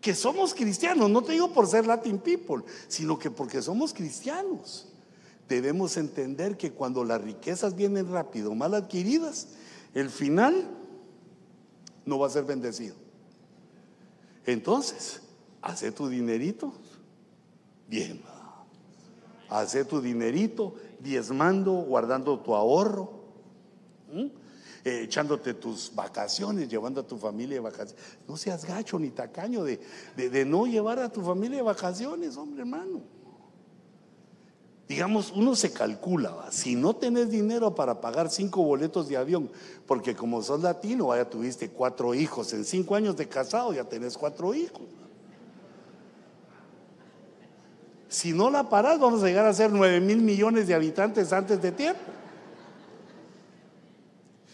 que 0.00 0.14
somos 0.14 0.54
cristianos, 0.54 1.08
no 1.08 1.22
te 1.22 1.32
digo 1.32 1.52
por 1.52 1.68
ser 1.68 1.86
Latin 1.86 2.18
people, 2.18 2.64
sino 2.88 3.18
que 3.18 3.30
porque 3.30 3.62
somos 3.62 3.94
cristianos, 3.94 4.88
debemos 5.48 5.96
entender 5.96 6.56
que 6.56 6.72
cuando 6.72 7.04
las 7.04 7.20
riquezas 7.20 7.76
vienen 7.76 8.10
rápido, 8.10 8.54
mal 8.54 8.74
adquiridas, 8.74 9.48
el 9.94 10.10
final 10.10 10.68
no 12.04 12.18
va 12.18 12.26
a 12.26 12.30
ser 12.30 12.44
bendecido. 12.44 12.94
Entonces, 14.46 15.20
hace 15.60 15.92
tu 15.92 16.08
dinerito 16.08 16.72
bien. 17.88 18.22
Hace 19.48 19.84
tu 19.84 20.00
dinerito 20.00 20.74
diezmando, 20.98 21.72
guardando 21.72 22.38
tu 22.40 22.54
ahorro, 22.54 23.22
eh, 24.84 25.02
echándote 25.04 25.54
tus 25.54 25.94
vacaciones, 25.94 26.68
llevando 26.68 27.02
a 27.02 27.06
tu 27.06 27.18
familia 27.18 27.56
de 27.56 27.60
vacaciones. 27.60 27.96
No 28.26 28.36
seas 28.36 28.64
gacho 28.64 28.98
ni 28.98 29.10
tacaño 29.10 29.62
de, 29.62 29.78
de 30.16 30.44
no 30.44 30.66
llevar 30.66 30.98
a 30.98 31.12
tu 31.12 31.22
familia 31.22 31.58
de 31.58 31.62
vacaciones, 31.62 32.36
hombre 32.36 32.62
hermano. 32.62 33.02
Digamos, 34.92 35.32
uno 35.34 35.56
se 35.56 35.72
calcula, 35.72 36.48
si 36.50 36.74
no 36.74 36.94
tenés 36.94 37.30
dinero 37.30 37.74
para 37.74 37.98
pagar 38.02 38.28
cinco 38.28 38.62
boletos 38.62 39.08
de 39.08 39.16
avión, 39.16 39.50
porque 39.86 40.14
como 40.14 40.42
sos 40.42 40.60
latino, 40.60 41.06
vaya, 41.06 41.24
tuviste 41.24 41.70
cuatro 41.70 42.12
hijos, 42.12 42.52
en 42.52 42.62
cinco 42.62 42.94
años 42.94 43.16
de 43.16 43.26
casado 43.26 43.72
ya 43.72 43.84
tenés 43.84 44.18
cuatro 44.18 44.52
hijos. 44.52 44.82
Si 48.10 48.34
no 48.34 48.50
la 48.50 48.68
parás, 48.68 49.00
vamos 49.00 49.22
a 49.22 49.28
llegar 49.28 49.46
a 49.46 49.54
ser 49.54 49.72
nueve 49.72 49.98
mil 49.98 50.20
millones 50.20 50.66
de 50.66 50.74
habitantes 50.74 51.32
antes 51.32 51.62
de 51.62 51.72
tiempo. 51.72 52.02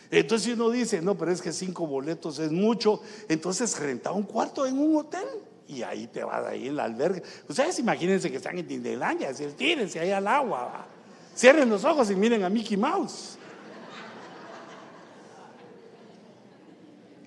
Entonces 0.09 0.55
uno 0.55 0.71
dice, 0.71 1.03
no, 1.03 1.19
pero 1.19 1.33
es 1.33 1.43
que 1.43 1.53
cinco 1.53 1.85
boletos 1.85 2.39
es 2.39 2.53
mucho, 2.53 3.03
entonces 3.29 3.77
renta 3.77 4.13
un 4.13 4.23
cuarto 4.23 4.67
en 4.67 4.79
un 4.79 4.99
hotel 4.99 5.27
y 5.69 5.83
ahí 5.83 6.07
te 6.07 6.25
vas 6.25 6.47
ahí 6.47 6.69
en 6.69 6.77
la 6.77 6.85
albergue. 6.85 7.23
Ustedes 7.47 7.79
imagínense 7.79 8.31
que 8.31 8.39
están 8.39 8.59
en 8.59 8.67
Disneylandia, 8.67 9.33
tírense 9.33 10.01
ahí 10.01 10.11
al 10.11 10.27
agua, 10.27 10.87
cierren 11.37 11.69
los 11.69 11.85
ojos 11.85 12.11
y 12.11 12.17
miren 12.17 12.43
a 12.43 12.49
Mickey 12.49 12.77
Mouse. 12.77 13.37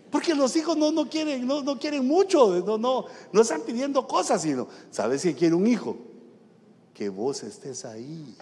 Porque 0.10 0.36
los 0.36 0.54
hijos 0.58 0.76
no, 0.76 0.92
no 0.92 1.08
quieren, 1.08 1.48
no, 1.48 1.62
no, 1.62 1.80
quieren 1.80 2.06
mucho, 2.06 2.62
no, 2.66 2.78
no, 2.78 3.06
no 3.32 3.42
están 3.42 3.62
pidiendo 3.62 4.06
cosas, 4.06 4.42
sino, 4.42 4.68
¿sabes 4.90 5.22
si 5.22 5.34
quiere 5.34 5.56
un 5.56 5.66
hijo? 5.66 5.96
Que 6.94 7.08
vos 7.08 7.44
estés 7.44 7.86
ahí. 7.86 8.36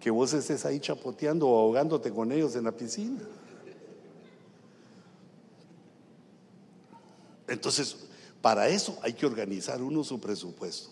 Que 0.00 0.10
vos 0.10 0.32
estés 0.32 0.64
ahí 0.64 0.80
chapoteando 0.80 1.46
o 1.46 1.58
ahogándote 1.58 2.10
con 2.10 2.32
ellos 2.32 2.56
en 2.56 2.64
la 2.64 2.72
piscina. 2.72 3.20
Entonces, 7.48 7.96
para 8.40 8.68
eso 8.68 8.98
hay 9.02 9.12
que 9.12 9.26
organizar 9.26 9.82
uno 9.82 10.04
su 10.04 10.20
presupuesto. 10.20 10.90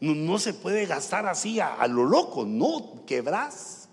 No, 0.00 0.38
se 0.38 0.52
puede 0.52 0.86
gastar 0.86 1.26
así 1.26 1.60
a, 1.60 1.86
lo 1.86 2.04
loco, 2.04 2.44
no, 2.44 3.04
quebrás. 3.06 3.88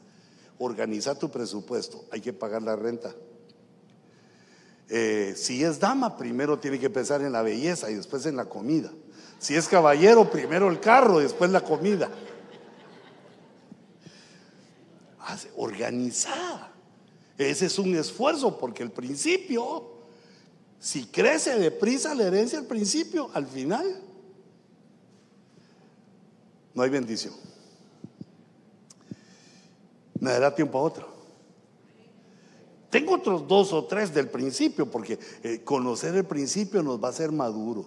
Organiza 0.57 1.17
tu 1.17 1.32
presupuesto, 1.32 2.05
hay 2.11 2.21
que 2.21 2.34
pagar 2.34 2.61
la 2.61 2.75
renta. 2.75 3.15
Eh, 4.89 5.34
si 5.38 5.63
es 5.63 5.79
dama, 5.79 6.17
primero 6.17 6.59
tiene 6.59 6.77
que 6.77 6.89
pensar 6.89 7.21
en 7.21 7.32
la 7.32 7.41
belleza 7.41 7.89
y 7.89 7.95
después 7.95 8.25
en 8.25 8.36
la 8.36 8.45
comida. 8.45 8.91
Si 9.39 9.55
es 9.55 9.67
caballero, 9.67 10.29
primero 10.29 10.69
el 10.69 10.79
carro, 10.79 11.19
después 11.19 11.49
la 11.49 11.61
comida. 11.61 12.11
Organizada. 15.55 16.73
Ese 17.38 17.67
es 17.67 17.79
un 17.79 17.95
esfuerzo 17.95 18.57
porque 18.57 18.84
el 18.84 18.91
principio 18.91 20.01
si 20.82 21.05
crece 21.05 21.59
deprisa 21.59 22.15
la 22.15 22.23
herencia 22.23 22.57
al 22.57 22.65
principio, 22.65 23.29
al 23.36 23.45
final 23.45 24.01
no 26.73 26.82
hay 26.82 26.89
bendición. 26.89 27.36
Me 30.19 30.32
dará 30.32 30.55
tiempo 30.55 30.79
a 30.79 30.82
otro. 30.82 31.07
Tengo 32.89 33.13
otros 33.13 33.47
dos 33.47 33.71
o 33.73 33.86
tres 33.86 34.11
del 34.11 34.29
principio, 34.29 34.89
porque 34.89 35.19
eh, 35.43 35.61
conocer 35.63 36.15
el 36.15 36.25
principio 36.25 36.82
nos 36.82 37.01
va 37.01 37.09
a 37.09 37.11
hacer 37.11 37.32
maduros. 37.32 37.86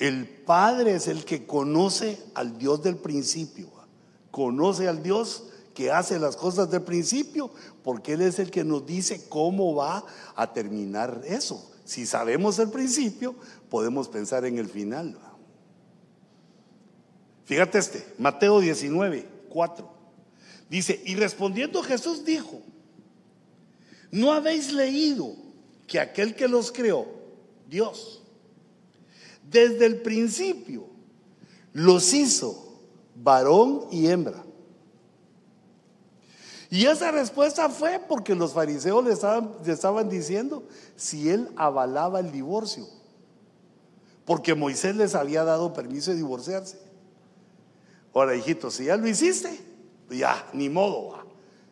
El 0.00 0.26
Padre 0.26 0.96
es 0.96 1.06
el 1.06 1.24
que 1.24 1.46
conoce 1.46 2.20
al 2.34 2.58
Dios 2.58 2.82
del 2.82 2.96
principio. 2.96 3.68
Conoce 4.32 4.88
al 4.88 5.00
Dios 5.00 5.44
que 5.74 5.90
hace 5.90 6.18
las 6.18 6.36
cosas 6.36 6.70
del 6.70 6.82
principio, 6.82 7.50
porque 7.82 8.14
Él 8.14 8.22
es 8.22 8.38
el 8.38 8.50
que 8.50 8.64
nos 8.64 8.86
dice 8.86 9.26
cómo 9.28 9.74
va 9.74 10.04
a 10.34 10.52
terminar 10.52 11.22
eso. 11.26 11.70
Si 11.84 12.06
sabemos 12.06 12.58
el 12.58 12.70
principio, 12.70 13.34
podemos 13.68 14.08
pensar 14.08 14.44
en 14.44 14.58
el 14.58 14.68
final. 14.68 15.18
Fíjate 17.44 17.78
este, 17.78 18.14
Mateo 18.18 18.60
19, 18.60 19.28
4. 19.48 19.90
Dice, 20.70 21.02
y 21.04 21.16
respondiendo 21.16 21.82
Jesús 21.82 22.24
dijo, 22.24 22.62
¿no 24.10 24.32
habéis 24.32 24.72
leído 24.72 25.34
que 25.86 26.00
aquel 26.00 26.34
que 26.34 26.48
los 26.48 26.72
creó, 26.72 27.06
Dios, 27.68 28.22
desde 29.50 29.84
el 29.84 30.00
principio 30.00 30.86
los 31.74 32.14
hizo 32.14 32.80
varón 33.16 33.88
y 33.90 34.06
hembra? 34.06 34.42
Y 36.72 36.86
esa 36.86 37.10
respuesta 37.10 37.68
fue 37.68 38.00
porque 38.08 38.34
los 38.34 38.54
fariseos 38.54 39.04
le 39.04 39.12
estaban, 39.12 40.08
diciendo 40.08 40.62
si 40.96 41.28
él 41.28 41.50
avalaba 41.54 42.18
el 42.18 42.32
divorcio. 42.32 42.86
Porque 44.24 44.54
Moisés 44.54 44.96
les 44.96 45.14
había 45.14 45.44
dado 45.44 45.74
permiso 45.74 46.12
de 46.12 46.16
divorciarse. 46.16 46.78
Ahora, 48.14 48.34
hijito, 48.34 48.70
si 48.70 48.86
ya 48.86 48.96
lo 48.96 49.06
hiciste, 49.06 49.60
ya, 50.08 50.48
ni 50.54 50.70
modo. 50.70 51.18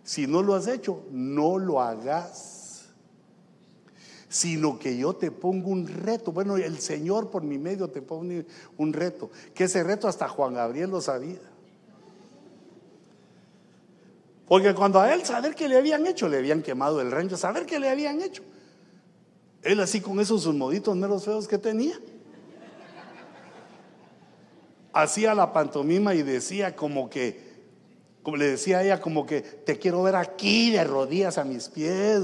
Si 0.04 0.26
no 0.26 0.42
lo 0.42 0.54
has 0.54 0.66
hecho, 0.66 1.02
no 1.10 1.56
lo 1.56 1.80
hagas. 1.80 2.90
Sino 4.28 4.78
que 4.78 4.98
yo 4.98 5.14
te 5.14 5.30
pongo 5.30 5.70
un 5.70 5.88
reto. 5.88 6.30
Bueno, 6.30 6.58
el 6.58 6.78
Señor 6.78 7.30
por 7.30 7.42
mi 7.42 7.56
medio 7.56 7.88
te 7.88 8.02
pone 8.02 8.44
un 8.76 8.92
reto. 8.92 9.30
Que 9.54 9.64
ese 9.64 9.82
reto 9.82 10.08
hasta 10.08 10.28
Juan 10.28 10.52
Gabriel 10.52 10.90
lo 10.90 11.00
sabía. 11.00 11.40
Porque 14.50 14.74
cuando 14.74 14.98
a 14.98 15.14
él 15.14 15.24
saber 15.24 15.54
que 15.54 15.68
le 15.68 15.76
habían 15.76 16.08
hecho, 16.08 16.28
le 16.28 16.38
habían 16.38 16.60
quemado 16.60 17.00
el 17.00 17.12
rancho, 17.12 17.36
saber 17.36 17.66
que 17.66 17.78
le 17.78 17.88
habían 17.88 18.20
hecho. 18.20 18.42
Él 19.62 19.78
así 19.78 20.00
con 20.00 20.18
esos 20.18 20.42
sus 20.42 20.56
moditos 20.56 20.96
meros 20.96 21.24
feos 21.24 21.46
que 21.46 21.56
tenía. 21.56 21.96
Hacía 24.92 25.36
la 25.36 25.52
pantomima 25.52 26.16
y 26.16 26.24
decía 26.24 26.74
como 26.74 27.08
que, 27.08 27.62
como 28.24 28.38
le 28.38 28.48
decía 28.48 28.78
a 28.78 28.82
ella, 28.82 29.00
como 29.00 29.24
que 29.24 29.40
te 29.40 29.78
quiero 29.78 30.02
ver 30.02 30.16
aquí 30.16 30.72
de 30.72 30.82
rodillas 30.82 31.38
a 31.38 31.44
mis 31.44 31.68
pies. 31.68 32.20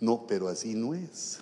No, 0.00 0.26
pero 0.26 0.48
así 0.48 0.74
no 0.74 0.92
es. 0.92 1.38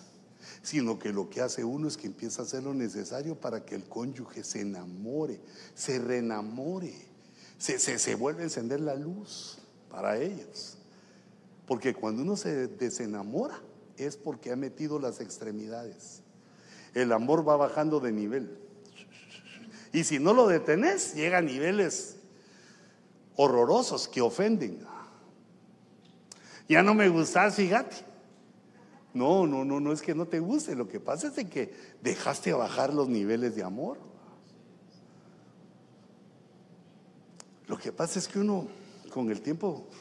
sino 0.63 0.99
que 0.99 1.11
lo 1.11 1.31
que 1.31 1.41
hace 1.41 1.65
uno 1.65 1.89
es 1.89 1.97
que 1.97 2.07
empieza 2.07 2.43
a 2.43 2.45
hacer 2.45 2.65
lo 2.65 2.75
necesario 2.75 3.35
para 3.35 3.65
que 3.65 3.77
el 3.77 3.85
cónyuge 3.85 4.45
se 4.45 4.61
enamore, 4.61 5.41
se 5.75 5.99
reenamore, 5.99 7.06
se, 7.59 7.79
se 7.79 8.15
vuelve 8.15 8.43
a 8.43 8.45
encender 8.45 8.81
la 8.81 8.95
luz 8.95 9.59
para 9.91 10.19
ellos. 10.19 10.77
Porque 11.67 11.95
cuando 11.95 12.23
uno 12.23 12.37
se 12.37 12.69
desenamora 12.69 13.59
es 13.97 14.17
porque 14.17 14.53
ha 14.53 14.57
metido 14.57 14.99
las 14.99 15.21
extremidades. 15.21 16.23
El 16.95 17.13
amor 17.13 17.47
va 17.47 17.57
bajando 17.57 18.01
de 18.01 18.13
nivel. 18.13 18.59
Y 19.93 20.05
si 20.05 20.19
no 20.19 20.33
lo 20.33 20.47
detenés, 20.47 21.15
llega 21.15 21.39
a 21.39 21.43
niveles 21.43 22.17
horrorosos 23.37 24.09
que 24.09 24.21
ofenden. 24.21 24.81
Ya 26.69 26.83
no 26.83 26.95
me 26.95 27.09
gustas, 27.09 27.55
fíjate. 27.55 27.97
No, 29.15 29.47
no, 29.47 29.65
no, 29.65 29.81
no 29.81 29.93
es 29.93 30.03
que 30.03 30.15
no 30.15 30.27
te 30.27 30.41
guste. 30.41 30.75
Lo 30.75 30.89
que 30.89 31.01
pasa 31.01 31.33
es 31.35 31.49
que 31.49 31.75
dejaste 32.03 32.53
bajar 32.53 32.93
los 32.93 33.09
niveles 33.09 33.55
de 33.55 33.63
amor. 33.63 33.99
Lo 37.67 37.79
que 37.79 37.93
pasa 37.93 38.19
es 38.19 38.29
que 38.29 38.39
uno 38.39 38.67
con 39.13 39.31
el 39.31 39.41
tiempo 39.41 39.85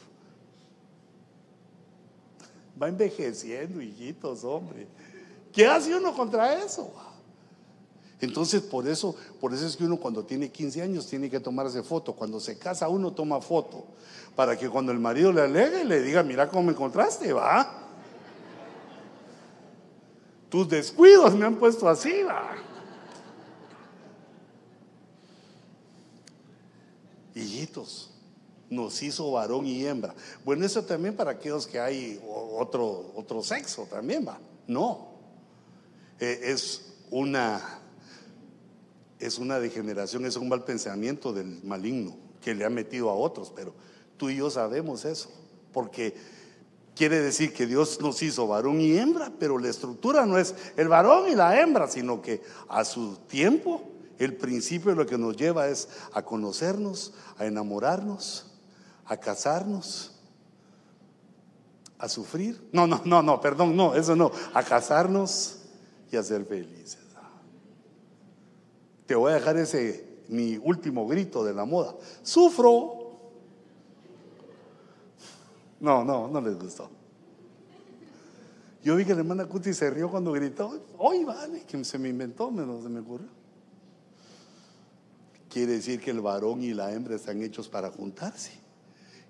va 2.80 2.88
envejeciendo, 2.88 3.80
hijitos, 3.80 4.44
hombre. 4.44 4.86
¿Qué 5.52 5.66
hace 5.66 5.96
uno 5.96 6.14
contra 6.14 6.62
eso? 6.62 6.92
Entonces, 8.20 8.62
por 8.62 8.86
eso, 8.88 9.14
por 9.40 9.52
eso 9.52 9.66
es 9.66 9.76
que 9.76 9.84
uno 9.84 9.98
cuando 9.98 10.24
tiene 10.24 10.50
15 10.50 10.82
años 10.82 11.06
tiene 11.06 11.28
que 11.28 11.40
tomarse 11.40 11.82
foto. 11.82 12.14
Cuando 12.14 12.40
se 12.40 12.58
casa 12.58 12.88
uno 12.88 13.12
toma 13.12 13.40
foto. 13.40 13.84
Para 14.34 14.58
que 14.58 14.68
cuando 14.68 14.92
el 14.92 14.98
marido 14.98 15.32
le 15.32 15.42
alegue 15.42 15.84
le 15.84 16.02
diga, 16.02 16.22
mira 16.22 16.48
cómo 16.48 16.64
me 16.64 16.72
encontraste, 16.72 17.32
va. 17.32 17.84
Tus 20.48 20.68
descuidos 20.68 21.34
me 21.34 21.44
han 21.44 21.56
puesto 21.56 21.88
así, 21.88 22.22
va. 22.22 22.52
Hijitos, 27.36 28.10
nos 28.70 29.02
hizo 29.02 29.30
varón 29.30 29.66
y 29.66 29.84
hembra. 29.84 30.14
Bueno, 30.44 30.64
eso 30.64 30.82
también 30.84 31.14
para 31.14 31.32
aquellos 31.32 31.66
que 31.66 31.78
hay 31.78 32.20
otro, 32.24 33.12
otro 33.14 33.42
sexo 33.42 33.86
también, 33.90 34.26
va. 34.26 34.40
No. 34.66 35.08
Eh, 36.18 36.40
es 36.44 36.94
una 37.10 37.82
es 39.18 39.38
una 39.38 39.58
degeneración, 39.58 40.26
es 40.26 40.36
un 40.36 40.48
mal 40.48 40.64
pensamiento 40.64 41.32
del 41.32 41.62
maligno 41.64 42.16
que 42.40 42.54
le 42.54 42.64
ha 42.64 42.70
metido 42.70 43.10
a 43.10 43.14
otros, 43.14 43.52
pero 43.54 43.74
tú 44.16 44.30
y 44.30 44.36
yo 44.36 44.50
sabemos 44.50 45.04
eso, 45.04 45.30
porque 45.72 46.14
quiere 46.94 47.20
decir 47.20 47.52
que 47.52 47.66
Dios 47.66 48.00
nos 48.00 48.22
hizo 48.22 48.46
varón 48.46 48.80
y 48.80 48.96
hembra, 48.96 49.32
pero 49.38 49.58
la 49.58 49.68
estructura 49.68 50.26
no 50.26 50.38
es 50.38 50.54
el 50.76 50.88
varón 50.88 51.30
y 51.30 51.34
la 51.34 51.60
hembra, 51.60 51.88
sino 51.88 52.20
que 52.20 52.42
a 52.68 52.84
su 52.84 53.16
tiempo 53.26 53.95
el 54.18 54.36
principio 54.36 54.94
lo 54.94 55.06
que 55.06 55.18
nos 55.18 55.36
lleva 55.36 55.68
es 55.68 55.88
a 56.12 56.22
conocernos, 56.22 57.12
a 57.38 57.46
enamorarnos, 57.46 58.52
a 59.04 59.16
casarnos, 59.16 60.12
a 61.98 62.08
sufrir. 62.08 62.68
No, 62.72 62.86
no, 62.86 63.02
no, 63.04 63.22
no, 63.22 63.40
perdón, 63.40 63.76
no, 63.76 63.94
eso 63.94 64.16
no, 64.16 64.30
a 64.54 64.62
casarnos 64.62 65.58
y 66.10 66.16
a 66.16 66.22
ser 66.22 66.44
felices. 66.44 66.98
Te 69.06 69.14
voy 69.14 69.30
a 69.30 69.34
dejar 69.36 69.56
ese, 69.56 70.04
mi 70.28 70.56
último 70.56 71.06
grito 71.06 71.44
de 71.44 71.54
la 71.54 71.64
moda. 71.64 71.94
Sufro. 72.22 72.94
No, 75.78 76.04
no, 76.04 76.26
no 76.26 76.40
les 76.40 76.58
gustó. 76.58 76.90
Yo 78.82 78.96
vi 78.96 79.04
que 79.04 79.14
la 79.14 79.20
hermana 79.20 79.46
Cuti 79.46 79.74
se 79.74 79.90
rió 79.90 80.10
cuando 80.10 80.32
gritó. 80.32 80.80
Hoy 80.98 81.24
vale, 81.24 81.62
que 81.64 81.84
se 81.84 81.98
me 81.98 82.08
inventó, 82.08 82.50
me, 82.50 82.64
se 82.82 82.88
me 82.88 83.00
ocurrió. 83.00 83.28
Quiere 85.48 85.72
decir 85.72 86.00
que 86.00 86.10
el 86.10 86.20
varón 86.20 86.62
y 86.62 86.74
la 86.74 86.92
hembra 86.92 87.16
están 87.16 87.42
hechos 87.42 87.68
para 87.68 87.90
juntarse 87.90 88.52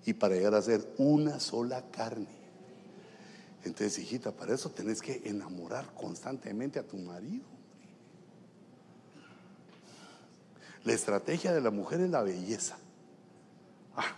y 0.04 0.14
para 0.14 0.34
llegar 0.34 0.54
a 0.54 0.62
ser 0.62 0.86
una 0.98 1.40
sola 1.40 1.84
carne. 1.90 2.26
Entonces, 3.64 3.98
hijita, 3.98 4.30
para 4.30 4.54
eso 4.54 4.70
tenés 4.70 5.02
que 5.02 5.22
enamorar 5.24 5.92
constantemente 5.94 6.78
a 6.78 6.84
tu 6.84 6.96
marido. 6.96 7.44
La 10.84 10.92
estrategia 10.92 11.52
de 11.52 11.60
la 11.60 11.72
mujer 11.72 12.00
es 12.00 12.10
la 12.10 12.22
belleza. 12.22 12.78
Ah, 13.96 14.14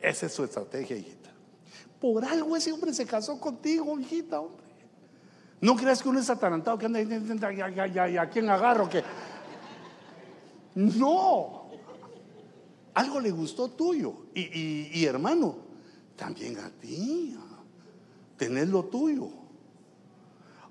esa 0.00 0.26
es 0.26 0.32
su 0.32 0.42
estrategia, 0.42 0.96
hijita. 0.96 1.30
Por 2.00 2.24
algo 2.24 2.56
ese 2.56 2.72
hombre 2.72 2.92
se 2.92 3.06
casó 3.06 3.38
contigo, 3.38 3.98
hijita, 3.98 4.40
hombre. 4.40 4.66
No 5.60 5.76
creas 5.76 6.02
que 6.02 6.08
uno 6.08 6.18
es 6.18 6.28
atarantado, 6.28 6.76
que 6.76 6.86
anda 6.86 7.00
ya, 7.00 7.68
ya, 7.68 7.86
ya, 7.86 8.08
ya, 8.08 8.22
¿a 8.22 8.28
quién 8.28 8.50
agarro? 8.50 8.88
Que... 8.88 9.02
No. 10.76 11.70
Algo 12.94 13.20
le 13.20 13.30
gustó 13.30 13.68
tuyo. 13.70 14.26
Y, 14.34 15.00
y, 15.00 15.04
hermano, 15.04 15.56
también 16.14 16.58
a 16.58 16.70
ti. 16.70 17.36
Tener 18.36 18.68
lo 18.68 18.84
tuyo. 18.84 19.28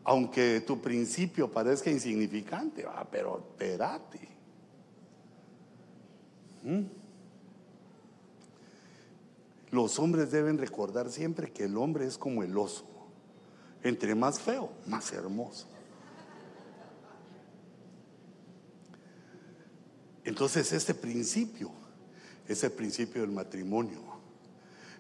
Aunque 0.04 0.62
tu 0.62 0.80
principio 0.80 1.50
parezca 1.52 1.90
insignificante, 1.90 2.86
ah, 2.88 3.06
pero 3.10 3.40
espérate. 3.40 4.30
¿Mm? 6.64 6.84
Los 9.72 9.98
hombres 9.98 10.30
deben 10.30 10.60
recordar 10.60 11.10
siempre 11.10 11.52
que 11.52 11.64
el 11.64 11.76
hombre 11.78 12.06
es 12.06 12.18
como 12.18 12.44
el 12.44 12.56
oso. 12.56 12.86
Entre 13.82 14.14
más 14.14 14.40
feo, 14.40 14.72
más 14.86 15.12
hermoso. 15.12 15.68
Entonces 20.26 20.72
este 20.74 20.94
principio 20.94 21.72
es 22.48 22.64
el 22.64 22.72
principio 22.72 23.22
del 23.22 23.32
matrimonio. 23.32 24.00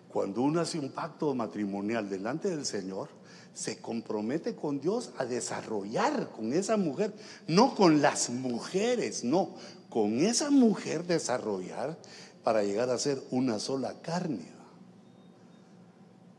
Cuando 0.07 0.41
uno 0.41 0.61
hace 0.61 0.79
un 0.79 0.91
pacto 0.91 1.35
matrimonial 1.35 2.09
delante 2.09 2.49
del 2.49 2.65
Señor, 2.65 3.09
se 3.53 3.79
compromete 3.79 4.55
con 4.55 4.79
Dios 4.79 5.11
a 5.17 5.25
desarrollar 5.25 6.29
con 6.31 6.53
esa 6.53 6.77
mujer, 6.77 7.13
no 7.47 7.73
con 7.75 8.01
las 8.01 8.29
mujeres, 8.29 9.23
no, 9.23 9.55
con 9.89 10.19
esa 10.19 10.51
mujer 10.51 11.05
desarrollar 11.05 11.97
para 12.43 12.63
llegar 12.63 12.89
a 12.89 12.97
ser 12.97 13.21
una 13.31 13.59
sola 13.59 14.01
carne. 14.01 14.45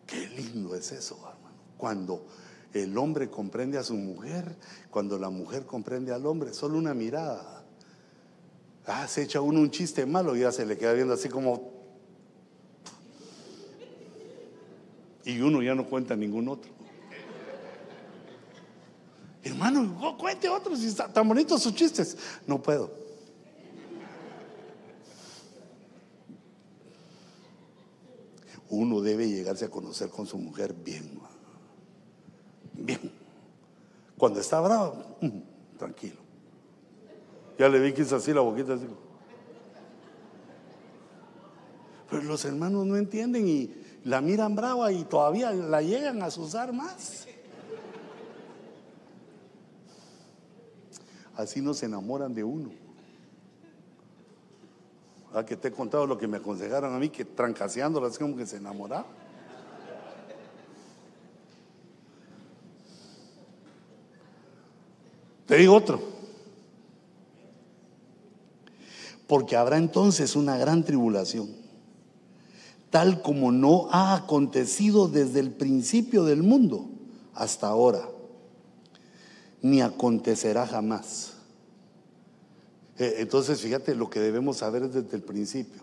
Qué 0.06 0.28
lindo 0.28 0.74
es 0.76 0.92
eso, 0.92 1.16
hermano. 1.16 1.36
Cuando 1.76 2.26
el 2.72 2.96
hombre 2.96 3.28
comprende 3.28 3.78
a 3.78 3.82
su 3.82 3.94
mujer, 3.94 4.56
cuando 4.90 5.18
la 5.18 5.30
mujer 5.30 5.66
comprende 5.66 6.12
al 6.12 6.26
hombre, 6.26 6.52
solo 6.52 6.78
una 6.78 6.94
mirada. 6.94 7.55
Ah, 8.86 9.06
se 9.08 9.22
echa 9.22 9.40
uno 9.40 9.60
un 9.60 9.70
chiste 9.70 10.06
malo 10.06 10.36
y 10.36 10.40
ya 10.40 10.52
se 10.52 10.64
le 10.64 10.78
queda 10.78 10.92
viendo 10.92 11.14
así 11.14 11.28
como... 11.28 11.74
Y 15.24 15.40
uno 15.40 15.60
ya 15.60 15.74
no 15.74 15.88
cuenta 15.88 16.14
ningún 16.14 16.48
otro. 16.48 16.70
Hermano, 19.42 20.16
cuente 20.18 20.48
otros, 20.48 20.78
si 20.78 20.86
están 20.86 21.12
tan 21.12 21.26
bonitos 21.26 21.62
sus 21.62 21.74
chistes. 21.74 22.16
No 22.46 22.62
puedo. 22.62 23.06
uno 28.68 29.00
debe 29.00 29.28
llegarse 29.28 29.64
a 29.64 29.70
conocer 29.70 30.10
con 30.10 30.26
su 30.26 30.38
mujer 30.38 30.74
bien. 30.74 31.18
Bien. 32.72 33.12
Cuando 34.16 34.40
está 34.40 34.60
bravo, 34.60 35.16
mm, 35.20 35.78
tranquilo. 35.78 36.25
Ya 37.58 37.68
le 37.68 37.80
vi 37.80 37.92
que 37.92 38.02
es 38.02 38.12
así 38.12 38.32
la 38.32 38.40
boquita 38.40 38.74
así. 38.74 38.86
Pero 42.10 42.22
los 42.22 42.44
hermanos 42.44 42.86
no 42.86 42.96
entienden 42.96 43.48
y 43.48 43.70
la 44.04 44.20
miran 44.20 44.54
brava 44.54 44.92
y 44.92 45.04
todavía 45.04 45.52
la 45.52 45.82
llegan 45.82 46.22
a 46.22 46.28
usar 46.28 46.72
más. 46.72 47.26
Así 51.34 51.60
no 51.60 51.74
se 51.74 51.86
enamoran 51.86 52.34
de 52.34 52.44
uno 52.44 52.86
que 55.44 55.56
te 55.56 55.68
he 55.68 55.72
contado 55.72 56.06
lo 56.06 56.16
que 56.16 56.26
me 56.26 56.38
aconsejaron 56.38 56.94
a 56.94 56.98
mí, 56.98 57.10
que 57.10 57.24
trancaseándolas 57.24 58.18
como 58.18 58.36
que 58.36 58.46
se 58.46 58.56
enamoraba. 58.56 59.06
Te 65.46 65.56
digo 65.56 65.74
otro. 65.74 66.15
Porque 69.26 69.56
habrá 69.56 69.76
entonces 69.76 70.36
una 70.36 70.56
gran 70.56 70.84
tribulación, 70.84 71.48
tal 72.90 73.22
como 73.22 73.52
no 73.52 73.88
ha 73.90 74.14
acontecido 74.14 75.08
desde 75.08 75.40
el 75.40 75.50
principio 75.50 76.24
del 76.24 76.42
mundo 76.42 76.88
hasta 77.34 77.66
ahora, 77.66 78.08
ni 79.62 79.80
acontecerá 79.80 80.66
jamás 80.66 81.36
eh, 82.98 83.16
entonces, 83.18 83.60
fíjate, 83.60 83.94
lo 83.94 84.08
que 84.08 84.20
debemos 84.20 84.58
saber 84.58 84.88
desde 84.88 85.16
el 85.16 85.22
principio, 85.22 85.82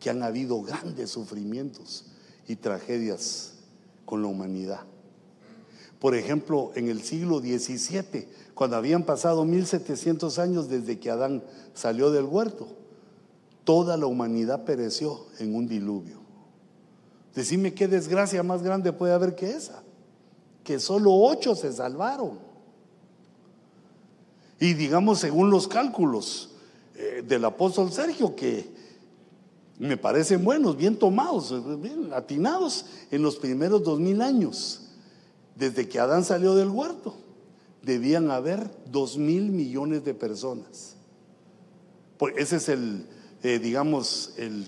que 0.00 0.10
han 0.10 0.22
habido 0.22 0.62
grandes 0.62 1.10
sufrimientos 1.10 2.06
y 2.48 2.56
tragedias 2.56 3.54
con 4.04 4.22
la 4.22 4.28
humanidad. 4.28 4.80
Por 5.98 6.14
ejemplo, 6.14 6.72
en 6.74 6.88
el 6.88 7.02
siglo 7.02 7.40
XVII, 7.40 8.28
cuando 8.54 8.76
habían 8.76 9.04
pasado 9.04 9.44
1700 9.44 10.38
años 10.38 10.68
desde 10.68 10.98
que 10.98 11.10
Adán 11.10 11.42
salió 11.74 12.10
del 12.10 12.24
huerto, 12.24 12.68
toda 13.64 13.96
la 13.96 14.06
humanidad 14.06 14.64
pereció 14.64 15.26
en 15.38 15.54
un 15.54 15.66
diluvio. 15.66 16.18
Decime 17.34 17.74
qué 17.74 17.88
desgracia 17.88 18.42
más 18.42 18.62
grande 18.62 18.92
puede 18.92 19.12
haber 19.12 19.34
que 19.34 19.50
esa, 19.50 19.82
que 20.62 20.78
solo 20.78 21.12
ocho 21.12 21.56
se 21.56 21.72
salvaron. 21.72 22.38
Y 24.60 24.74
digamos, 24.74 25.18
según 25.18 25.50
los 25.50 25.66
cálculos 25.66 26.50
eh, 26.94 27.24
del 27.26 27.44
apóstol 27.44 27.90
Sergio, 27.90 28.36
que 28.36 28.72
me 29.78 29.96
parecen 29.96 30.44
buenos, 30.44 30.76
bien 30.76 30.96
tomados, 30.96 31.52
bien 31.80 32.12
atinados 32.12 32.86
en 33.10 33.22
los 33.22 33.36
primeros 33.36 33.82
dos 33.82 33.98
mil 33.98 34.22
años, 34.22 34.82
desde 35.56 35.88
que 35.88 35.98
Adán 35.98 36.24
salió 36.24 36.54
del 36.54 36.68
huerto, 36.68 37.16
debían 37.82 38.30
haber 38.30 38.70
dos 38.90 39.18
mil 39.18 39.50
millones 39.50 40.04
de 40.04 40.14
personas. 40.14 40.94
Pues 42.16 42.34
ese 42.36 42.56
es 42.56 42.68
el, 42.68 43.06
eh, 43.44 43.58
digamos, 43.58 44.32
el 44.38 44.66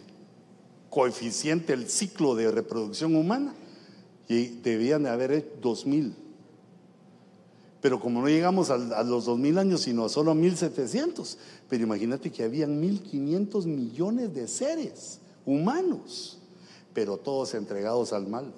coeficiente, 0.90 1.72
el 1.72 1.88
ciclo 1.88 2.34
de 2.34 2.50
reproducción 2.50 3.16
humana, 3.16 3.54
y 4.28 4.46
debían 4.46 5.04
de 5.04 5.10
haber 5.10 5.58
dos 5.62 5.86
mil. 5.86 6.14
Pero 7.80 7.98
como 8.00 8.20
no 8.20 8.28
llegamos 8.28 8.70
a, 8.70 8.76
los 9.02 9.24
dos 9.24 9.38
mil 9.38 9.58
años, 9.58 9.82
sino 9.82 10.04
a 10.04 10.08
solo 10.10 10.34
1700, 10.34 11.38
pero 11.70 11.84
imagínate 11.84 12.30
que 12.30 12.42
habían 12.42 12.78
1500 12.78 13.66
millones 13.66 14.34
de 14.34 14.46
seres 14.46 15.20
humanos, 15.46 16.38
pero 16.92 17.16
todos 17.16 17.54
entregados 17.54 18.12
al 18.12 18.26
mal. 18.26 18.52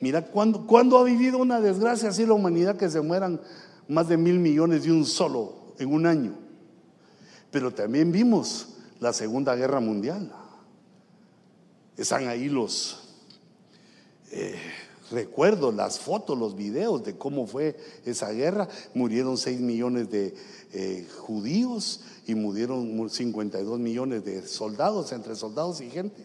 Mira, 0.00 0.26
¿cuándo, 0.26 0.98
ha 0.98 1.04
vivido 1.04 1.38
una 1.38 1.60
desgracia 1.60 2.10
así 2.10 2.26
la 2.26 2.34
humanidad 2.34 2.76
que 2.76 2.90
se 2.90 3.00
mueran 3.00 3.40
más 3.88 4.08
de 4.08 4.18
mil 4.18 4.38
millones 4.38 4.84
de 4.84 4.92
un 4.92 5.06
solo 5.06 5.74
en 5.78 5.92
un 5.92 6.04
año? 6.04 6.49
Pero 7.50 7.72
también 7.72 8.12
vimos 8.12 8.68
la 9.00 9.12
Segunda 9.12 9.56
Guerra 9.56 9.80
Mundial. 9.80 10.32
Están 11.96 12.28
ahí 12.28 12.48
los 12.48 12.98
eh, 14.30 14.56
recuerdos, 15.10 15.74
las 15.74 15.98
fotos, 15.98 16.38
los 16.38 16.54
videos 16.54 17.04
de 17.04 17.16
cómo 17.16 17.46
fue 17.46 17.76
esa 18.04 18.30
guerra. 18.30 18.68
Murieron 18.94 19.36
6 19.36 19.60
millones 19.60 20.10
de 20.10 20.34
eh, 20.72 21.06
judíos 21.18 22.00
y 22.26 22.34
murieron 22.34 23.10
52 23.10 23.78
millones 23.78 24.24
de 24.24 24.46
soldados, 24.46 25.12
entre 25.12 25.34
soldados 25.34 25.80
y 25.80 25.90
gente. 25.90 26.22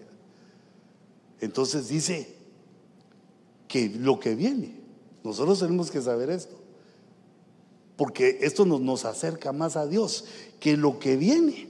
Entonces 1.41 1.87
dice 1.87 2.35
que 3.67 3.89
lo 3.89 4.19
que 4.19 4.35
viene, 4.35 4.79
nosotros 5.23 5.59
tenemos 5.59 5.89
que 5.89 6.01
saber 6.01 6.29
esto, 6.29 6.55
porque 7.97 8.39
esto 8.41 8.65
nos, 8.65 8.81
nos 8.81 9.05
acerca 9.05 9.51
más 9.51 9.75
a 9.75 9.87
Dios, 9.87 10.25
que 10.59 10.77
lo 10.77 10.99
que 10.99 11.17
viene 11.17 11.67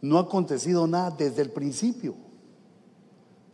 no 0.00 0.18
ha 0.18 0.22
acontecido 0.22 0.86
nada 0.86 1.10
desde 1.10 1.42
el 1.42 1.50
principio. 1.50 2.14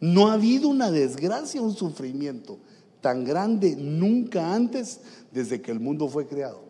No 0.00 0.28
ha 0.28 0.34
habido 0.34 0.68
una 0.68 0.90
desgracia, 0.90 1.62
un 1.62 1.74
sufrimiento 1.74 2.58
tan 3.00 3.24
grande 3.24 3.76
nunca 3.76 4.54
antes 4.54 5.00
desde 5.30 5.60
que 5.60 5.70
el 5.70 5.80
mundo 5.80 6.08
fue 6.08 6.26
creado. 6.26 6.62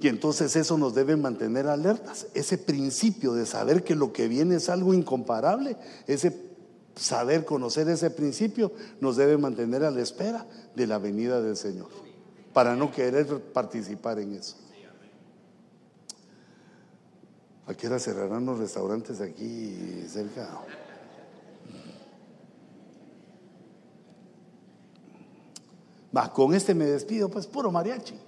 Y 0.00 0.08
entonces 0.08 0.56
eso 0.56 0.78
nos 0.78 0.94
debe 0.94 1.16
mantener 1.16 1.66
alertas. 1.66 2.26
Ese 2.32 2.56
principio 2.56 3.34
de 3.34 3.44
saber 3.44 3.84
que 3.84 3.94
lo 3.94 4.12
que 4.12 4.28
viene 4.28 4.56
es 4.56 4.70
algo 4.70 4.94
incomparable, 4.94 5.76
ese 6.06 6.30
saber 7.00 7.46
conocer 7.46 7.88
ese 7.88 8.10
principio 8.10 8.72
nos 9.00 9.16
debe 9.16 9.38
mantener 9.38 9.84
a 9.84 9.90
la 9.90 10.02
espera 10.02 10.46
de 10.76 10.86
la 10.86 10.98
venida 10.98 11.40
del 11.40 11.56
Señor, 11.56 11.88
para 12.52 12.76
no 12.76 12.92
querer 12.92 13.40
participar 13.52 14.18
en 14.18 14.34
eso. 14.34 14.56
¿A 17.66 17.74
qué 17.74 17.86
hora 17.86 17.98
cerrarán 17.98 18.44
los 18.44 18.58
restaurantes 18.58 19.20
aquí 19.20 20.04
cerca? 20.08 20.60
Va, 26.14 26.32
con 26.32 26.52
este 26.52 26.74
me 26.74 26.84
despido, 26.84 27.30
pues 27.30 27.46
puro 27.46 27.70
mariachi. 27.70 28.18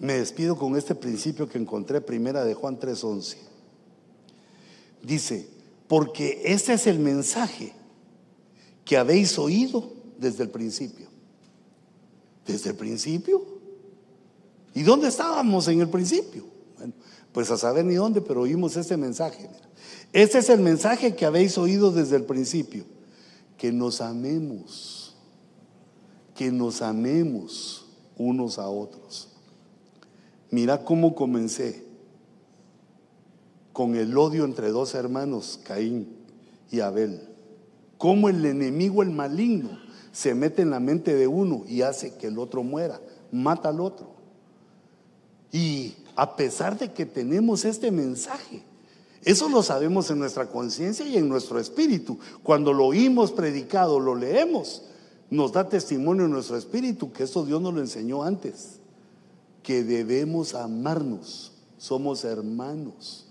Me 0.00 0.14
despido 0.14 0.56
con 0.56 0.76
este 0.76 0.96
principio 0.96 1.48
que 1.48 1.56
encontré 1.56 2.00
primera 2.00 2.44
de 2.44 2.52
Juan 2.52 2.78
3:11. 2.78 3.36
Dice, 5.00 5.53
porque 5.88 6.42
este 6.44 6.72
es 6.74 6.86
el 6.86 6.98
mensaje 6.98 7.72
que 8.84 8.96
habéis 8.96 9.38
oído 9.38 9.92
desde 10.18 10.44
el 10.44 10.50
principio. 10.50 11.08
¿Desde 12.46 12.70
el 12.70 12.76
principio? 12.76 13.42
¿Y 14.74 14.82
dónde 14.82 15.08
estábamos 15.08 15.68
en 15.68 15.80
el 15.80 15.88
principio? 15.88 16.44
Bueno, 16.76 16.92
pues 17.32 17.50
a 17.50 17.56
saber 17.56 17.84
ni 17.84 17.94
dónde, 17.94 18.20
pero 18.20 18.42
oímos 18.42 18.76
este 18.76 18.96
mensaje. 18.96 19.48
Este 20.12 20.38
es 20.38 20.50
el 20.50 20.60
mensaje 20.60 21.14
que 21.14 21.26
habéis 21.26 21.56
oído 21.58 21.90
desde 21.90 22.16
el 22.16 22.24
principio. 22.24 22.84
Que 23.56 23.72
nos 23.72 24.00
amemos. 24.00 25.14
Que 26.34 26.50
nos 26.50 26.82
amemos 26.82 27.86
unos 28.16 28.58
a 28.58 28.68
otros. 28.68 29.28
Mira 30.50 30.84
cómo 30.84 31.14
comencé 31.14 31.83
con 33.74 33.96
el 33.96 34.16
odio 34.16 34.44
entre 34.44 34.70
dos 34.70 34.94
hermanos, 34.94 35.60
Caín 35.64 36.06
y 36.70 36.78
Abel. 36.78 37.20
Cómo 37.98 38.28
el 38.28 38.46
enemigo, 38.46 39.02
el 39.02 39.10
maligno, 39.10 39.78
se 40.12 40.32
mete 40.32 40.62
en 40.62 40.70
la 40.70 40.78
mente 40.78 41.12
de 41.16 41.26
uno 41.26 41.64
y 41.66 41.82
hace 41.82 42.14
que 42.14 42.28
el 42.28 42.38
otro 42.38 42.62
muera, 42.62 43.00
mata 43.32 43.70
al 43.70 43.80
otro. 43.80 44.14
Y 45.50 45.92
a 46.14 46.36
pesar 46.36 46.78
de 46.78 46.92
que 46.92 47.04
tenemos 47.04 47.64
este 47.64 47.90
mensaje, 47.90 48.62
eso 49.24 49.48
lo 49.48 49.60
sabemos 49.60 50.08
en 50.08 50.20
nuestra 50.20 50.46
conciencia 50.46 51.04
y 51.04 51.16
en 51.16 51.28
nuestro 51.28 51.58
espíritu. 51.58 52.16
Cuando 52.44 52.72
lo 52.72 52.86
oímos 52.86 53.32
predicado, 53.32 53.98
lo 53.98 54.14
leemos, 54.14 54.82
nos 55.30 55.50
da 55.50 55.68
testimonio 55.68 56.26
en 56.26 56.30
nuestro 56.30 56.56
espíritu 56.56 57.12
que 57.12 57.24
eso 57.24 57.44
Dios 57.44 57.60
nos 57.60 57.74
lo 57.74 57.80
enseñó 57.80 58.22
antes, 58.22 58.78
que 59.64 59.82
debemos 59.82 60.54
amarnos, 60.54 61.50
somos 61.76 62.22
hermanos. 62.22 63.23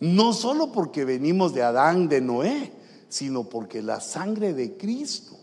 No 0.00 0.32
solo 0.32 0.72
porque 0.72 1.04
venimos 1.04 1.54
de 1.54 1.62
Adán, 1.62 2.08
de 2.08 2.20
Noé, 2.20 2.72
sino 3.08 3.44
porque 3.44 3.82
la 3.82 4.00
sangre 4.00 4.54
de 4.54 4.76
Cristo 4.76 5.38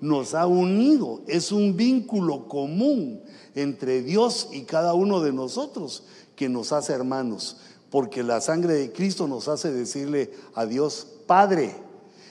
nos 0.00 0.34
ha 0.34 0.46
unido. 0.46 1.22
Es 1.26 1.52
un 1.52 1.76
vínculo 1.76 2.48
común 2.48 3.22
entre 3.54 4.02
Dios 4.02 4.48
y 4.52 4.62
cada 4.62 4.94
uno 4.94 5.20
de 5.20 5.32
nosotros 5.32 6.04
que 6.36 6.48
nos 6.48 6.72
hace 6.72 6.92
hermanos. 6.92 7.58
Porque 7.90 8.22
la 8.22 8.40
sangre 8.40 8.74
de 8.74 8.92
Cristo 8.92 9.26
nos 9.26 9.48
hace 9.48 9.72
decirle 9.72 10.32
a 10.54 10.64
Dios, 10.64 11.06
Padre. 11.26 11.74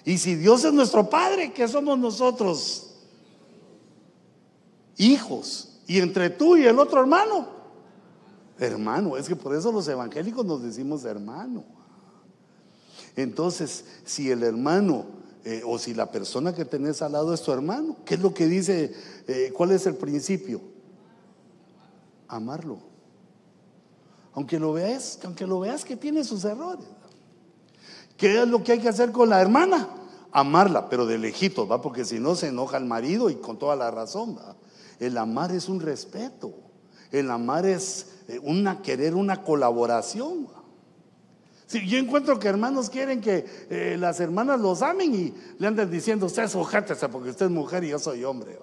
Y 0.06 0.18
si 0.18 0.36
Dios 0.36 0.64
es 0.64 0.74
nuestro 0.74 1.10
Padre, 1.10 1.52
¿qué 1.54 1.68
somos 1.68 2.00
nosotros? 2.00 2.92
Hijos. 4.98 5.80
Y 5.86 6.00
entre 6.00 6.30
tú 6.30 6.56
y 6.56 6.66
el 6.66 6.80
otro 6.80 7.02
hermano, 7.02 7.59
Hermano, 8.60 9.16
es 9.16 9.28
que 9.28 9.36
por 9.36 9.56
eso 9.56 9.72
los 9.72 9.88
evangélicos 9.88 10.46
nos 10.46 10.62
decimos 10.62 11.06
hermano. 11.06 11.64
Entonces, 13.16 13.86
si 14.06 14.30
el 14.32 14.44
hermano 14.44 15.06
eh, 15.46 15.62
o 15.66 15.80
si 15.80 15.94
la 15.94 16.12
persona 16.12 16.54
que 16.54 16.66
tenés 16.66 17.02
al 17.02 17.14
lado 17.14 17.34
es 17.34 17.42
tu 17.42 17.52
hermano, 17.52 17.96
¿qué 18.06 18.16
es 18.16 18.20
lo 18.20 18.34
que 18.34 18.48
dice? 18.48 18.94
Eh, 19.28 19.54
¿Cuál 19.56 19.72
es 19.72 19.86
el 19.86 19.96
principio? 19.96 20.62
Amarlo. 22.28 22.80
Aunque 24.34 24.60
lo 24.60 24.74
veas, 24.74 25.20
aunque 25.24 25.48
lo 25.48 25.60
veas 25.62 25.86
que 25.86 25.96
tiene 25.96 26.24
sus 26.24 26.44
errores. 26.44 26.86
¿Qué 28.18 28.42
es 28.42 28.48
lo 28.48 28.64
que 28.64 28.74
hay 28.74 28.80
que 28.80 28.90
hacer 28.90 29.14
con 29.14 29.30
la 29.30 29.42
hermana? 29.42 29.88
Amarla, 30.32 30.90
pero 30.90 31.06
de 31.06 31.18
lejitos, 31.18 31.70
¿va? 31.72 31.82
Porque 31.82 32.04
si 32.04 32.20
no 32.20 32.36
se 32.36 32.48
enoja 32.48 32.78
el 32.78 32.86
marido 32.86 33.30
y 33.30 33.36
con 33.36 33.58
toda 33.58 33.78
la 33.78 33.90
razón, 33.90 34.38
¿va? 34.38 34.56
El 35.00 35.18
amar 35.18 35.54
es 35.54 35.70
un 35.70 35.80
respeto. 35.80 36.54
El 37.12 37.32
amar 37.32 37.66
es 37.66 38.19
una 38.44 38.82
querer 38.82 39.16
una 39.16 39.44
colaboración. 39.44 40.48
Yo 41.70 41.98
encuentro 41.98 42.40
que 42.40 42.48
hermanos 42.48 42.90
quieren 42.90 43.22
que 43.22 43.46
eh, 43.70 43.96
las 44.00 44.20
hermanas 44.20 44.60
los 44.60 44.82
amen 44.82 45.14
y 45.14 45.34
le 45.60 45.68
andan 45.68 45.90
diciendo, 45.90 46.26
usted 46.26 46.44
es 46.44 46.56
porque 47.12 47.30
usted 47.30 47.46
es 47.46 47.52
mujer 47.52 47.84
y 47.84 47.90
yo 47.90 48.00
soy 48.00 48.24
hombre. 48.24 48.58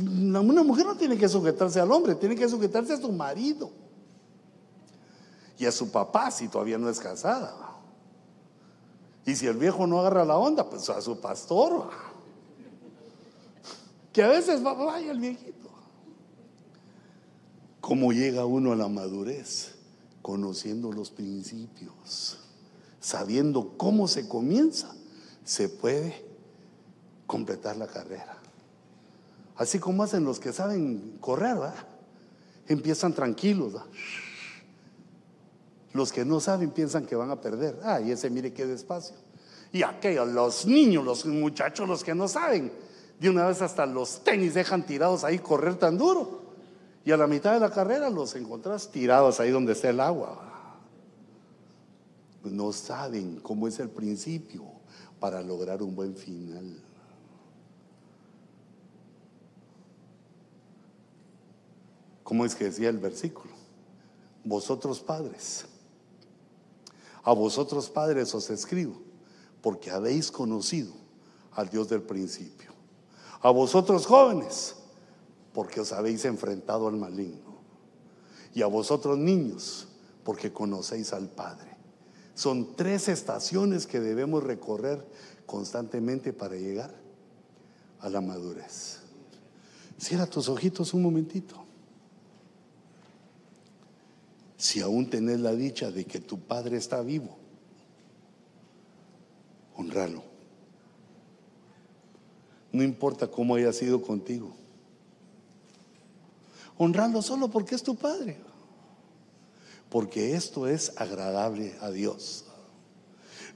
una 0.00 0.62
mujer 0.62 0.86
no 0.86 0.96
tiene 0.96 1.18
que 1.18 1.28
sujetarse 1.28 1.80
al 1.80 1.92
hombre, 1.92 2.14
tiene 2.14 2.34
que 2.34 2.48
sujetarse 2.48 2.94
a 2.94 2.96
su 2.96 3.12
marido 3.12 3.70
y 5.58 5.66
a 5.66 5.72
su 5.72 5.90
papá 5.90 6.30
si 6.30 6.48
todavía 6.48 6.78
no 6.78 6.88
es 6.88 6.98
casada. 6.98 7.54
Y 9.24 9.36
si 9.36 9.46
el 9.46 9.56
viejo 9.56 9.86
no 9.86 10.00
agarra 10.00 10.24
la 10.24 10.36
onda, 10.36 10.68
pues 10.68 10.88
a 10.90 11.00
su 11.00 11.20
pastor. 11.20 11.90
Que 14.12 14.22
a 14.22 14.28
veces 14.28 14.62
vaya 14.62 15.12
el 15.12 15.20
viejito. 15.20 15.61
¿Cómo 17.82 18.12
llega 18.12 18.46
uno 18.46 18.72
a 18.72 18.76
la 18.76 18.86
madurez? 18.86 19.74
Conociendo 20.22 20.92
los 20.92 21.10
principios. 21.10 22.38
sabiendo 23.00 23.76
cómo 23.76 24.06
se 24.06 24.28
comienza, 24.28 24.94
se 25.44 25.68
puede 25.68 26.24
completar 27.26 27.76
la 27.76 27.88
carrera. 27.88 28.38
Así 29.56 29.80
como 29.80 30.04
hacen 30.04 30.22
los 30.22 30.38
que 30.38 30.52
saben 30.52 31.16
correr, 31.20 31.56
empiezan 32.68 33.12
tranquilos. 33.12 33.74
Los 35.92 36.12
que 36.12 36.24
no 36.24 36.38
saben 36.38 36.70
piensan 36.70 37.04
que 37.04 37.16
van 37.16 37.32
a 37.32 37.40
perder. 37.40 37.80
Ah, 37.82 38.00
y 38.00 38.12
ese 38.12 38.30
mire 38.30 38.52
qué 38.52 38.64
despacio. 38.64 39.16
Y 39.72 39.82
aquellos, 39.82 40.28
los 40.28 40.66
niños, 40.66 41.04
los 41.04 41.26
muchachos, 41.26 41.88
los 41.88 42.04
que 42.04 42.14
no 42.14 42.28
saben, 42.28 42.70
de 43.18 43.28
una 43.28 43.48
vez 43.48 43.60
hasta 43.60 43.86
los 43.86 44.22
tenis 44.22 44.54
dejan 44.54 44.86
tirados 44.86 45.24
ahí 45.24 45.40
correr 45.40 45.74
tan 45.74 45.98
duro. 45.98 46.41
Y 47.04 47.10
a 47.10 47.16
la 47.16 47.26
mitad 47.26 47.54
de 47.54 47.60
la 47.60 47.70
carrera 47.70 48.10
los 48.10 48.34
encontrás 48.36 48.90
tirados 48.90 49.40
ahí 49.40 49.50
donde 49.50 49.72
está 49.72 49.90
el 49.90 50.00
agua. 50.00 50.48
No 52.44 52.72
saben 52.72 53.40
cómo 53.40 53.68
es 53.68 53.78
el 53.80 53.88
principio 53.88 54.64
para 55.18 55.42
lograr 55.42 55.82
un 55.82 55.94
buen 55.94 56.14
final. 56.16 56.80
¿Cómo 62.24 62.44
es 62.44 62.54
que 62.54 62.64
decía 62.64 62.88
el 62.88 62.98
versículo? 62.98 63.52
Vosotros 64.44 65.00
padres, 65.00 65.66
a 67.22 67.32
vosotros 67.32 67.90
padres 67.90 68.34
os 68.34 68.50
escribo, 68.50 69.00
porque 69.60 69.90
habéis 69.90 70.30
conocido 70.30 70.92
al 71.52 71.68
Dios 71.68 71.88
del 71.88 72.02
principio. 72.02 72.72
A 73.40 73.50
vosotros 73.50 74.06
jóvenes, 74.06 74.76
porque 75.52 75.80
os 75.80 75.92
habéis 75.92 76.24
enfrentado 76.24 76.88
al 76.88 76.96
maligno. 76.96 77.52
Y 78.54 78.62
a 78.62 78.66
vosotros 78.66 79.18
niños, 79.18 79.88
porque 80.24 80.52
conocéis 80.52 81.12
al 81.12 81.28
Padre. 81.28 81.70
Son 82.34 82.76
tres 82.76 83.08
estaciones 83.08 83.86
que 83.86 84.00
debemos 84.00 84.42
recorrer 84.42 85.04
constantemente 85.46 86.32
para 86.32 86.56
llegar 86.56 86.94
a 88.00 88.08
la 88.08 88.20
madurez. 88.20 89.00
Cierra 89.98 90.26
tus 90.26 90.48
ojitos 90.48 90.94
un 90.94 91.02
momentito. 91.02 91.62
Si 94.56 94.80
aún 94.80 95.10
tenés 95.10 95.40
la 95.40 95.52
dicha 95.52 95.90
de 95.90 96.04
que 96.04 96.20
tu 96.20 96.38
Padre 96.38 96.76
está 96.76 97.02
vivo, 97.02 97.36
honralo. 99.76 100.22
No 102.72 102.82
importa 102.82 103.28
cómo 103.28 103.56
haya 103.56 103.72
sido 103.72 104.00
contigo. 104.02 104.61
Honralo 106.82 107.22
solo 107.22 107.48
porque 107.48 107.76
es 107.76 107.84
tu 107.84 107.94
Padre. 107.94 108.36
Porque 109.88 110.34
esto 110.34 110.66
es 110.66 110.94
agradable 110.96 111.76
a 111.80 111.92
Dios. 111.92 112.46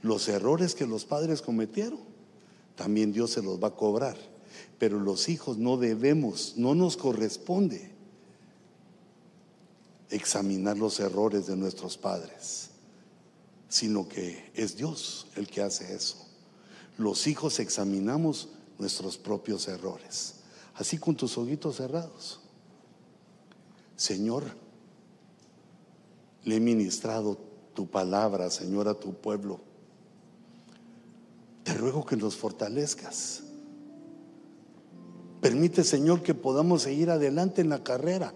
Los 0.01 0.29
errores 0.29 0.73
que 0.73 0.87
los 0.87 1.03
padres 1.03 1.41
cometieron, 1.41 1.99
también 2.77 3.11
Dios 3.11 3.31
se 3.31 3.41
los 3.41 3.61
va 3.61 3.67
a 3.67 3.75
cobrar. 3.75 4.15
Pero 4.79 5.01
los 5.01 5.27
hijos 5.27 5.57
no 5.57 5.75
debemos, 5.75 6.53
no 6.55 6.73
nos 6.73 6.95
corresponde 6.95 7.91
examinar 10.09 10.77
los 10.77 11.01
errores 11.01 11.47
de 11.47 11.57
nuestros 11.57 11.97
padres, 11.97 12.69
sino 13.67 14.07
que 14.07 14.51
es 14.53 14.77
Dios 14.77 15.27
el 15.35 15.49
que 15.49 15.63
hace 15.63 15.93
eso. 15.93 16.25
Los 16.97 17.27
hijos 17.27 17.59
examinamos 17.59 18.47
nuestros 18.79 19.17
propios 19.17 19.67
errores. 19.67 20.35
Así 20.75 20.97
con 20.97 21.17
tus 21.17 21.37
ojitos 21.37 21.75
cerrados. 21.75 22.39
Señor, 23.97 24.45
le 26.45 26.55
he 26.55 26.59
ministrado 26.61 27.37
tu 27.73 27.87
palabra, 27.87 28.49
Señor, 28.49 28.87
a 28.87 28.93
tu 28.93 29.13
pueblo. 29.13 29.59
Te 31.63 31.73
ruego 31.73 32.05
que 32.05 32.15
nos 32.15 32.37
fortalezcas. 32.37 33.43
Permite, 35.41 35.83
Señor, 35.83 36.23
que 36.23 36.33
podamos 36.33 36.83
seguir 36.83 37.09
adelante 37.09 37.59
en 37.59 37.67
la 37.67 37.83
carrera, 37.83 38.33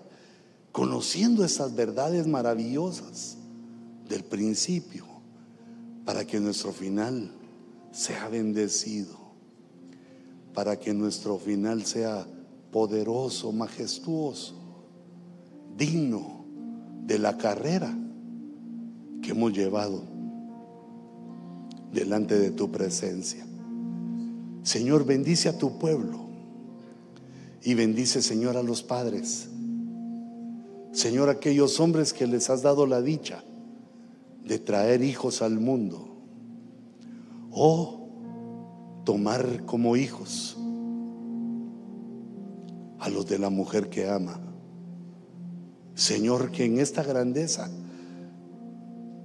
conociendo 0.74 1.46
esas 1.46 1.74
verdades 1.74 2.28
maravillosas 2.28 3.38
del 4.10 4.26
principio, 4.26 5.06
para 6.04 6.28
que 6.28 6.42
nuestro 6.42 6.74
final 6.74 7.32
sea 7.94 8.28
bendecido 8.28 9.22
para 10.54 10.80
que 10.80 10.94
nuestro 10.94 11.38
final 11.38 11.86
sea 11.86 12.28
poderoso, 12.72 13.52
majestuoso, 13.52 14.56
digno 15.82 16.45
de 17.08 17.18
la 17.18 17.40
carrera 17.40 17.91
que 19.24 19.32
hemos 19.32 19.52
llevado 19.52 20.03
delante 21.91 22.38
de 22.38 22.52
tu 22.52 22.72
presencia. 22.72 23.44
Señor, 24.62 25.06
bendice 25.06 25.49
a 25.49 25.58
tu 25.58 25.80
pueblo 25.80 26.20
y 27.64 27.74
bendice, 27.74 28.22
Señor, 28.22 28.58
a 28.58 28.64
los 28.64 28.84
padres. 28.84 29.49
Señor, 30.91 31.30
aquellos 31.30 31.80
hombres 31.80 32.14
que 32.14 32.28
les 32.28 32.52
has 32.52 32.62
dado 32.62 32.86
la 32.86 33.02
dicha 33.02 33.44
de 34.45 34.60
traer 34.60 35.03
hijos 35.03 35.41
al 35.41 35.60
mundo. 35.60 36.16
Oh, 37.49 38.08
tomar 39.03 39.66
como 39.66 39.95
hijos 39.95 40.58
a 42.99 43.10
los 43.10 43.26
de 43.26 43.40
la 43.40 43.49
mujer 43.49 43.90
que 43.90 44.08
ama. 44.08 44.51
Señor, 46.02 46.49
que 46.52 46.65
en 46.65 46.80
esta 46.80 47.03
grandeza 47.03 47.69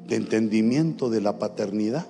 de 0.06 0.16
entendimiento 0.16 1.08
de 1.08 1.22
la 1.22 1.38
paternidad 1.38 2.06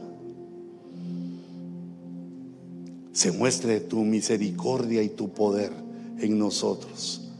se 3.12 3.30
muestre 3.30 3.78
tu 3.80 4.02
misericordia 4.02 5.04
y 5.04 5.08
tu 5.08 5.28
poder 5.30 5.70
en 6.18 6.38
nosotros 6.38 7.30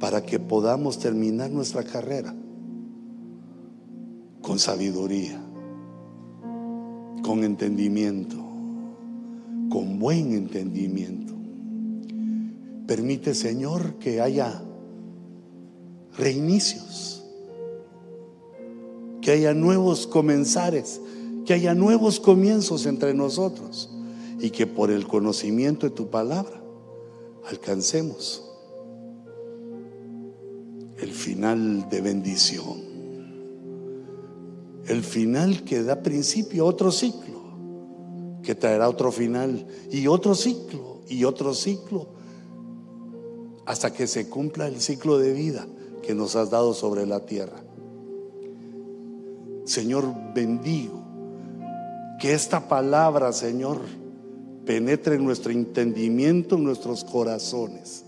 para 0.00 0.26
que 0.26 0.38
podamos 0.40 0.98
terminar 0.98 1.50
nuestra 1.50 1.84
carrera 1.84 2.34
con 4.42 4.58
sabiduría, 4.58 5.40
con 7.22 7.44
entendimiento 7.44 8.46
con 9.68 9.98
buen 9.98 10.32
entendimiento. 10.32 11.34
Permite, 12.86 13.34
Señor, 13.34 13.94
que 13.94 14.20
haya 14.20 14.62
reinicios, 16.16 17.22
que 19.20 19.32
haya 19.32 19.54
nuevos 19.54 20.06
comenzares, 20.06 21.00
que 21.44 21.54
haya 21.54 21.74
nuevos 21.74 22.20
comienzos 22.20 22.86
entre 22.86 23.14
nosotros 23.14 23.90
y 24.40 24.50
que 24.50 24.66
por 24.66 24.90
el 24.90 25.06
conocimiento 25.06 25.86
de 25.86 25.94
tu 25.94 26.10
palabra 26.10 26.62
alcancemos 27.48 28.42
el 30.98 31.12
final 31.12 31.88
de 31.90 32.00
bendición, 32.00 32.82
el 34.86 35.02
final 35.02 35.64
que 35.64 35.82
da 35.82 36.02
principio 36.02 36.64
a 36.64 36.66
otro 36.66 36.90
ciclo 36.90 37.36
que 38.46 38.54
traerá 38.54 38.88
otro 38.88 39.10
final 39.10 39.66
y 39.90 40.06
otro 40.06 40.36
ciclo 40.36 41.00
y 41.08 41.24
otro 41.24 41.52
ciclo 41.52 42.06
hasta 43.66 43.92
que 43.92 44.06
se 44.06 44.28
cumpla 44.28 44.68
el 44.68 44.80
ciclo 44.80 45.18
de 45.18 45.32
vida 45.32 45.66
que 46.06 46.14
nos 46.14 46.36
has 46.36 46.50
dado 46.50 46.72
sobre 46.72 47.04
la 47.04 47.26
tierra. 47.26 47.60
Señor, 49.64 50.04
bendigo 50.32 51.02
que 52.20 52.32
esta 52.32 52.68
palabra, 52.68 53.32
Señor, 53.32 53.80
penetre 54.64 55.16
en 55.16 55.24
nuestro 55.24 55.50
entendimiento, 55.50 56.54
en 56.54 56.64
nuestros 56.64 57.02
corazones. 57.02 58.04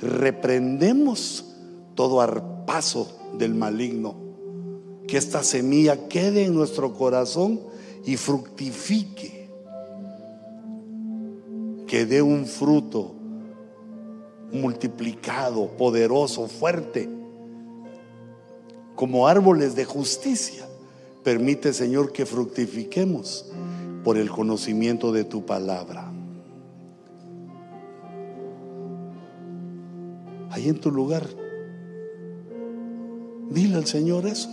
Reprendemos 0.00 1.56
todo 1.96 2.20
arpazo 2.20 3.08
del 3.36 3.54
maligno. 3.54 4.14
Que 5.08 5.16
esta 5.18 5.42
semilla 5.42 6.08
quede 6.08 6.44
en 6.44 6.54
nuestro 6.54 6.94
corazón 6.94 7.60
y 8.06 8.16
fructifique 8.16 9.50
que 11.88 12.06
dé 12.06 12.22
un 12.22 12.46
fruto 12.46 13.16
multiplicado, 14.52 15.76
poderoso, 15.76 16.46
fuerte, 16.46 17.19
como 19.00 19.26
árboles 19.26 19.74
de 19.74 19.86
justicia. 19.86 20.66
Permite, 21.24 21.72
Señor, 21.72 22.12
que 22.12 22.26
fructifiquemos 22.26 23.50
por 24.04 24.18
el 24.18 24.28
conocimiento 24.28 25.10
de 25.10 25.24
tu 25.24 25.46
palabra. 25.46 26.12
Ahí 30.50 30.68
en 30.68 30.78
tu 30.78 30.90
lugar, 30.90 31.26
dile 33.48 33.76
al 33.76 33.86
Señor 33.86 34.26
eso. 34.26 34.50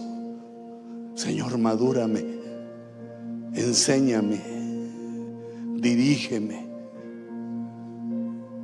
Señor, 1.16 1.58
madúrame, 1.58 2.24
enséñame, 3.54 4.42
dirígeme. 5.76 6.66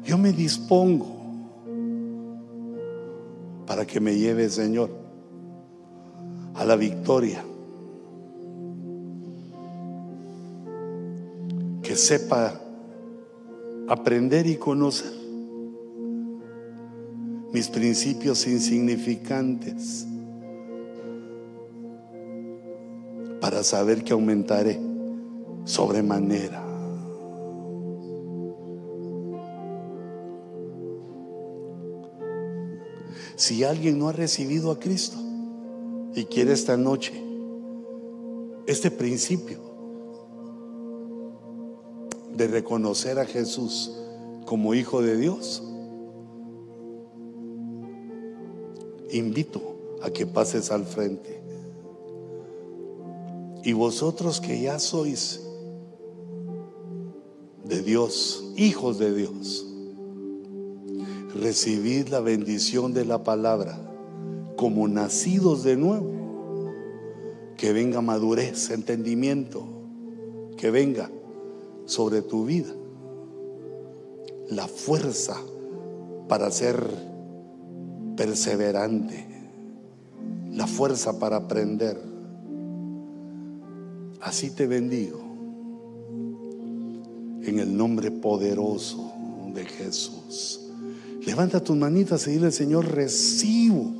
Yo 0.05 0.17
me 0.17 0.31
dispongo 0.31 1.07
para 3.67 3.85
que 3.85 3.99
me 3.99 4.15
lleve, 4.15 4.49
Señor, 4.49 5.02
a 6.55 6.65
la 6.65 6.75
victoria. 6.75 7.43
que 11.83 11.97
sepa 11.97 12.59
aprender 13.89 14.47
y 14.47 14.55
conocer 14.55 15.11
mis 17.51 17.67
principios 17.67 18.47
insignificantes 18.47 20.07
para 23.41 23.61
saber 23.63 24.03
que 24.03 24.13
aumentaré 24.13 24.79
sobremanera. 25.65 26.63
Si 33.35 33.63
alguien 33.63 33.99
no 33.99 34.07
ha 34.07 34.13
recibido 34.13 34.71
a 34.71 34.79
Cristo 34.79 35.17
y 36.15 36.25
quiere 36.25 36.53
esta 36.53 36.77
noche 36.77 37.13
este 38.65 38.91
principio 38.91 39.59
de 42.35 42.47
reconocer 42.47 43.19
a 43.19 43.25
Jesús 43.25 43.91
como 44.45 44.73
Hijo 44.73 45.01
de 45.01 45.17
Dios, 45.17 45.63
invito 49.11 49.61
a 50.01 50.09
que 50.09 50.25
pases 50.25 50.71
al 50.71 50.85
frente. 50.85 51.41
Y 53.63 53.73
vosotros 53.73 54.41
que 54.41 54.61
ya 54.61 54.79
sois 54.79 55.41
de 57.63 57.81
Dios, 57.81 58.51
hijos 58.57 58.97
de 58.97 59.13
Dios, 59.13 59.65
recibid 61.35 62.09
la 62.09 62.19
bendición 62.19 62.93
de 62.93 63.05
la 63.05 63.23
palabra 63.23 63.92
como 64.55 64.87
nacidos 64.87 65.63
de 65.63 65.77
nuevo. 65.77 66.11
Que 67.57 67.71
venga 67.71 68.01
madurez, 68.01 68.69
entendimiento, 68.71 69.65
que 70.57 70.71
venga 70.71 71.09
sobre 71.85 72.21
tu 72.21 72.45
vida 72.45 72.73
la 74.49 74.67
fuerza 74.67 75.37
para 76.27 76.51
ser 76.51 76.83
perseverante, 78.15 79.25
la 80.51 80.67
fuerza 80.67 81.19
para 81.19 81.37
aprender. 81.37 81.99
Así 84.21 84.51
te 84.51 84.67
bendigo 84.67 85.19
en 87.43 87.59
el 87.59 87.75
nombre 87.75 88.11
poderoso 88.11 89.11
de 89.53 89.65
Jesús. 89.65 90.61
Levanta 91.25 91.61
tus 91.61 91.75
manitas 91.75 92.27
y 92.27 92.31
dile, 92.31 92.51
Señor, 92.51 92.85
recibo, 92.85 93.91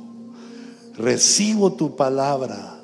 recibo 0.96 1.72
tu 1.72 1.96
palabra, 1.96 2.80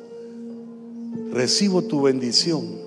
recibo 1.32 1.82
tu 1.82 2.02
bendición. 2.02 2.79